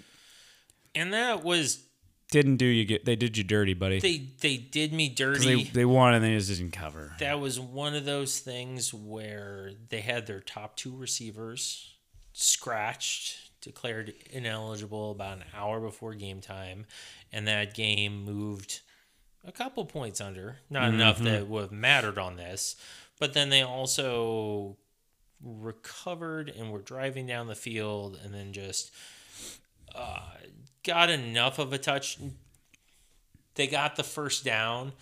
And 0.94 1.14
that 1.14 1.44
was 1.44 1.84
didn't 2.30 2.58
do 2.58 2.66
you 2.66 2.86
get 2.86 3.06
they 3.06 3.16
did 3.16 3.38
you 3.38 3.44
dirty, 3.44 3.74
buddy. 3.74 4.00
they 4.00 4.28
they 4.40 4.56
did 4.58 4.94
me 4.94 5.10
dirty. 5.10 5.64
they 5.64 5.64
they 5.64 5.86
won 5.86 6.14
and 6.14 6.24
they 6.24 6.34
just 6.36 6.50
didn't 6.50 6.72
cover. 6.72 7.14
that 7.20 7.40
was 7.40 7.60
one 7.60 7.96
of 7.96 8.06
those 8.06 8.40
things 8.40 8.94
where 8.94 9.72
they 9.90 10.02
had 10.02 10.28
their 10.28 10.40
top 10.42 10.78
two 10.78 10.96
receivers 10.96 11.96
scratched, 12.34 13.38
declared 13.62 14.14
ineligible 14.32 15.12
about 15.12 15.38
an 15.40 15.44
hour 15.56 15.80
before 15.80 16.14
game 16.14 16.40
time, 16.40 16.86
and 17.34 17.48
that 17.48 17.74
game 17.74 18.24
moved 18.24 18.80
a 19.46 19.52
couple 19.52 19.86
points 19.86 20.22
under. 20.22 20.58
Not 20.70 20.94
enough 20.94 21.20
that 21.20 21.48
would 21.48 21.62
have 21.62 21.72
mattered 21.72 22.18
on 22.18 22.36
this, 22.36 22.76
but 23.20 23.34
then 23.34 23.50
they 23.50 23.62
also 23.62 24.78
recovered 25.44 26.50
and 26.50 26.72
were 26.72 26.82
driving 26.82 27.26
down 27.26 27.48
the 27.48 27.56
field 27.56 28.20
and 28.24 28.34
then 28.34 28.54
just 28.54 28.92
uh, 29.96 30.20
got 30.84 31.10
enough 31.10 31.60
of 31.60 31.74
a 31.74 31.78
touch. 31.78 32.18
They 33.56 33.68
got 33.68 33.96
the 33.96 34.04
first 34.04 34.46
down 34.46 34.94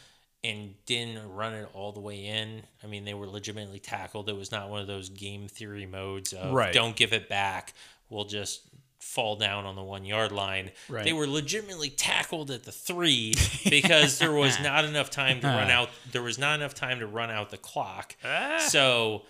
and 0.44 0.74
didn't 0.86 1.30
run 1.34 1.54
it 1.54 1.68
all 1.74 1.92
the 1.92 2.00
way 2.00 2.26
in. 2.26 2.64
I 2.84 2.88
mean, 2.88 3.04
they 3.04 3.14
were 3.14 3.28
legitimately 3.28 3.80
tackled. 3.80 4.30
It 4.30 4.38
was 4.38 4.52
not 4.52 4.70
one 4.70 4.80
of 4.82 4.88
those 4.88 5.10
game 5.10 5.48
theory 5.50 5.86
modes 5.86 6.32
of 6.34 6.54
Right. 6.54 6.74
don't 6.74 6.96
give 6.96 7.12
it 7.12 7.28
back. 7.28 7.74
We'll 8.10 8.26
just 8.26 8.62
fall 9.00 9.36
down 9.36 9.66
on 9.66 9.76
the 9.76 9.82
one 9.84 10.06
yard 10.06 10.32
line. 10.32 10.72
Right. 10.88 11.04
They 11.06 11.14
were 11.14 11.28
legitimately 11.28 11.89
tackled 11.89 12.52
at 12.52 12.64
the 12.64 12.72
three 12.72 13.34
because 13.70 14.20
there 14.20 14.32
was 14.34 14.60
not 14.60 14.86
enough 14.86 15.10
time 15.10 15.39
to 15.41 15.47
run 15.47 15.72
out. 15.72 15.89
There 16.12 16.22
was 16.24 16.38
not 16.38 16.60
enough 16.60 16.76
time 16.76 17.00
to 17.00 17.08
run 17.08 17.32
out 17.32 17.50
the 17.50 17.58
clock. 17.58 18.16
Ah. 18.24 18.58
So 18.68 19.24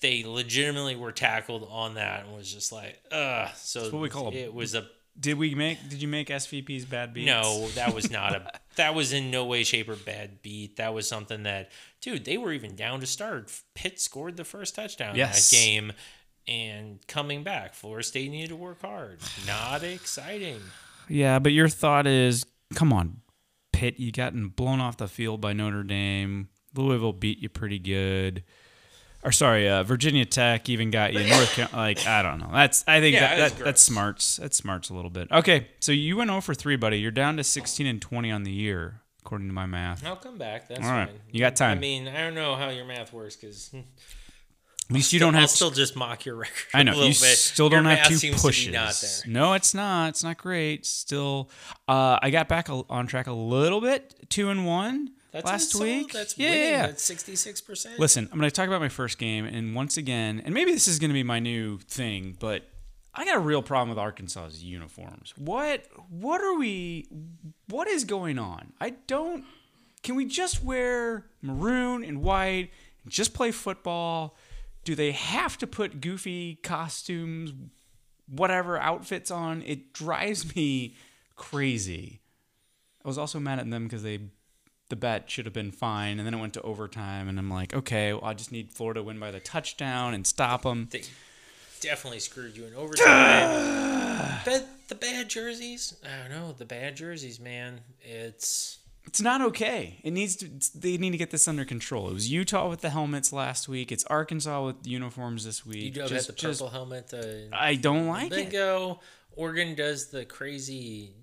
they 0.00 0.24
legitimately 0.24 0.96
were 0.96 1.12
tackled 1.12 1.66
on 1.70 1.94
that 1.94 2.24
and 2.24 2.36
was 2.36 2.52
just 2.52 2.70
like, 2.70 3.00
ugh. 3.10 3.48
So 3.56 3.90
what 3.90 4.00
we 4.02 4.08
call 4.08 4.28
a- 4.28 4.32
it 4.36 4.54
was 4.54 4.74
a 4.74 4.86
Did 5.18 5.38
we 5.38 5.54
make? 5.56 5.88
Did 5.88 6.00
you 6.00 6.06
make 6.08 6.28
SVP's 6.28 6.84
bad 6.84 7.12
beat? 7.12 7.26
no, 7.26 7.66
that 7.74 7.94
was 7.94 8.10
not 8.10 8.34
a. 8.34 8.52
That 8.78 8.94
was 8.94 9.12
in 9.12 9.32
no 9.32 9.44
way, 9.44 9.64
shape, 9.64 9.88
or 9.88 9.96
bad 9.96 10.40
beat. 10.40 10.76
That 10.76 10.94
was 10.94 11.08
something 11.08 11.42
that, 11.42 11.72
dude, 12.00 12.24
they 12.24 12.36
were 12.38 12.52
even 12.52 12.76
down 12.76 13.00
to 13.00 13.06
start. 13.06 13.50
Pitt 13.74 13.98
scored 14.00 14.36
the 14.36 14.44
first 14.44 14.76
touchdown 14.76 15.16
Yes. 15.16 15.52
in 15.52 15.58
that 15.58 15.64
game, 15.64 15.92
and 16.48 16.98
coming 17.06 17.42
back, 17.44 17.74
Florida 17.74 18.02
State 18.02 18.30
needed 18.30 18.48
to 18.48 18.56
work 18.56 18.80
hard. 18.82 19.20
Not 19.46 19.82
exciting. 19.82 20.60
Yeah, 21.08 21.38
but 21.38 21.52
your 21.52 21.68
thought 21.68 22.06
is, 22.06 22.44
come 22.74 22.92
on, 22.92 23.20
Pitt, 23.72 24.00
you 24.00 24.10
gotten 24.10 24.48
blown 24.48 24.80
off 24.80 24.96
the 24.96 25.08
field 25.08 25.40
by 25.40 25.52
Notre 25.52 25.82
Dame. 25.84 26.48
Louisville 26.74 27.12
beat 27.12 27.38
you 27.38 27.48
pretty 27.48 27.78
good. 27.78 28.42
Or 29.24 29.32
sorry, 29.32 29.68
uh, 29.68 29.82
Virginia 29.82 30.24
Tech 30.24 30.68
even 30.68 30.90
got 30.92 31.12
you. 31.12 31.20
North 31.28 31.50
Carolina, 31.52 31.76
like 31.76 32.06
I 32.06 32.22
don't 32.22 32.38
know. 32.38 32.50
That's 32.52 32.84
I 32.86 33.00
think 33.00 33.14
Yeah, 33.14 33.20
that, 33.30 33.36
that's 33.38 33.54
that 33.54 33.64
that's 33.64 33.82
smarts. 33.82 34.36
That's 34.36 34.56
smarts 34.56 34.90
a 34.90 34.94
little 34.94 35.10
bit. 35.10 35.30
Okay, 35.32 35.68
so 35.80 35.90
you 35.92 36.16
went 36.16 36.30
0 36.30 36.40
for 36.40 36.54
three, 36.54 36.76
buddy. 36.76 37.00
You're 37.00 37.10
down 37.10 37.36
to 37.38 37.44
16 37.44 37.84
and 37.86 38.00
20 38.00 38.30
on 38.30 38.44
the 38.44 38.52
year, 38.52 39.00
according 39.24 39.48
to 39.48 39.52
my 39.54 39.66
math. 39.66 40.06
I'll 40.06 40.14
come 40.16 40.38
back. 40.38 40.68
That's 40.68 40.80
All 40.84 40.90
right. 40.92 41.08
fine. 41.08 41.18
You 41.32 41.40
got 41.40 41.56
time. 41.56 41.78
I 41.78 41.80
mean, 41.80 42.06
I 42.06 42.20
don't 42.20 42.34
know 42.36 42.54
how 42.54 42.68
your 42.68 42.84
math 42.84 43.12
works 43.12 43.34
because 43.34 43.74
At 44.90 44.94
least 44.94 45.12
you 45.12 45.20
don't 45.20 45.34
I'll 45.34 45.42
have. 45.42 45.50
still 45.50 45.70
just 45.70 45.96
mock 45.96 46.24
your 46.24 46.36
record. 46.36 46.66
I 46.72 46.82
know 46.82 46.92
a 46.92 46.94
little 46.94 47.08
you 47.08 47.14
bit. 47.14 47.36
still 47.36 47.68
don't 47.68 47.84
have 47.84 48.08
two 48.08 48.32
pushes. 48.32 48.64
To 48.66 48.70
be 48.70 48.76
not 48.76 48.94
there. 49.02 49.32
No, 49.32 49.52
it's 49.52 49.74
not. 49.74 50.08
It's 50.10 50.24
not 50.24 50.38
great. 50.38 50.86
Still, 50.86 51.50
uh, 51.86 52.18
I 52.22 52.30
got 52.30 52.48
back 52.48 52.68
on 52.70 53.06
track 53.06 53.26
a 53.26 53.32
little 53.32 53.82
bit, 53.82 54.14
two 54.30 54.48
and 54.48 54.64
one 54.64 55.10
That's 55.30 55.44
last 55.44 55.74
week. 55.74 56.12
That's 56.12 56.38
yeah, 56.38 56.48
winning. 56.48 56.70
yeah. 56.70 56.86
That's 56.86 57.02
sixty 57.02 57.36
six 57.36 57.60
percent. 57.60 57.98
Listen, 57.98 58.28
I'm 58.32 58.38
going 58.38 58.48
to 58.48 58.54
talk 58.54 58.66
about 58.66 58.80
my 58.80 58.88
first 58.88 59.18
game, 59.18 59.44
and 59.44 59.74
once 59.74 59.98
again, 59.98 60.40
and 60.42 60.54
maybe 60.54 60.72
this 60.72 60.88
is 60.88 60.98
going 60.98 61.10
to 61.10 61.14
be 61.14 61.22
my 61.22 61.38
new 61.38 61.78
thing, 61.80 62.38
but 62.40 62.62
I 63.14 63.26
got 63.26 63.36
a 63.36 63.40
real 63.40 63.62
problem 63.62 63.90
with 63.90 63.98
Arkansas's 63.98 64.64
uniforms. 64.64 65.34
What 65.36 65.84
what 66.08 66.40
are 66.40 66.56
we 66.56 67.08
what 67.68 67.88
is 67.88 68.04
going 68.04 68.38
on? 68.38 68.72
I 68.80 68.90
don't 69.06 69.44
can 70.02 70.14
we 70.14 70.24
just 70.24 70.64
wear 70.64 71.26
maroon 71.42 72.04
and 72.04 72.22
white 72.22 72.70
and 73.02 73.12
just 73.12 73.34
play 73.34 73.50
football? 73.50 74.36
Do 74.88 74.94
they 74.94 75.12
have 75.12 75.58
to 75.58 75.66
put 75.66 76.00
goofy 76.00 76.54
costumes, 76.62 77.52
whatever 78.26 78.78
outfits 78.78 79.30
on? 79.30 79.60
It 79.66 79.92
drives 79.92 80.56
me 80.56 80.96
crazy. 81.36 82.22
I 83.04 83.08
was 83.08 83.18
also 83.18 83.38
mad 83.38 83.58
at 83.58 83.68
them 83.68 83.84
because 83.84 84.02
they 84.02 84.18
the 84.88 84.96
bet 84.96 85.28
should 85.28 85.44
have 85.44 85.52
been 85.52 85.72
fine, 85.72 86.18
and 86.18 86.26
then 86.26 86.32
it 86.32 86.40
went 86.40 86.54
to 86.54 86.62
overtime, 86.62 87.28
and 87.28 87.38
I'm 87.38 87.50
like, 87.50 87.74
okay, 87.74 88.14
well, 88.14 88.24
I 88.24 88.32
just 88.32 88.50
need 88.50 88.72
Florida 88.72 89.00
to 89.00 89.04
win 89.04 89.20
by 89.20 89.30
the 89.30 89.40
touchdown 89.40 90.14
and 90.14 90.26
stop 90.26 90.62
them. 90.62 90.88
They 90.90 91.02
definitely 91.82 92.20
screwed 92.20 92.56
you 92.56 92.64
in 92.64 92.74
overtime. 92.74 94.40
the 94.88 94.94
bad 94.94 95.28
jerseys, 95.28 95.98
I 96.02 96.22
don't 96.22 96.30
know. 96.30 96.52
The 96.52 96.64
bad 96.64 96.96
jerseys, 96.96 97.38
man. 97.38 97.82
It's 98.00 98.78
It's 99.08 99.22
not 99.22 99.40
okay. 99.40 100.00
It 100.04 100.10
needs 100.10 100.36
to. 100.36 100.50
They 100.78 100.98
need 100.98 101.12
to 101.12 101.16
get 101.16 101.30
this 101.30 101.48
under 101.48 101.64
control. 101.64 102.10
It 102.10 102.12
was 102.12 102.30
Utah 102.30 102.68
with 102.68 102.82
the 102.82 102.90
helmets 102.90 103.32
last 103.32 103.66
week. 103.66 103.90
It's 103.90 104.04
Arkansas 104.04 104.66
with 104.66 104.86
uniforms 104.86 105.46
this 105.46 105.64
week. 105.64 105.96
You 105.96 106.06
Just- 106.06 106.26
the 106.26 106.32
just- 106.34 106.60
purple 106.60 106.68
helmet. 106.70 107.14
Uh, 107.14 107.48
I 107.56 107.76
don't 107.76 108.06
like 108.06 108.30
they 108.30 108.42
it. 108.44 108.50
go. 108.52 109.00
Oregon 109.34 109.74
does 109.74 110.08
the 110.10 110.26
crazy. 110.26 111.14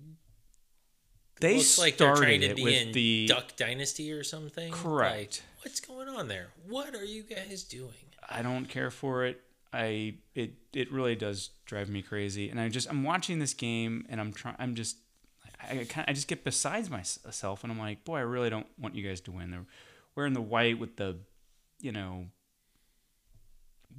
They 1.40 1.58
looks 1.58 1.78
like 1.78 1.96
they're 1.96 2.16
started 2.16 2.40
trying 2.40 2.48
to 2.48 2.54
be 2.56 2.64
with 2.64 2.74
in 2.88 2.92
the 2.92 3.26
Duck 3.28 3.54
Dynasty 3.56 4.10
or 4.10 4.24
something. 4.24 4.72
Correct. 4.72 5.42
Like, 5.62 5.64
what's 5.64 5.78
going 5.80 6.08
on 6.08 6.26
there? 6.26 6.48
What 6.68 6.96
are 6.96 7.04
you 7.04 7.22
guys 7.22 7.62
doing? 7.62 7.92
I 8.28 8.42
don't 8.42 8.66
care 8.66 8.90
for 8.90 9.24
it. 9.26 9.40
I 9.72 10.14
it 10.34 10.54
it 10.72 10.90
really 10.90 11.14
does 11.14 11.50
drive 11.66 11.88
me 11.88 12.02
crazy, 12.02 12.48
and 12.48 12.58
I 12.58 12.68
just 12.68 12.90
I'm 12.90 13.04
watching 13.04 13.38
this 13.38 13.54
game, 13.54 14.06
and 14.08 14.20
I'm 14.20 14.32
trying. 14.32 14.56
I'm 14.58 14.74
just 14.74 14.96
I 15.60 15.84
kind 15.84 16.04
I 16.08 16.12
just 16.12 16.28
get 16.28 16.44
besides 16.44 16.90
myself, 16.90 17.62
and 17.62 17.72
I'm 17.72 17.78
like, 17.78 18.04
boy, 18.04 18.16
I 18.16 18.20
really 18.22 18.50
don't 18.50 18.66
want 18.78 18.94
you 18.94 19.06
guys 19.06 19.20
to 19.22 19.32
win. 19.32 19.50
They're 19.50 19.66
wearing 20.14 20.32
the 20.34 20.40
white 20.40 20.78
with 20.78 20.96
the, 20.96 21.18
you 21.80 21.92
know, 21.92 22.26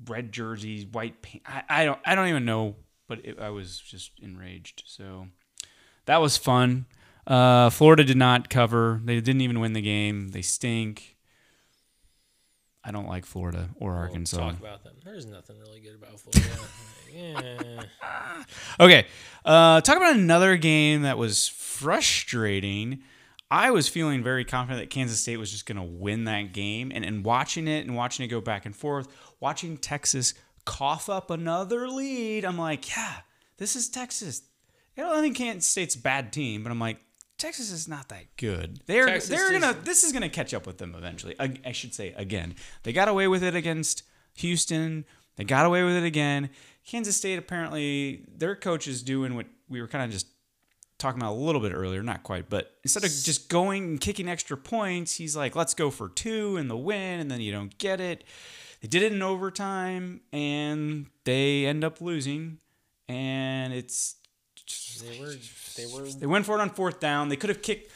red 0.07 0.31
jerseys, 0.31 0.85
white 0.85 1.21
paint. 1.21 1.43
I, 1.45 1.63
I 1.69 1.85
don't 1.85 1.99
I 2.05 2.15
don't 2.15 2.27
even 2.27 2.45
know, 2.45 2.75
but 3.07 3.25
it, 3.25 3.39
I 3.39 3.49
was 3.49 3.79
just 3.79 4.11
enraged. 4.21 4.83
So 4.85 5.27
that 6.05 6.21
was 6.21 6.37
fun. 6.37 6.85
Uh, 7.25 7.69
Florida 7.69 8.05
did 8.05 8.17
not 8.17 8.49
cover. 8.49 9.01
They 9.03 9.19
didn't 9.19 9.41
even 9.41 9.59
win 9.59 9.73
the 9.73 9.81
game. 9.81 10.29
They 10.29 10.41
stink. 10.41 11.16
I 12.87 12.91
don't 12.91 13.07
like 13.07 13.25
Florida 13.25 13.69
or 13.79 13.91
We'll 13.91 13.99
Arkansas. 14.01 14.37
talk 14.37 14.57
about 14.59 14.83
them. 14.85 14.93
There's 15.03 15.25
nothing 15.25 15.59
really 15.59 15.81
good 15.81 15.95
about 15.95 16.19
Florida. 16.19 16.63
yeah. 17.13 17.83
Okay, 18.79 19.07
uh, 19.43 19.81
talk 19.81 19.97
about 19.97 20.15
another 20.15 20.55
game 20.55 21.01
that 21.01 21.17
was 21.17 21.47
frustrating. 21.47 23.01
I 23.49 23.71
was 23.71 23.87
feeling 23.89 24.23
very 24.23 24.45
confident 24.45 24.81
that 24.81 24.89
Kansas 24.93 25.19
State 25.19 25.37
was 25.37 25.51
just 25.51 25.65
going 25.65 25.77
to 25.77 25.83
win 25.83 26.25
that 26.25 26.53
game, 26.53 26.91
and, 26.93 27.03
and 27.03 27.25
watching 27.25 27.67
it 27.67 27.85
and 27.85 27.95
watching 27.95 28.23
it 28.25 28.27
go 28.29 28.39
back 28.39 28.65
and 28.65 28.75
forth, 28.75 29.07
watching 29.39 29.77
Texas 29.77 30.33
cough 30.65 31.09
up 31.09 31.29
another 31.31 31.89
lead, 31.89 32.45
I'm 32.45 32.57
like, 32.57 32.89
yeah, 32.95 33.15
this 33.57 33.75
is 33.75 33.89
Texas. 33.89 34.43
I 34.97 35.21
think 35.21 35.35
Kansas 35.37 35.67
State's 35.67 35.95
a 35.95 35.99
bad 36.01 36.31
team, 36.33 36.63
but 36.63 36.71
I'm 36.71 36.79
like, 36.79 36.99
Texas 37.37 37.71
is 37.71 37.87
not 37.87 38.09
that 38.09 38.25
good. 38.37 38.79
They're 38.85 39.05
Texas 39.05 39.29
they're 39.29 39.51
gonna 39.51 39.77
this 39.83 40.03
is 40.03 40.11
gonna 40.11 40.29
catch 40.29 40.53
up 40.53 40.65
with 40.65 40.77
them 40.77 40.95
eventually. 40.97 41.35
I, 41.39 41.53
I 41.65 41.71
should 41.71 41.93
say 41.93 42.13
again. 42.17 42.55
They 42.83 42.93
got 42.93 43.07
away 43.07 43.27
with 43.27 43.43
it 43.43 43.55
against 43.55 44.03
Houston. 44.35 45.05
They 45.35 45.43
got 45.43 45.65
away 45.65 45.83
with 45.83 45.95
it 45.95 46.03
again. 46.03 46.49
Kansas 46.85 47.15
State 47.15 47.37
apparently 47.37 48.23
their 48.27 48.55
coach 48.55 48.87
is 48.87 49.03
doing 49.03 49.35
what 49.35 49.45
we 49.69 49.81
were 49.81 49.87
kind 49.87 50.03
of 50.03 50.11
just 50.11 50.27
talking 50.97 51.21
about 51.21 51.33
a 51.33 51.35
little 51.35 51.61
bit 51.61 51.73
earlier, 51.73 52.01
not 52.01 52.23
quite, 52.23 52.49
but 52.49 52.75
instead 52.83 53.03
of 53.03 53.11
just 53.11 53.49
going 53.49 53.83
and 53.83 54.01
kicking 54.01 54.27
extra 54.27 54.57
points, 54.57 55.15
he's 55.15 55.35
like, 55.35 55.55
let's 55.55 55.73
go 55.73 55.91
for 55.91 56.09
two 56.09 56.57
and 56.57 56.69
the 56.69 56.77
win, 56.77 57.19
and 57.19 57.29
then 57.29 57.39
you 57.39 57.51
don't 57.51 57.77
get 57.77 58.01
it. 58.01 58.23
They 58.81 58.87
did 58.87 59.03
it 59.03 59.11
in 59.11 59.21
overtime, 59.21 60.21
and 60.31 61.07
they 61.23 61.65
end 61.65 61.83
up 61.83 62.01
losing, 62.01 62.59
and 63.07 63.73
it's 63.73 64.15
They 65.01 65.19
were. 65.19 65.33
They 65.75 65.85
were. 65.85 66.09
they 66.09 66.25
went 66.25 66.45
for 66.45 66.57
it 66.57 66.61
on 66.61 66.69
fourth 66.69 66.99
down. 66.99 67.29
They 67.29 67.35
could 67.35 67.49
have 67.49 67.61
kicked 67.61 67.91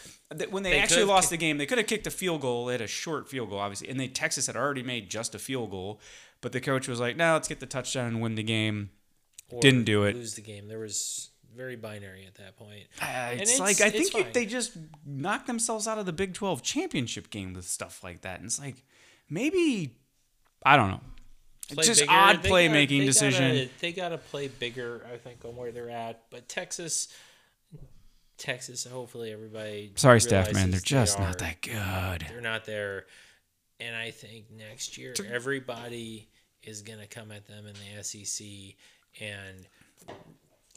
when 0.50 0.64
they, 0.64 0.72
They 0.72 0.80
actually 0.80 1.04
lost 1.04 1.26
kick- 1.30 1.40
the 1.40 1.46
game. 1.46 1.58
They 1.58 1.66
could 1.66 1.78
have 1.78 1.88
kicked 1.88 2.08
a 2.08 2.12
field 2.12 2.42
goal. 2.42 2.66
They 2.68 2.74
had 2.74 2.82
a 2.82 2.88
short 2.88 3.28
field 3.30 3.50
goal, 3.50 3.60
obviously, 3.60 3.90
and 3.90 4.00
they 4.00 4.08
Texas 4.08 4.48
had 4.48 4.56
already 4.56 4.84
made 4.84 5.10
just 5.10 5.36
a 5.36 5.40
field 5.40 5.72
goal, 5.72 6.00
but 6.42 6.52
the 6.52 6.62
coach 6.62 6.88
was 6.88 7.00
like, 7.00 7.18
"No, 7.18 7.34
let's 7.34 7.48
get 7.48 7.60
the 7.60 7.66
touchdown 7.66 8.08
and 8.08 8.22
win 8.22 8.36
the 8.36 8.44
game." 8.44 8.92
or 9.50 9.60
Didn't 9.62 9.84
do 9.84 10.04
it. 10.06 10.16
Lose 10.16 10.36
the 10.36 10.42
game. 10.42 10.68
There 10.70 10.80
was 10.80 11.30
very 11.54 11.76
binary 11.76 12.26
at 12.26 12.36
that 12.36 12.56
point. 12.56 12.86
Uh, 13.02 13.06
And 13.06 13.42
it's, 13.42 13.54
it's- 13.56 13.60
like 13.60 13.82
I 13.86 13.90
think 13.90 14.14
you- 14.14 14.26
they 14.32 14.46
just 14.46 14.78
knocked 15.06 15.48
themselves 15.48 15.86
out 15.88 15.98
of 15.98 16.06
the 16.06 16.14
Big 16.14 16.34
Twelve 16.34 16.62
championship 16.64 17.30
game 17.30 17.54
with 17.54 17.66
stuff 17.68 18.02
like 18.04 18.22
that, 18.22 18.38
and 18.40 18.46
it's 18.46 18.60
like 18.60 18.86
maybe 19.30 19.98
I 20.64 20.78
don't 20.78 20.90
know. 20.92 21.02
Just 21.70 22.02
bigger. 22.02 22.12
odd 22.12 22.44
They 22.44 22.50
playmaking 22.50 22.90
gotta- 23.00 23.06
decision. 23.06 23.56
Gotta, 23.56 23.70
they 23.80 23.92
got 23.94 24.10
to 24.10 24.18
play 24.18 24.48
bigger, 24.50 25.06
I 25.12 25.18
think, 25.18 25.46
on 25.46 25.56
where 25.56 25.72
they're 25.72 25.90
at. 25.90 26.24
But 26.30 26.50
Texas, 26.50 27.08
Texas. 28.38 28.86
Hopefully, 28.86 29.32
everybody. 29.32 29.94
Sorry, 29.96 30.20
staff 30.20 30.54
man, 30.54 30.72
they're 30.72 30.80
just 30.80 31.18
they 31.18 31.24
not 31.24 31.38
that 31.40 31.62
good. 31.62 32.28
They're 32.30 32.42
not 32.42 32.66
there, 32.66 33.06
and 33.80 33.96
I 33.96 34.12
think 34.12 34.52
next 34.52 34.98
year 34.98 35.14
everybody 35.30 36.28
is 36.64 36.82
gonna 36.82 37.08
come 37.08 37.32
at 37.32 37.48
them 37.48 37.66
in 37.68 37.74
the 37.74 38.04
SEC, 38.04 38.46
and 39.22 39.66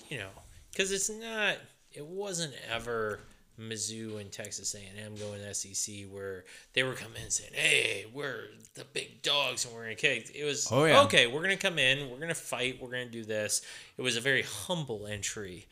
you 0.08 0.18
know, 0.18 0.30
because 0.70 0.92
it's 0.92 1.10
not. 1.10 1.56
It 1.92 2.04
wasn't 2.06 2.54
ever. 2.70 3.20
Mizzou 3.58 4.20
and 4.20 4.32
Texas 4.32 4.74
A&M 4.74 5.14
going 5.16 5.40
to 5.40 5.54
SEC 5.54 6.06
where 6.10 6.44
they 6.72 6.82
were 6.82 6.94
coming 6.94 7.22
in 7.22 7.30
saying, 7.30 7.52
"Hey, 7.54 8.06
we're 8.12 8.48
the 8.74 8.84
big 8.92 9.22
dogs 9.22 9.64
and 9.64 9.72
we're 9.74 9.82
gonna 9.84 9.94
kick." 9.94 10.30
It 10.34 10.44
was 10.44 10.66
Oh, 10.72 10.84
yeah. 10.84 11.02
okay. 11.02 11.26
We're 11.28 11.42
gonna 11.42 11.56
come 11.56 11.78
in. 11.78 12.10
We're 12.10 12.18
gonna 12.18 12.34
fight. 12.34 12.80
We're 12.80 12.90
gonna 12.90 13.06
do 13.06 13.24
this. 13.24 13.62
It 13.96 14.02
was 14.02 14.16
a 14.16 14.20
very 14.20 14.42
humble 14.42 15.06
entry. 15.06 15.68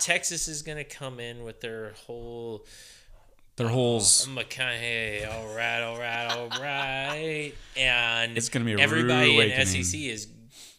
Texas 0.00 0.48
is 0.48 0.62
gonna 0.62 0.82
come 0.84 1.20
in 1.20 1.44
with 1.44 1.60
their 1.60 1.92
whole 2.06 2.66
Their 3.56 3.68
holes. 3.68 4.26
McConaughey, 4.26 5.28
all 5.32 5.54
right, 5.54 5.80
all 5.82 5.98
right, 5.98 6.26
all 6.32 6.48
right, 6.60 7.52
and 7.76 8.36
It's 8.36 8.48
gonna 8.48 8.64
be 8.64 8.72
a 8.74 8.78
everybody 8.80 9.38
in. 9.40 9.66
SEC 9.66 10.08
is 10.08 10.26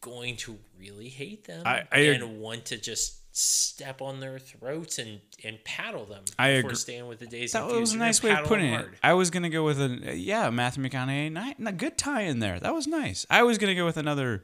going 0.01 0.35
to 0.37 0.57
really 0.77 1.09
hate 1.09 1.43
them 1.45 1.63
I- 1.65 1.85
I 1.91 1.99
and 1.99 2.39
want 2.39 2.65
to 2.67 2.77
just 2.77 3.18
step 3.31 4.01
on 4.01 4.19
their 4.19 4.39
throats 4.39 4.97
and 4.97 5.21
and 5.43 5.63
paddle 5.63 6.05
them. 6.05 6.23
I 6.37 6.55
before 6.55 6.69
agree. 6.69 6.75
staying 6.75 7.07
with 7.07 7.19
the 7.19 7.27
days. 7.27 7.51
That 7.53 7.67
was 7.67 7.93
a 7.93 7.97
nice 7.97 8.21
way 8.23 8.31
of 8.31 8.45
putting 8.45 8.73
it. 8.73 8.87
I 9.03 9.13
was 9.13 9.29
gonna 9.29 9.49
go 9.49 9.63
with 9.63 9.79
a 9.81 10.15
yeah, 10.15 10.49
Matthew 10.49 10.83
McConaughey, 10.83 11.31
ni- 11.31 11.65
a 11.65 11.71
good 11.71 11.97
tie 11.97 12.21
in 12.21 12.39
there. 12.39 12.59
That 12.59 12.73
was 12.73 12.87
nice. 12.87 13.25
I 13.29 13.43
was 13.43 13.57
gonna 13.57 13.75
go 13.75 13.85
with 13.85 13.97
another 13.97 14.43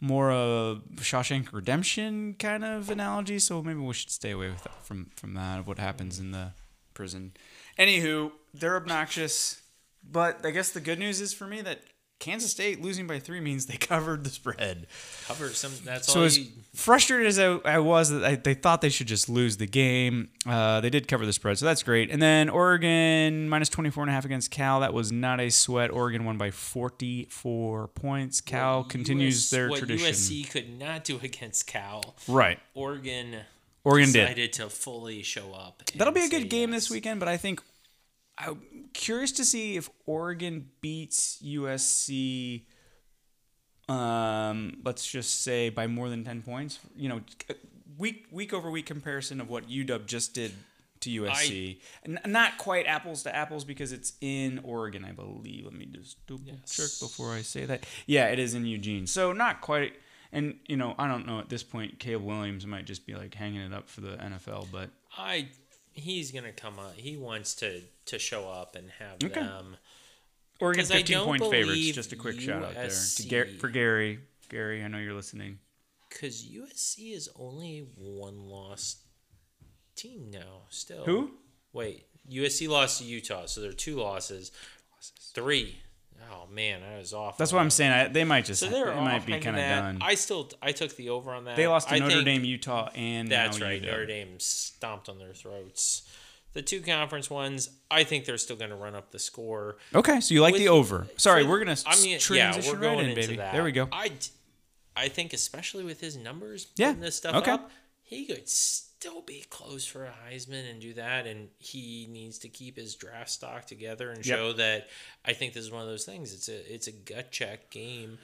more 0.00 0.32
uh, 0.32 0.76
Shawshank 0.96 1.52
Redemption 1.52 2.34
kind 2.38 2.64
of 2.64 2.90
analogy, 2.90 3.38
so 3.38 3.62
maybe 3.62 3.78
we 3.78 3.92
should 3.94 4.10
stay 4.10 4.32
away 4.32 4.48
with 4.48 4.62
that, 4.64 4.84
from 4.84 5.10
from 5.14 5.34
that 5.34 5.60
of 5.60 5.66
what 5.68 5.78
happens 5.78 6.18
in 6.18 6.32
the 6.32 6.52
prison. 6.94 7.32
Anywho, 7.78 8.32
they're 8.52 8.76
obnoxious, 8.76 9.62
but 10.02 10.44
I 10.44 10.50
guess 10.50 10.70
the 10.70 10.80
good 10.80 10.98
news 10.98 11.20
is 11.20 11.32
for 11.32 11.46
me 11.46 11.60
that 11.62 11.82
Kansas 12.22 12.52
State 12.52 12.80
losing 12.80 13.08
by 13.08 13.18
three 13.18 13.40
means 13.40 13.66
they 13.66 13.76
covered 13.78 14.22
the 14.22 14.30
spread. 14.30 14.86
Cover 15.26 15.48
some. 15.48 15.72
That's 15.84 16.06
So 16.06 16.20
all. 16.20 16.26
as 16.26 16.38
You, 16.38 16.46
frustrated 16.72 17.26
as 17.26 17.36
I, 17.36 17.58
I 17.64 17.78
was 17.80 18.10
that 18.10 18.24
I, 18.24 18.36
they 18.36 18.54
thought 18.54 18.80
they 18.80 18.90
should 18.90 19.08
just 19.08 19.28
lose 19.28 19.56
the 19.56 19.66
game, 19.66 20.28
uh, 20.46 20.80
they 20.80 20.88
did 20.88 21.08
cover 21.08 21.26
the 21.26 21.32
spread, 21.32 21.58
so 21.58 21.66
that's 21.66 21.82
great. 21.82 22.10
And 22.10 22.22
then 22.22 22.48
Oregon 22.48 23.48
minus 23.48 23.68
24 23.70 24.04
and 24.04 24.10
a 24.10 24.14
half 24.14 24.24
against 24.24 24.52
Cal. 24.52 24.80
That 24.80 24.94
was 24.94 25.10
not 25.10 25.40
a 25.40 25.50
sweat. 25.50 25.90
Oregon 25.90 26.24
won 26.24 26.38
by 26.38 26.52
44 26.52 27.88
points. 27.88 28.40
Cal 28.40 28.82
what 28.82 28.90
continues 28.90 29.46
US 29.46 29.50
their 29.50 29.68
what 29.68 29.80
tradition. 29.80 30.06
USC 30.06 30.48
could 30.48 30.78
not 30.78 31.02
do 31.02 31.18
against 31.20 31.66
Cal. 31.66 32.14
Right. 32.28 32.60
Oregon. 32.74 33.34
Oregon 33.82 34.12
did. 34.12 34.20
decided 34.20 34.52
to 34.52 34.68
fully 34.68 35.24
show 35.24 35.52
up. 35.52 35.82
That'll 35.96 36.14
be 36.14 36.24
a 36.24 36.28
good 36.28 36.48
game 36.48 36.72
yes. 36.72 36.82
this 36.82 36.90
weekend, 36.90 37.18
but 37.18 37.28
I 37.28 37.36
think 37.36 37.60
I'm 38.46 38.60
curious 38.92 39.32
to 39.32 39.44
see 39.44 39.76
if 39.76 39.88
Oregon 40.06 40.68
beats 40.80 41.42
USC. 41.44 42.62
Um, 43.88 44.78
let's 44.84 45.06
just 45.10 45.42
say 45.42 45.68
by 45.68 45.86
more 45.86 46.08
than 46.08 46.24
ten 46.24 46.42
points. 46.42 46.78
You 46.96 47.08
know, 47.08 47.20
week 47.98 48.26
week 48.30 48.52
over 48.52 48.70
week 48.70 48.86
comparison 48.86 49.40
of 49.40 49.48
what 49.50 49.68
UW 49.68 50.06
just 50.06 50.34
did 50.34 50.52
to 51.00 51.10
USC. 51.22 51.80
N- 52.06 52.20
not 52.26 52.58
quite 52.58 52.86
apples 52.86 53.24
to 53.24 53.34
apples 53.34 53.64
because 53.64 53.90
it's 53.92 54.12
in 54.20 54.60
Oregon, 54.62 55.04
I 55.04 55.10
believe. 55.12 55.64
Let 55.64 55.74
me 55.74 55.86
just 55.86 56.24
double 56.26 56.42
Yes. 56.46 56.76
check 56.76 57.08
before 57.08 57.32
I 57.32 57.42
say 57.42 57.64
that. 57.64 57.84
Yeah, 58.06 58.26
it 58.28 58.38
is 58.38 58.54
in 58.54 58.64
Eugene. 58.66 59.06
So 59.06 59.32
not 59.32 59.60
quite. 59.60 59.94
And 60.30 60.58
you 60.68 60.76
know, 60.76 60.94
I 60.98 61.08
don't 61.08 61.26
know 61.26 61.40
at 61.40 61.48
this 61.48 61.62
point. 61.64 61.98
Caleb 61.98 62.24
Williams 62.24 62.66
might 62.66 62.86
just 62.86 63.04
be 63.04 63.14
like 63.14 63.34
hanging 63.34 63.60
it 63.60 63.72
up 63.74 63.88
for 63.90 64.00
the 64.00 64.16
NFL, 64.16 64.68
but 64.72 64.90
I 65.18 65.48
he's 65.94 66.30
gonna 66.32 66.52
come 66.52 66.78
up. 66.78 66.94
He 66.96 67.16
wants 67.16 67.54
to 67.56 67.82
to 68.06 68.18
show 68.18 68.48
up 68.48 68.74
and 68.76 68.90
have 68.92 69.22
Okay. 69.22 69.28
them. 69.40 69.76
Oregon 70.60 70.82
'Cause 70.84 70.90
I 70.90 70.98
15 70.98 71.24
point 71.24 71.42
favorites. 71.50 71.92
Just 71.94 72.12
a 72.12 72.16
quick 72.16 72.40
shout 72.40 72.62
out 72.62 72.74
there 72.74 72.88
to 72.88 72.94
USC 72.94 73.28
Gar- 73.28 73.46
for 73.58 73.68
Gary. 73.68 74.20
Gary, 74.48 74.82
I 74.84 74.88
know 74.88 74.98
you're 74.98 75.14
listening. 75.14 75.58
Because 76.08 76.44
USC 76.44 77.12
is 77.14 77.28
only 77.36 77.80
one 77.96 78.48
lost 78.48 78.98
team 79.96 80.30
now. 80.30 80.66
Still, 80.70 81.04
Who? 81.04 81.38
Wait, 81.72 82.06
USC 82.28 82.68
lost 82.68 82.98
to 82.98 83.04
Utah, 83.04 83.46
so 83.46 83.60
there 83.60 83.70
are 83.70 83.74
two 83.74 83.96
losses. 83.96 84.52
Three. 85.34 85.80
Oh 86.30 86.46
man, 86.50 86.80
I 86.82 86.98
was 86.98 87.12
off. 87.12 87.38
That's 87.38 87.52
what 87.52 87.60
I'm 87.60 87.70
saying. 87.70 87.92
I, 87.92 88.08
they 88.08 88.24
might 88.24 88.44
just. 88.44 88.60
So 88.60 88.68
they're 88.68 88.94
might 88.94 89.24
be 89.26 89.32
kind 89.38 89.56
of 89.56 89.62
done. 89.62 89.98
I 90.02 90.14
still 90.14 90.50
I 90.60 90.72
took 90.72 90.94
the 90.96 91.08
over 91.10 91.32
on 91.32 91.44
that. 91.44 91.56
they 91.56 91.66
lost 91.66 91.88
to 91.88 91.94
I 91.94 91.98
Notre 91.98 92.12
think 92.12 92.24
Dame, 92.26 92.44
Utah, 92.44 92.90
and 92.94 93.28
That's 93.28 93.58
now 93.58 93.66
right. 93.66 93.82
UW. 93.82 93.86
Notre 93.86 94.06
Dame 94.06 94.34
stomped 94.38 95.08
on 95.08 95.18
their 95.18 95.32
throats. 95.32 96.02
The 96.52 96.60
two 96.60 96.82
conference 96.82 97.30
ones, 97.30 97.70
I 97.90 98.04
think 98.04 98.26
they're 98.26 98.36
still 98.36 98.56
going 98.56 98.68
to 98.70 98.76
run 98.76 98.94
up 98.94 99.10
the 99.10 99.18
score. 99.18 99.78
Okay, 99.94 100.20
so 100.20 100.34
you 100.34 100.42
like 100.42 100.52
With- 100.52 100.60
the 100.60 100.68
over? 100.68 101.06
Sorry, 101.16 101.44
for- 101.44 101.48
we're 101.48 101.58
gonna 101.60 101.76
I 101.86 101.98
mean, 102.02 102.18
transition 102.18 102.34
yeah, 102.36 102.72
we're 102.72 102.74
right 102.74 102.80
going 102.82 102.98
in, 103.06 103.10
into 103.12 103.20
baby. 103.22 103.36
that. 103.36 103.52
There 103.54 103.64
we 103.64 103.72
go. 103.72 103.88
I, 103.90 104.10
I 104.94 105.08
think 105.08 105.32
especially 105.32 105.82
with 105.84 106.00
his 106.00 106.16
numbers, 106.16 106.66
Yeah, 106.76 106.88
putting 106.88 107.00
this 107.00 107.16
stuff 107.16 107.36
okay. 107.36 107.52
up, 107.52 107.70
he 108.02 108.26
could 108.26 108.46
still 109.02 109.20
be 109.22 109.44
close 109.50 109.84
for 109.84 110.04
a 110.04 110.12
Heisman 110.30 110.70
and 110.70 110.80
do 110.80 110.94
that. 110.94 111.26
And 111.26 111.48
he 111.58 112.06
needs 112.08 112.38
to 112.38 112.48
keep 112.48 112.76
his 112.76 112.94
draft 112.94 113.30
stock 113.30 113.66
together 113.66 114.10
and 114.10 114.24
Yep. 114.24 114.38
show 114.38 114.52
that. 114.52 114.88
I 115.24 115.32
think 115.32 115.54
this 115.54 115.64
is 115.64 115.72
one 115.72 115.82
of 115.82 115.88
those 115.88 116.04
things. 116.04 116.32
It's 116.32 116.48
a 116.48 116.72
it's 116.72 116.86
a 116.86 116.92
gut 116.92 117.32
check 117.32 117.70
game 117.70 118.18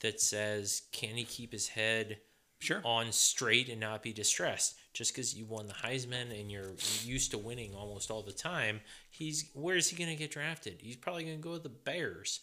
that 0.00 0.20
says 0.20 0.82
can 0.92 1.16
he 1.16 1.24
keep 1.24 1.52
his 1.52 1.68
head 1.68 2.18
Sure. 2.60 2.80
on 2.84 3.10
straight 3.10 3.68
and 3.68 3.80
not 3.80 4.02
be 4.04 4.12
distressed. 4.12 4.76
Just 4.92 5.12
because 5.14 5.34
you 5.34 5.46
won 5.46 5.66
the 5.66 5.72
Heisman 5.74 6.38
and 6.38 6.50
you're 6.50 6.74
used 7.02 7.30
to 7.32 7.38
winning 7.38 7.74
almost 7.74 8.10
all 8.10 8.22
the 8.22 8.32
time, 8.32 8.80
he's 9.10 9.50
where 9.54 9.76
is 9.76 9.88
he 9.88 9.96
going 9.96 10.10
to 10.10 10.16
get 10.16 10.30
drafted? 10.30 10.76
He's 10.80 10.96
probably 10.96 11.24
going 11.24 11.38
to 11.38 11.42
go 11.42 11.52
with 11.52 11.62
the 11.64 11.68
Bears. 11.70 12.40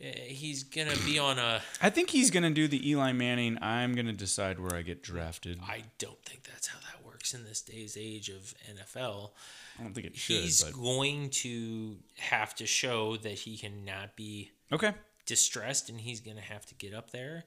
Uh, 0.00 0.06
He's 0.28 0.62
going 0.62 0.88
to 0.88 0.98
be 1.04 1.18
on 1.18 1.38
a. 1.40 1.60
I 1.82 1.90
think 1.90 2.10
he's 2.10 2.30
gonna 2.30 2.50
do 2.52 2.68
the 2.68 2.88
Eli 2.88 3.10
Manning. 3.12 3.58
I'm 3.60 3.96
gonna 3.96 4.12
decide 4.12 4.60
where 4.60 4.74
I 4.76 4.82
get 4.82 5.02
drafted. 5.02 5.58
I 5.60 5.82
don't 5.98 6.22
think 6.24 6.44
that's 6.44 6.68
how 6.68 6.78
that 6.78 6.97
works 7.18 7.34
in 7.34 7.42
this 7.42 7.60
day's 7.62 7.96
age 7.96 8.28
of 8.28 8.54
NFL. 8.72 9.30
I 9.78 9.82
don't 9.82 9.92
think 9.92 10.06
it 10.06 10.16
should. 10.16 10.36
He's 10.36 10.62
but 10.62 10.72
going 10.72 11.30
to 11.30 11.96
have 12.16 12.54
to 12.56 12.66
show 12.66 13.16
that 13.16 13.32
he 13.32 13.56
cannot 13.56 14.14
be 14.14 14.52
okay. 14.72 14.92
distressed, 15.26 15.88
and 15.88 16.00
he's 16.00 16.20
going 16.20 16.36
to 16.36 16.42
have 16.42 16.64
to 16.66 16.76
get 16.76 16.94
up 16.94 17.10
there 17.10 17.44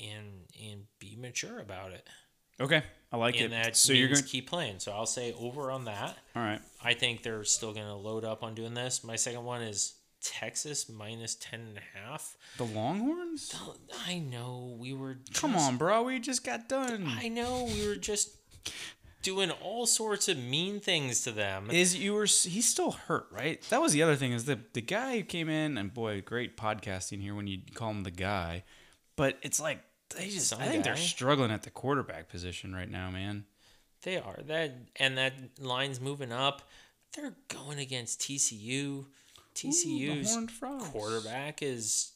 and 0.00 0.46
and 0.60 0.82
be 0.98 1.16
mature 1.16 1.60
about 1.60 1.92
it. 1.92 2.08
Okay. 2.60 2.82
I 3.12 3.18
like 3.18 3.36
and 3.36 3.46
it. 3.46 3.50
that 3.50 3.76
so 3.76 3.92
you're 3.92 4.08
going. 4.08 4.20
to 4.20 4.26
keep 4.26 4.50
playing. 4.50 4.80
So 4.80 4.90
I'll 4.90 5.06
say 5.06 5.32
over 5.38 5.70
on 5.70 5.84
that. 5.84 6.16
All 6.34 6.42
right. 6.42 6.60
I 6.82 6.94
think 6.94 7.22
they're 7.22 7.44
still 7.44 7.72
going 7.72 7.86
to 7.86 7.94
load 7.94 8.24
up 8.24 8.42
on 8.42 8.56
doing 8.56 8.74
this. 8.74 9.04
My 9.04 9.14
second 9.14 9.44
one 9.44 9.62
is 9.62 9.94
Texas 10.22 10.88
minus 10.88 11.34
10 11.36 11.60
and 11.60 11.78
a 11.78 11.98
half. 11.98 12.36
The 12.58 12.64
Longhorns. 12.64 13.54
I 14.06 14.18
know 14.18 14.76
we 14.78 14.92
were 14.92 15.18
Come 15.34 15.54
on, 15.56 15.76
bro. 15.76 16.02
We 16.02 16.18
just 16.18 16.44
got 16.44 16.68
done. 16.68 17.06
I 17.08 17.28
know 17.28 17.64
we 17.64 17.86
were 17.86 17.96
just 17.96 18.36
doing 19.22 19.50
all 19.50 19.86
sorts 19.86 20.28
of 20.28 20.38
mean 20.38 20.78
things 20.80 21.22
to 21.22 21.32
them. 21.32 21.70
Is 21.70 21.96
you 21.96 22.14
were 22.14 22.26
he's 22.26 22.68
still 22.68 22.92
hurt, 22.92 23.26
right? 23.30 23.60
That 23.70 23.80
was 23.80 23.92
the 23.92 24.02
other 24.02 24.16
thing 24.16 24.32
is 24.32 24.44
the 24.44 24.58
the 24.72 24.80
guy 24.80 25.16
who 25.16 25.22
came 25.24 25.48
in 25.48 25.76
and 25.78 25.92
boy, 25.92 26.22
great 26.22 26.56
podcasting 26.56 27.20
here 27.20 27.34
when 27.34 27.46
you 27.46 27.58
call 27.74 27.90
him 27.90 28.04
the 28.04 28.10
guy, 28.10 28.64
but 29.16 29.38
it's 29.42 29.60
like 29.60 29.80
they 30.16 30.28
just 30.28 30.48
Some 30.48 30.60
I 30.60 30.66
think 30.66 30.84
they're 30.84 30.96
struggling 30.96 31.50
at 31.50 31.64
the 31.64 31.70
quarterback 31.70 32.28
position 32.28 32.74
right 32.74 32.90
now, 32.90 33.10
man. 33.10 33.44
They 34.02 34.18
are 34.18 34.38
that, 34.46 34.76
and 34.96 35.18
that 35.18 35.34
line's 35.58 36.00
moving 36.00 36.30
up. 36.32 36.62
They're 37.14 37.34
going 37.48 37.78
against 37.78 38.20
TCU. 38.20 39.06
TCU's 39.56 40.50
Frogs. 40.52 40.84
quarterback 40.90 41.62
is 41.62 42.12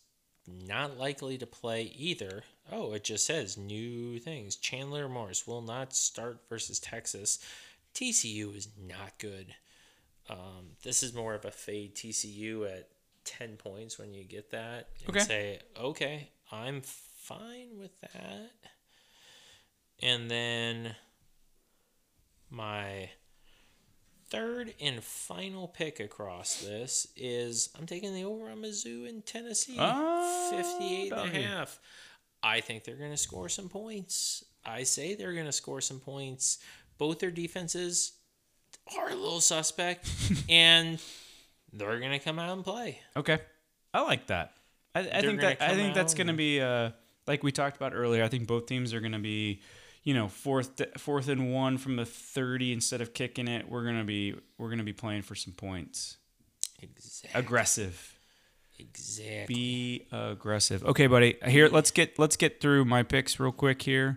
not 0.46 0.98
likely 0.98 1.38
to 1.38 1.46
play 1.46 1.82
either. 1.96 2.44
Oh, 2.70 2.92
it 2.92 3.04
just 3.04 3.26
says 3.26 3.56
new 3.56 4.18
things. 4.18 4.56
Chandler 4.56 5.08
Morris 5.08 5.46
will 5.46 5.62
not 5.62 5.94
start 5.94 6.40
versus 6.48 6.78
Texas. 6.78 7.38
TCU 7.94 8.54
is 8.56 8.68
not 8.80 9.18
good. 9.18 9.54
Um, 10.28 10.76
this 10.84 11.02
is 11.02 11.12
more 11.14 11.34
of 11.34 11.44
a 11.44 11.50
fade 11.50 11.94
TCU 11.96 12.70
at 12.70 12.88
10 13.24 13.56
points 13.56 13.98
when 13.98 14.14
you 14.14 14.24
get 14.24 14.50
that. 14.52 14.88
And 15.06 15.16
Okay. 15.16 15.24
say, 15.24 15.58
okay, 15.76 16.28
I'm 16.52 16.82
fine 16.82 17.78
with 17.78 18.00
that. 18.00 18.50
And 20.02 20.30
then 20.30 20.94
my 22.48 23.10
third 24.30 24.74
and 24.80 25.02
final 25.02 25.68
pick 25.68 26.00
across 26.00 26.62
this 26.62 27.06
is 27.16 27.68
I'm 27.78 27.86
taking 27.86 28.14
the 28.14 28.24
over 28.24 28.48
on 28.48 28.58
Mizzou 28.58 29.08
in 29.08 29.22
Tennessee. 29.22 29.76
Oh, 29.78 30.52
58 30.78 31.12
and 31.12 31.36
a 31.36 31.40
half. 31.40 31.78
I 32.42 32.60
think 32.60 32.84
they're 32.84 32.96
going 32.96 33.10
to 33.10 33.16
score 33.16 33.48
some 33.48 33.68
points. 33.68 34.44
I 34.64 34.84
say 34.84 35.14
they're 35.14 35.34
going 35.34 35.46
to 35.46 35.52
score 35.52 35.80
some 35.80 36.00
points. 36.00 36.58
Both 36.98 37.18
their 37.18 37.30
defenses 37.30 38.12
are 38.98 39.10
a 39.10 39.14
little 39.14 39.40
suspect, 39.40 40.08
and 40.48 41.00
they're 41.72 41.98
going 41.98 42.12
to 42.12 42.18
come 42.18 42.38
out 42.38 42.54
and 42.54 42.64
play. 42.64 42.98
Okay. 43.16 43.38
I 43.92 44.02
like 44.02 44.28
that. 44.28 44.52
I, 44.94 45.00
I 45.00 45.20
think 45.20 45.40
that 45.40 45.62
I 45.62 45.74
think 45.74 45.94
that's 45.94 46.14
going 46.14 46.26
to 46.26 46.32
be 46.32 46.60
uh 46.60 46.90
like 47.26 47.42
we 47.42 47.52
talked 47.52 47.76
about 47.76 47.92
earlier. 47.94 48.24
I 48.24 48.28
think 48.28 48.46
both 48.46 48.66
teams 48.66 48.92
are 48.92 49.00
going 49.00 49.12
to 49.12 49.18
be 49.18 49.60
you 50.02 50.14
know 50.14 50.28
fourth 50.28 50.80
fourth 50.98 51.28
and 51.28 51.52
one 51.52 51.78
from 51.78 51.96
the 51.96 52.06
30 52.06 52.72
instead 52.72 53.00
of 53.00 53.12
kicking 53.14 53.48
it. 53.48 53.68
We're 53.68 53.84
going 53.84 53.98
to 53.98 54.04
be 54.04 54.34
we're 54.58 54.74
to 54.74 54.82
be 54.84 54.92
playing 54.92 55.22
for 55.22 55.34
some 55.34 55.52
points. 55.52 56.16
Exactly. 56.82 57.38
Aggressive. 57.38 58.16
Exactly. 58.78 59.54
Be 59.54 60.06
aggressive. 60.10 60.84
Okay, 60.84 61.06
buddy. 61.06 61.36
Here, 61.46 61.68
let's 61.68 61.90
get 61.90 62.18
let's 62.18 62.36
get 62.36 62.60
through 62.60 62.86
my 62.86 63.02
picks 63.02 63.38
real 63.38 63.52
quick 63.52 63.82
here. 63.82 64.16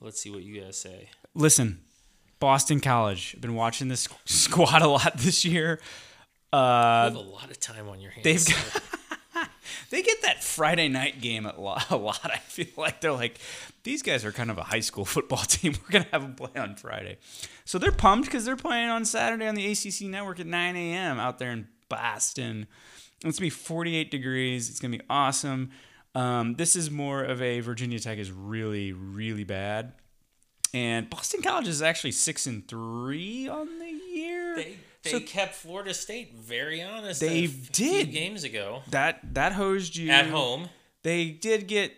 Let's 0.00 0.20
see 0.20 0.30
what 0.30 0.42
you 0.42 0.60
guys 0.60 0.76
say. 0.76 1.08
Listen, 1.34 1.80
Boston 2.38 2.80
College. 2.80 3.32
I've 3.34 3.40
been 3.40 3.54
watching 3.54 3.88
this 3.88 4.06
squad 4.26 4.82
a 4.82 4.88
lot 4.88 5.16
this 5.16 5.44
year. 5.44 5.80
Uh, 6.52 7.08
you 7.10 7.16
have 7.16 7.26
a 7.26 7.30
lot 7.30 7.50
of 7.50 7.58
time 7.58 7.88
on 7.88 8.00
your 8.00 8.10
hands. 8.10 8.24
they've 8.24 8.46
got- 8.46 8.82
they 9.94 10.02
get 10.02 10.22
that 10.22 10.42
Friday 10.42 10.88
night 10.88 11.20
game 11.20 11.46
a 11.46 11.58
lot, 11.58 11.86
a 11.90 11.96
lot. 11.96 12.20
I 12.24 12.38
feel 12.38 12.66
like 12.76 13.00
they're 13.00 13.12
like, 13.12 13.38
these 13.84 14.02
guys 14.02 14.24
are 14.24 14.32
kind 14.32 14.50
of 14.50 14.58
a 14.58 14.64
high 14.64 14.80
school 14.80 15.04
football 15.04 15.38
team. 15.38 15.74
We're 15.82 15.92
gonna 15.92 16.10
have 16.10 16.22
them 16.22 16.34
play 16.34 16.60
on 16.60 16.74
Friday, 16.74 17.18
so 17.64 17.78
they're 17.78 17.92
pumped 17.92 18.26
because 18.26 18.44
they're 18.44 18.56
playing 18.56 18.88
on 18.88 19.04
Saturday 19.04 19.46
on 19.46 19.54
the 19.54 19.70
ACC 19.70 20.02
network 20.02 20.40
at 20.40 20.46
9 20.46 20.76
a.m. 20.76 21.20
out 21.20 21.38
there 21.38 21.52
in 21.52 21.68
Boston. 21.88 22.66
It's 23.24 23.38
gonna 23.38 23.46
be 23.46 23.50
48 23.50 24.10
degrees. 24.10 24.68
It's 24.68 24.80
gonna 24.80 24.96
be 24.98 25.04
awesome. 25.08 25.70
Um, 26.16 26.54
this 26.54 26.76
is 26.76 26.90
more 26.90 27.22
of 27.22 27.40
a 27.42 27.60
Virginia 27.60 27.98
Tech 27.98 28.18
is 28.18 28.30
really, 28.30 28.92
really 28.92 29.44
bad, 29.44 29.92
and 30.72 31.08
Boston 31.08 31.40
College 31.40 31.68
is 31.68 31.82
actually 31.82 32.12
six 32.12 32.46
and 32.46 32.66
three 32.66 33.48
on 33.48 33.78
the 33.78 33.90
year. 33.90 34.56
They, 34.56 34.76
they 35.04 35.10
So- 35.10 35.20
kept 35.20 35.54
Florida 35.54 35.94
State 35.94 36.34
very 36.34 36.82
honest. 36.82 37.20
They 37.20 37.46
did. 37.46 38.10
games 38.10 38.42
ago 38.42 38.82
that 38.88 39.34
that 39.34 39.52
hosed 39.52 39.94
you 39.96 40.10
at 40.10 40.26
home. 40.26 40.68
They 41.02 41.30
did 41.30 41.68
get 41.68 41.92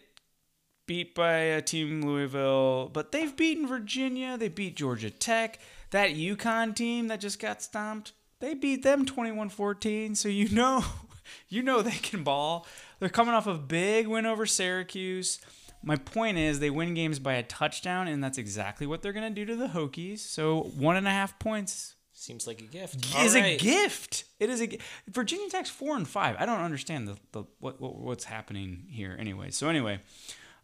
beat 0.87 1.15
by 1.15 1.33
a 1.33 1.63
team 1.63 2.03
Louisville, 2.05 2.89
but 2.93 3.11
they've 3.13 3.35
beaten 3.37 3.67
Virginia. 3.67 4.37
They 4.37 4.49
beat 4.49 4.77
Georgia 4.77 5.11
Tech. 5.11 5.59
That 5.91 6.11
UConn 6.11 6.75
team 6.75 7.09
that 7.09 7.21
just 7.21 7.39
got 7.41 7.63
stomped, 7.63 8.13
they 8.41 8.55
beat 8.55 8.83
them 8.83 9.07
21-14. 9.07 10.17
So 10.17 10.29
you 10.29 10.49
know, 10.49 10.85
you 11.49 11.63
know 11.63 11.83
they 11.83 11.91
can 11.93 12.23
ball. 12.25 12.67
They're 12.99 13.09
coming 13.09 13.35
off 13.35 13.47
a 13.47 13.55
big 13.55 14.07
win 14.07 14.27
over 14.27 14.47
Syracuse. 14.47 15.41
My 15.83 15.97
point 15.97 16.39
is 16.39 16.59
they 16.59 16.71
win 16.71 16.95
games 16.95 17.19
by 17.19 17.35
a 17.35 17.43
touchdown, 17.43 18.09
and 18.09 18.23
that's 18.25 18.39
exactly 18.39 18.87
what 18.87 19.03
they're 19.03 19.13
gonna 19.13 19.31
do 19.31 19.45
to 19.45 19.55
the 19.57 19.69
Hokies. 19.69 20.19
So 20.21 20.63
one 20.77 20.97
and 20.97 21.07
a 21.07 21.11
half 21.11 21.39
points 21.39 21.95
Seems 22.19 22.47
like 22.47 22.61
a 22.63 22.65
gift. 22.65 23.15
is 23.19 23.37
All 23.37 23.43
a 23.43 23.59
gift. 23.59 24.25
It 24.41 24.49
is 24.49 24.63
a 24.63 24.79
Virginia 25.07 25.51
Tech's 25.51 25.69
four 25.69 25.97
and 25.97 26.09
five. 26.09 26.37
I 26.39 26.47
don't 26.47 26.61
understand 26.63 27.07
the, 27.07 27.17
the 27.33 27.45
what, 27.61 27.79
what 27.79 27.95
what's 27.99 28.25
happening 28.25 28.87
here. 28.89 29.15
Anyway, 29.19 29.51
so 29.51 29.69
anyway, 29.69 30.01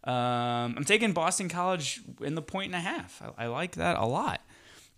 um, 0.03 0.73
I'm 0.75 0.83
taking 0.83 1.13
Boston 1.13 1.49
College 1.49 2.01
in 2.21 2.33
the 2.33 2.41
point 2.41 2.73
and 2.73 2.75
a 2.75 2.79
half. 2.79 3.21
I, 3.37 3.43
I 3.43 3.47
like 3.47 3.73
that 3.75 3.97
a 3.97 4.05
lot. 4.05 4.41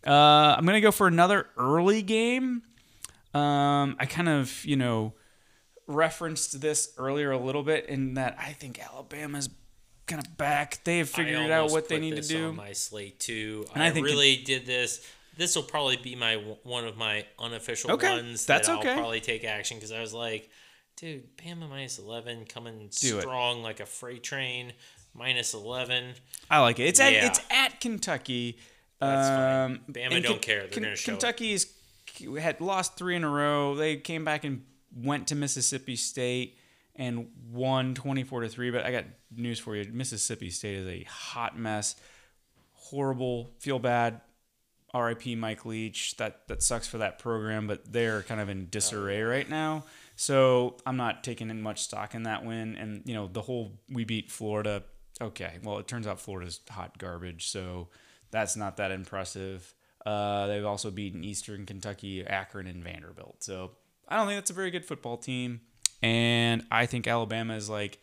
Uh, 0.08 0.56
I'm 0.58 0.66
gonna 0.66 0.80
go 0.80 0.92
for 0.92 1.08
another 1.08 1.48
early 1.58 2.02
game. 2.02 2.62
Um, 3.34 3.98
I 4.00 4.06
kind 4.10 4.30
of 4.30 4.64
you 4.64 4.78
know 4.78 5.14
referenced 5.88 6.62
this 6.62 6.94
earlier 6.98 7.32
a 7.32 7.38
little 7.38 7.64
bit 7.64 7.88
in 7.88 8.14
that 8.14 8.38
I 8.40 8.54
think 8.54 8.80
Alabama's 8.82 9.50
kind 10.08 10.26
of 10.26 10.38
back. 10.38 10.80
They 10.86 11.00
have 11.00 11.10
figured 11.10 11.52
out 11.52 11.72
what 11.72 11.90
they 11.90 12.00
need 12.00 12.16
to 12.16 12.22
do. 12.22 12.48
On 12.48 12.56
my 12.56 12.72
slate 12.72 13.20
too. 13.20 13.66
And 13.74 13.84
I 13.84 13.88
I, 13.88 13.92
think 13.92 14.08
it- 14.08 14.12
really 14.12 14.38
did 14.38 14.66
this. 14.66 15.06
This 15.38 15.56
will 15.56 15.64
probably 15.64 15.98
be 15.98 16.16
my 16.16 16.36
one 16.64 16.86
of 16.86 16.98
my 16.98 17.26
unofficial 17.40 17.92
Okay, 17.92 18.10
ones. 18.10 18.46
that's 18.46 18.68
that 18.68 18.80
okay. 18.80 18.90
I'll 18.92 18.98
probably 18.98 19.20
take 19.20 19.44
action 19.44 19.78
because 19.78 19.92
I 19.92 20.00
was 20.02 20.14
like, 20.14 20.50
dude, 20.96 21.36
Bama 21.38 21.70
minus 21.70 22.00
eleven 22.00 22.46
coming 22.46 22.90
Do 23.00 23.18
it. 23.18 23.22
strong 23.22 23.62
like 23.64 23.80
a 23.80 23.86
freight 23.86 24.24
train. 24.24 24.74
Minus 25.14 25.54
eleven. 25.54 26.14
I 26.50 26.60
like 26.60 26.80
it. 26.80 26.84
It's 26.88 27.00
at 27.00 27.14
it's 27.14 27.40
at 27.50 27.80
Kentucky. 27.80 28.58
That's 29.00 29.28
fine. 29.30 29.72
um, 29.72 29.80
Bama 29.90 30.22
don't 30.24 30.42
care. 30.42 30.68
They're 30.68 30.70
gonna 30.70 30.96
show 30.96 31.16
it. 31.16 31.66
Had 32.40 32.62
lost 32.62 32.98
three 32.98 33.16
in 33.16 33.24
a 33.24 33.30
row. 33.30 33.76
They 33.76 33.98
came 33.98 34.24
back 34.26 34.44
and 34.44 34.64
went 34.96 35.28
to 35.28 35.36
Mississippi 35.36 35.96
State 35.96 36.58
and 36.96 37.28
won 37.52 37.94
twenty 37.94 38.24
four 38.24 38.42
to 38.42 38.50
three. 38.50 38.72
But 38.72 38.86
I 38.86 38.92
got 38.92 39.06
news 39.36 39.60
for 39.60 39.76
you: 39.76 39.90
Mississippi 39.92 40.50
State 40.50 40.76
is 40.78 40.88
a 40.88 41.04
hot 41.04 41.58
mess. 41.58 41.96
Horrible. 42.74 43.52
Feel 43.60 43.80
bad. 43.80 44.22
R.I.P. 44.96 45.36
Mike 45.36 45.66
Leach. 45.66 46.16
That 46.18 46.48
that 46.48 46.64
sucks 46.64 46.88
for 46.88 46.98
that 47.00 47.20
program, 47.20 47.68
but 47.68 47.92
they're 47.92 48.24
kind 48.24 48.40
of 48.40 48.48
in 48.48 48.70
disarray 48.70 49.22
right 49.22 49.48
now. 49.48 49.84
So 50.16 50.78
I'm 50.86 50.96
not 50.96 51.24
taking 51.24 51.50
in 51.50 51.62
much 51.62 51.82
stock 51.82 52.16
in 52.16 52.24
that 52.24 52.46
win. 52.46 52.78
And 52.78 53.02
you 53.06 53.14
know 53.14 53.28
the 53.28 53.42
whole 53.42 53.74
we 53.90 54.06
beat 54.06 54.32
Florida. 54.32 54.84
Okay, 55.22 55.60
well 55.64 55.78
it 55.80 55.88
turns 55.88 56.08
out 56.08 56.20
Florida's 56.20 56.62
hot 56.70 56.98
garbage, 56.98 57.48
so 57.50 57.90
that's 58.32 58.56
not 58.56 58.78
that 58.78 58.92
impressive. 58.92 59.74
Uh, 60.06 60.48
they've 60.48 60.66
also 60.66 60.92
beaten 60.92 61.24
Eastern 61.24 61.66
Kentucky, 61.66 62.26
Akron, 62.26 62.68
and 62.68 62.84
Vanderbilt. 62.84 63.44
So 63.44 63.72
I 64.08 64.16
don't 64.16 64.28
think 64.28 64.38
that's 64.38 64.52
a 64.52 64.54
very 64.54 64.72
good 64.72 64.86
football 64.86 65.18
team. 65.18 65.62
And 66.02 66.64
I 66.72 66.86
think 66.86 67.08
Alabama 67.08 67.56
is 67.56 67.70
like 67.70 68.00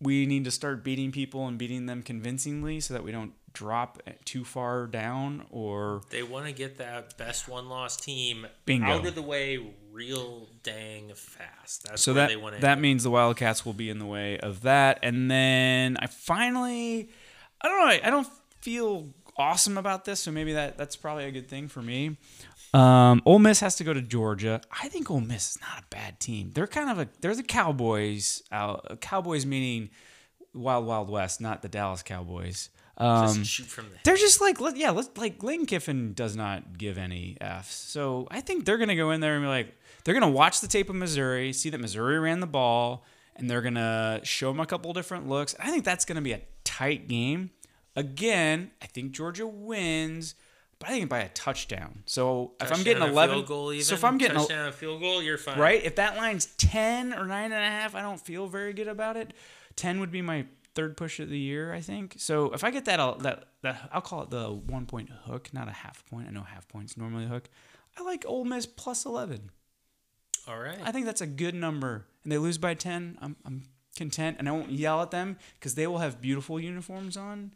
we 0.00 0.26
need 0.26 0.44
to 0.44 0.50
start 0.50 0.84
beating 0.84 1.12
people 1.12 1.46
and 1.46 1.58
beating 1.58 1.86
them 1.86 2.02
convincingly 2.02 2.80
so 2.80 2.94
that 2.94 3.02
we 3.02 3.12
don't 3.12 3.32
drop 3.52 4.00
too 4.24 4.44
far 4.44 4.86
down 4.86 5.44
or 5.50 6.02
They 6.10 6.22
want 6.22 6.46
to 6.46 6.52
get 6.52 6.78
that 6.78 7.16
best 7.18 7.48
one 7.48 7.68
loss 7.68 7.96
team 7.96 8.46
Bingo. 8.64 8.86
out 8.86 9.06
of 9.06 9.14
the 9.14 9.22
way 9.22 9.58
real 9.90 10.48
dang 10.62 11.12
fast. 11.14 11.84
That's 11.88 12.02
so 12.02 12.14
that 12.14 12.28
they 12.28 12.36
want 12.36 12.54
to 12.56 12.60
that 12.60 12.80
means 12.80 13.02
the 13.02 13.10
Wildcats 13.10 13.66
will 13.66 13.72
be 13.72 13.90
in 13.90 13.98
the 13.98 14.06
way 14.06 14.38
of 14.38 14.62
that. 14.62 15.00
And 15.02 15.30
then 15.30 15.96
I 15.96 16.06
finally, 16.06 17.10
I 17.60 17.68
don't 17.68 17.78
know, 17.80 17.86
I, 17.86 18.00
I 18.04 18.10
don't 18.10 18.28
feel 18.60 19.08
awesome 19.36 19.78
about 19.78 20.04
this, 20.04 20.20
so 20.20 20.30
maybe 20.30 20.52
that 20.52 20.76
that's 20.76 20.96
probably 20.96 21.24
a 21.24 21.30
good 21.30 21.48
thing 21.48 21.68
for 21.68 21.82
me. 21.82 22.16
Um, 22.74 23.22
Ole 23.24 23.38
Miss 23.38 23.60
has 23.60 23.76
to 23.76 23.84
go 23.84 23.94
to 23.94 24.02
Georgia. 24.02 24.60
I 24.70 24.88
think 24.88 25.10
Ole 25.10 25.20
Miss 25.20 25.52
is 25.56 25.60
not 25.60 25.78
a 25.82 25.86
bad 25.90 26.20
team. 26.20 26.50
They're 26.54 26.66
kind 26.66 26.90
of 26.90 26.98
a 26.98 27.08
they're 27.20 27.34
the 27.34 27.42
Cowboys. 27.42 28.42
Out 28.52 29.00
Cowboys 29.00 29.46
meaning 29.46 29.90
Wild 30.54 30.86
Wild 30.86 31.08
West, 31.10 31.40
not 31.40 31.62
the 31.62 31.68
Dallas 31.68 32.02
Cowboys. 32.02 32.68
Um, 32.98 33.28
just 33.36 33.50
shoot 33.50 33.66
from 33.66 33.84
the 33.90 33.96
they're 34.04 34.16
just 34.16 34.40
like 34.40 34.60
let- 34.60 34.76
yeah, 34.76 34.90
let's 34.90 35.08
like 35.16 35.42
Lane 35.42 35.66
Kiffin 35.66 36.14
does 36.14 36.36
not 36.36 36.76
give 36.76 36.98
any 36.98 37.36
f's. 37.40 37.74
So 37.74 38.26
I 38.30 38.40
think 38.40 38.64
they're 38.64 38.76
gonna 38.78 38.96
go 38.96 39.12
in 39.12 39.20
there 39.20 39.34
and 39.36 39.44
be 39.44 39.48
like 39.48 39.74
they're 40.04 40.14
gonna 40.14 40.28
watch 40.28 40.60
the 40.60 40.66
tape 40.68 40.90
of 40.90 40.96
Missouri, 40.96 41.52
see 41.52 41.70
that 41.70 41.78
Missouri 41.80 42.18
ran 42.18 42.40
the 42.40 42.46
ball, 42.46 43.04
and 43.36 43.48
they're 43.48 43.62
gonna 43.62 44.20
show 44.24 44.50
them 44.50 44.60
a 44.60 44.66
couple 44.66 44.92
different 44.92 45.28
looks. 45.28 45.54
I 45.60 45.70
think 45.70 45.84
that's 45.84 46.04
gonna 46.04 46.22
be 46.22 46.32
a 46.32 46.40
tight 46.64 47.06
game. 47.08 47.50
Again, 47.96 48.72
I 48.82 48.86
think 48.86 49.12
Georgia 49.12 49.46
wins, 49.46 50.34
but 50.78 50.88
I 50.88 50.92
think 50.92 51.08
by 51.08 51.20
a 51.20 51.28
touchdown. 51.30 52.02
So 52.06 52.52
if 52.60 52.72
I'm 52.72 52.82
getting 52.82 53.00
Touchdown, 53.00 53.08
a 53.08 53.12
eleven, 53.12 53.44
goal 53.44 53.72
even. 53.72 53.84
so 53.84 53.94
if 53.94 54.04
I'm 54.04 54.18
getting 54.18 54.36
a, 54.36 54.40
touchdown, 54.40 54.68
a 54.68 54.72
field 54.72 55.00
goal, 55.00 55.22
you're 55.22 55.38
fine. 55.38 55.58
right, 55.58 55.82
if 55.84 55.96
that 55.96 56.16
line's 56.16 56.46
ten 56.56 57.12
or 57.12 57.26
nine 57.26 57.52
and 57.52 57.62
a 57.62 57.68
half, 57.68 57.94
I 57.94 58.02
don't 58.02 58.20
feel 58.20 58.46
very 58.46 58.72
good 58.72 58.88
about 58.88 59.16
it. 59.16 59.32
Ten 59.76 60.00
would 60.00 60.10
be 60.12 60.22
my 60.22 60.46
third 60.74 60.96
push 60.96 61.18
of 61.18 61.28
the 61.28 61.38
year, 61.38 61.72
I 61.72 61.80
think. 61.80 62.14
So 62.18 62.52
if 62.52 62.62
I 62.62 62.70
get 62.70 62.84
that, 62.84 63.00
I'll, 63.00 63.16
that 63.18 63.44
that 63.62 63.90
I'll 63.92 64.00
call 64.00 64.22
it 64.22 64.30
the 64.30 64.50
one 64.50 64.86
point 64.86 65.10
hook, 65.24 65.50
not 65.52 65.68
a 65.68 65.72
half 65.72 66.04
point. 66.06 66.28
I 66.28 66.30
know 66.30 66.42
half 66.42 66.68
points 66.68 66.96
normally 66.96 67.26
hook. 67.26 67.48
I 67.98 68.02
like 68.02 68.24
Ole 68.26 68.44
Miss 68.44 68.66
plus 68.66 69.04
eleven. 69.04 69.50
All 70.46 70.58
right. 70.58 70.78
I 70.82 70.92
think 70.92 71.04
that's 71.04 71.20
a 71.20 71.26
good 71.26 71.54
number, 71.54 72.06
and 72.22 72.32
they 72.32 72.38
lose 72.38 72.58
by 72.58 72.74
ten. 72.74 73.18
I'm 73.20 73.36
I'm 73.44 73.64
content, 73.96 74.36
and 74.38 74.48
I 74.48 74.52
won't 74.52 74.70
yell 74.70 75.02
at 75.02 75.10
them 75.10 75.36
because 75.54 75.74
they 75.74 75.86
will 75.88 75.98
have 75.98 76.20
beautiful 76.20 76.60
uniforms 76.60 77.16
on, 77.16 77.52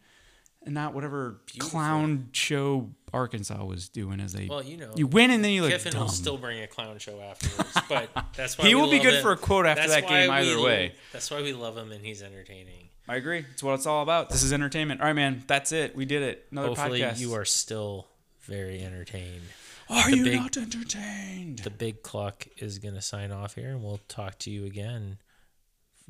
and 0.64 0.74
not 0.74 0.94
whatever 0.94 1.40
clown 1.58 2.28
show 2.32 2.90
Arkansas 3.12 3.64
was 3.64 3.88
doing 3.88 4.20
as 4.20 4.32
they. 4.32 4.46
well, 4.48 4.62
you 4.62 4.76
know, 4.76 4.90
you 4.96 5.06
win 5.06 5.30
and 5.30 5.44
then 5.44 5.52
you 5.52 5.62
look 5.62 5.70
Kiffin 5.72 5.92
dumb. 5.92 6.02
will 6.02 6.08
still 6.08 6.38
bring 6.38 6.62
a 6.62 6.66
clown 6.66 6.98
show 6.98 7.20
afterwards, 7.20 7.76
but 7.88 8.08
that's 8.36 8.56
why 8.58 8.66
He 8.66 8.74
will 8.74 8.90
be 8.90 8.98
good 8.98 9.14
it. 9.14 9.22
for 9.22 9.32
a 9.32 9.36
quote 9.36 9.66
after 9.66 9.86
That's 9.86 10.02
that 10.02 10.08
game 10.08 10.30
we 10.30 10.36
either 10.36 10.60
way. 10.60 10.94
That's 11.12 11.30
why 11.30 11.42
we 11.42 11.52
love 11.52 11.76
him 11.76 11.92
and 11.92 12.04
he's 12.04 12.22
entertaining. 12.22 12.88
I 13.08 13.16
agree. 13.16 13.44
It's 13.52 13.62
what 13.62 13.74
it's 13.74 13.86
all 13.86 14.02
about. 14.02 14.30
This 14.30 14.42
is 14.42 14.52
entertainment. 14.52 15.00
All 15.00 15.08
right, 15.08 15.12
man. 15.12 15.42
That's 15.46 15.72
it. 15.72 15.94
We 15.96 16.04
did 16.04 16.22
it. 16.22 16.46
Another 16.52 16.68
Hopefully, 16.68 17.00
podcast. 17.00 17.18
you 17.18 17.34
are 17.34 17.44
still 17.44 18.06
very 18.42 18.80
entertained. 18.82 19.42
Are 19.90 20.08
the 20.10 20.16
you 20.16 20.24
big- 20.24 20.40
not 20.40 20.56
entertained? 20.56 21.58
The 21.58 21.70
big 21.70 22.02
cluck 22.02 22.46
is 22.58 22.78
going 22.78 22.94
to 22.94 23.02
sign 23.02 23.32
off 23.32 23.56
here, 23.56 23.70
and 23.70 23.82
we'll 23.82 24.00
talk 24.08 24.38
to 24.40 24.50
you 24.50 24.64
again 24.64 25.18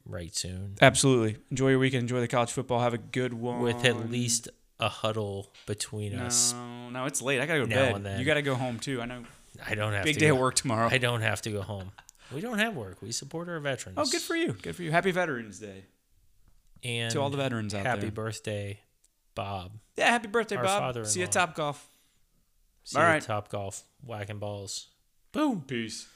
right 0.04 0.34
soon 0.34 0.74
Absolutely. 0.80 1.36
Enjoy 1.50 1.70
your 1.70 1.78
weekend. 1.78 2.02
Enjoy 2.02 2.20
the 2.20 2.28
college 2.28 2.50
football. 2.50 2.80
Have 2.80 2.94
a 2.94 2.98
good 2.98 3.32
one. 3.32 3.60
with 3.60 3.84
at 3.84 4.10
least 4.10 4.48
a 4.80 4.88
huddle 4.88 5.48
between 5.66 6.14
us. 6.14 6.52
No, 6.52 6.90
no, 6.90 7.04
it's 7.06 7.22
late. 7.22 7.40
I 7.40 7.46
gotta 7.46 7.60
go 7.60 7.66
to 7.66 7.74
bed. 7.74 7.94
and 7.96 8.06
then. 8.06 8.18
You 8.18 8.26
gotta 8.26 8.42
go 8.42 8.54
home 8.54 8.78
too. 8.78 9.00
I 9.00 9.06
know. 9.06 9.22
I 9.64 9.74
don't 9.74 9.92
have 9.92 10.04
Big 10.04 10.18
day 10.18 10.28
go, 10.28 10.34
at 10.34 10.40
work 10.40 10.54
tomorrow. 10.56 10.88
I 10.90 10.98
don't 10.98 11.20
have 11.20 11.42
to 11.42 11.50
go 11.50 11.62
home. 11.62 11.92
We 12.34 12.40
don't 12.40 12.58
have 12.58 12.74
work. 12.74 13.02
We 13.02 13.12
support 13.12 13.48
our 13.48 13.60
veterans. 13.60 13.98
Oh, 13.98 14.06
good 14.10 14.22
for 14.22 14.34
you. 14.34 14.54
Good 14.54 14.74
for 14.74 14.82
you. 14.82 14.90
Happy 14.90 15.10
Veterans 15.10 15.58
Day 15.58 15.84
And 16.82 17.10
to 17.12 17.20
all 17.20 17.30
the 17.30 17.36
veterans 17.36 17.74
out 17.74 17.84
happy 17.84 18.00
there. 18.00 18.06
Happy 18.06 18.14
birthday, 18.14 18.80
Bob. 19.34 19.72
Yeah, 19.96 20.10
happy 20.10 20.28
birthday, 20.28 20.56
Our 20.56 20.64
Bob. 20.64 21.06
See 21.06 21.20
you 21.20 21.26
at 21.26 21.32
Top 21.32 21.54
Golf. 21.54 21.86
See 22.84 22.96
All 22.96 23.02
you 23.02 23.08
at 23.08 23.12
right. 23.12 23.22
Top 23.22 23.50
Golf, 23.50 23.82
whacking 24.04 24.38
balls. 24.38 24.88
Boom. 25.32 25.62
Peace. 25.66 26.08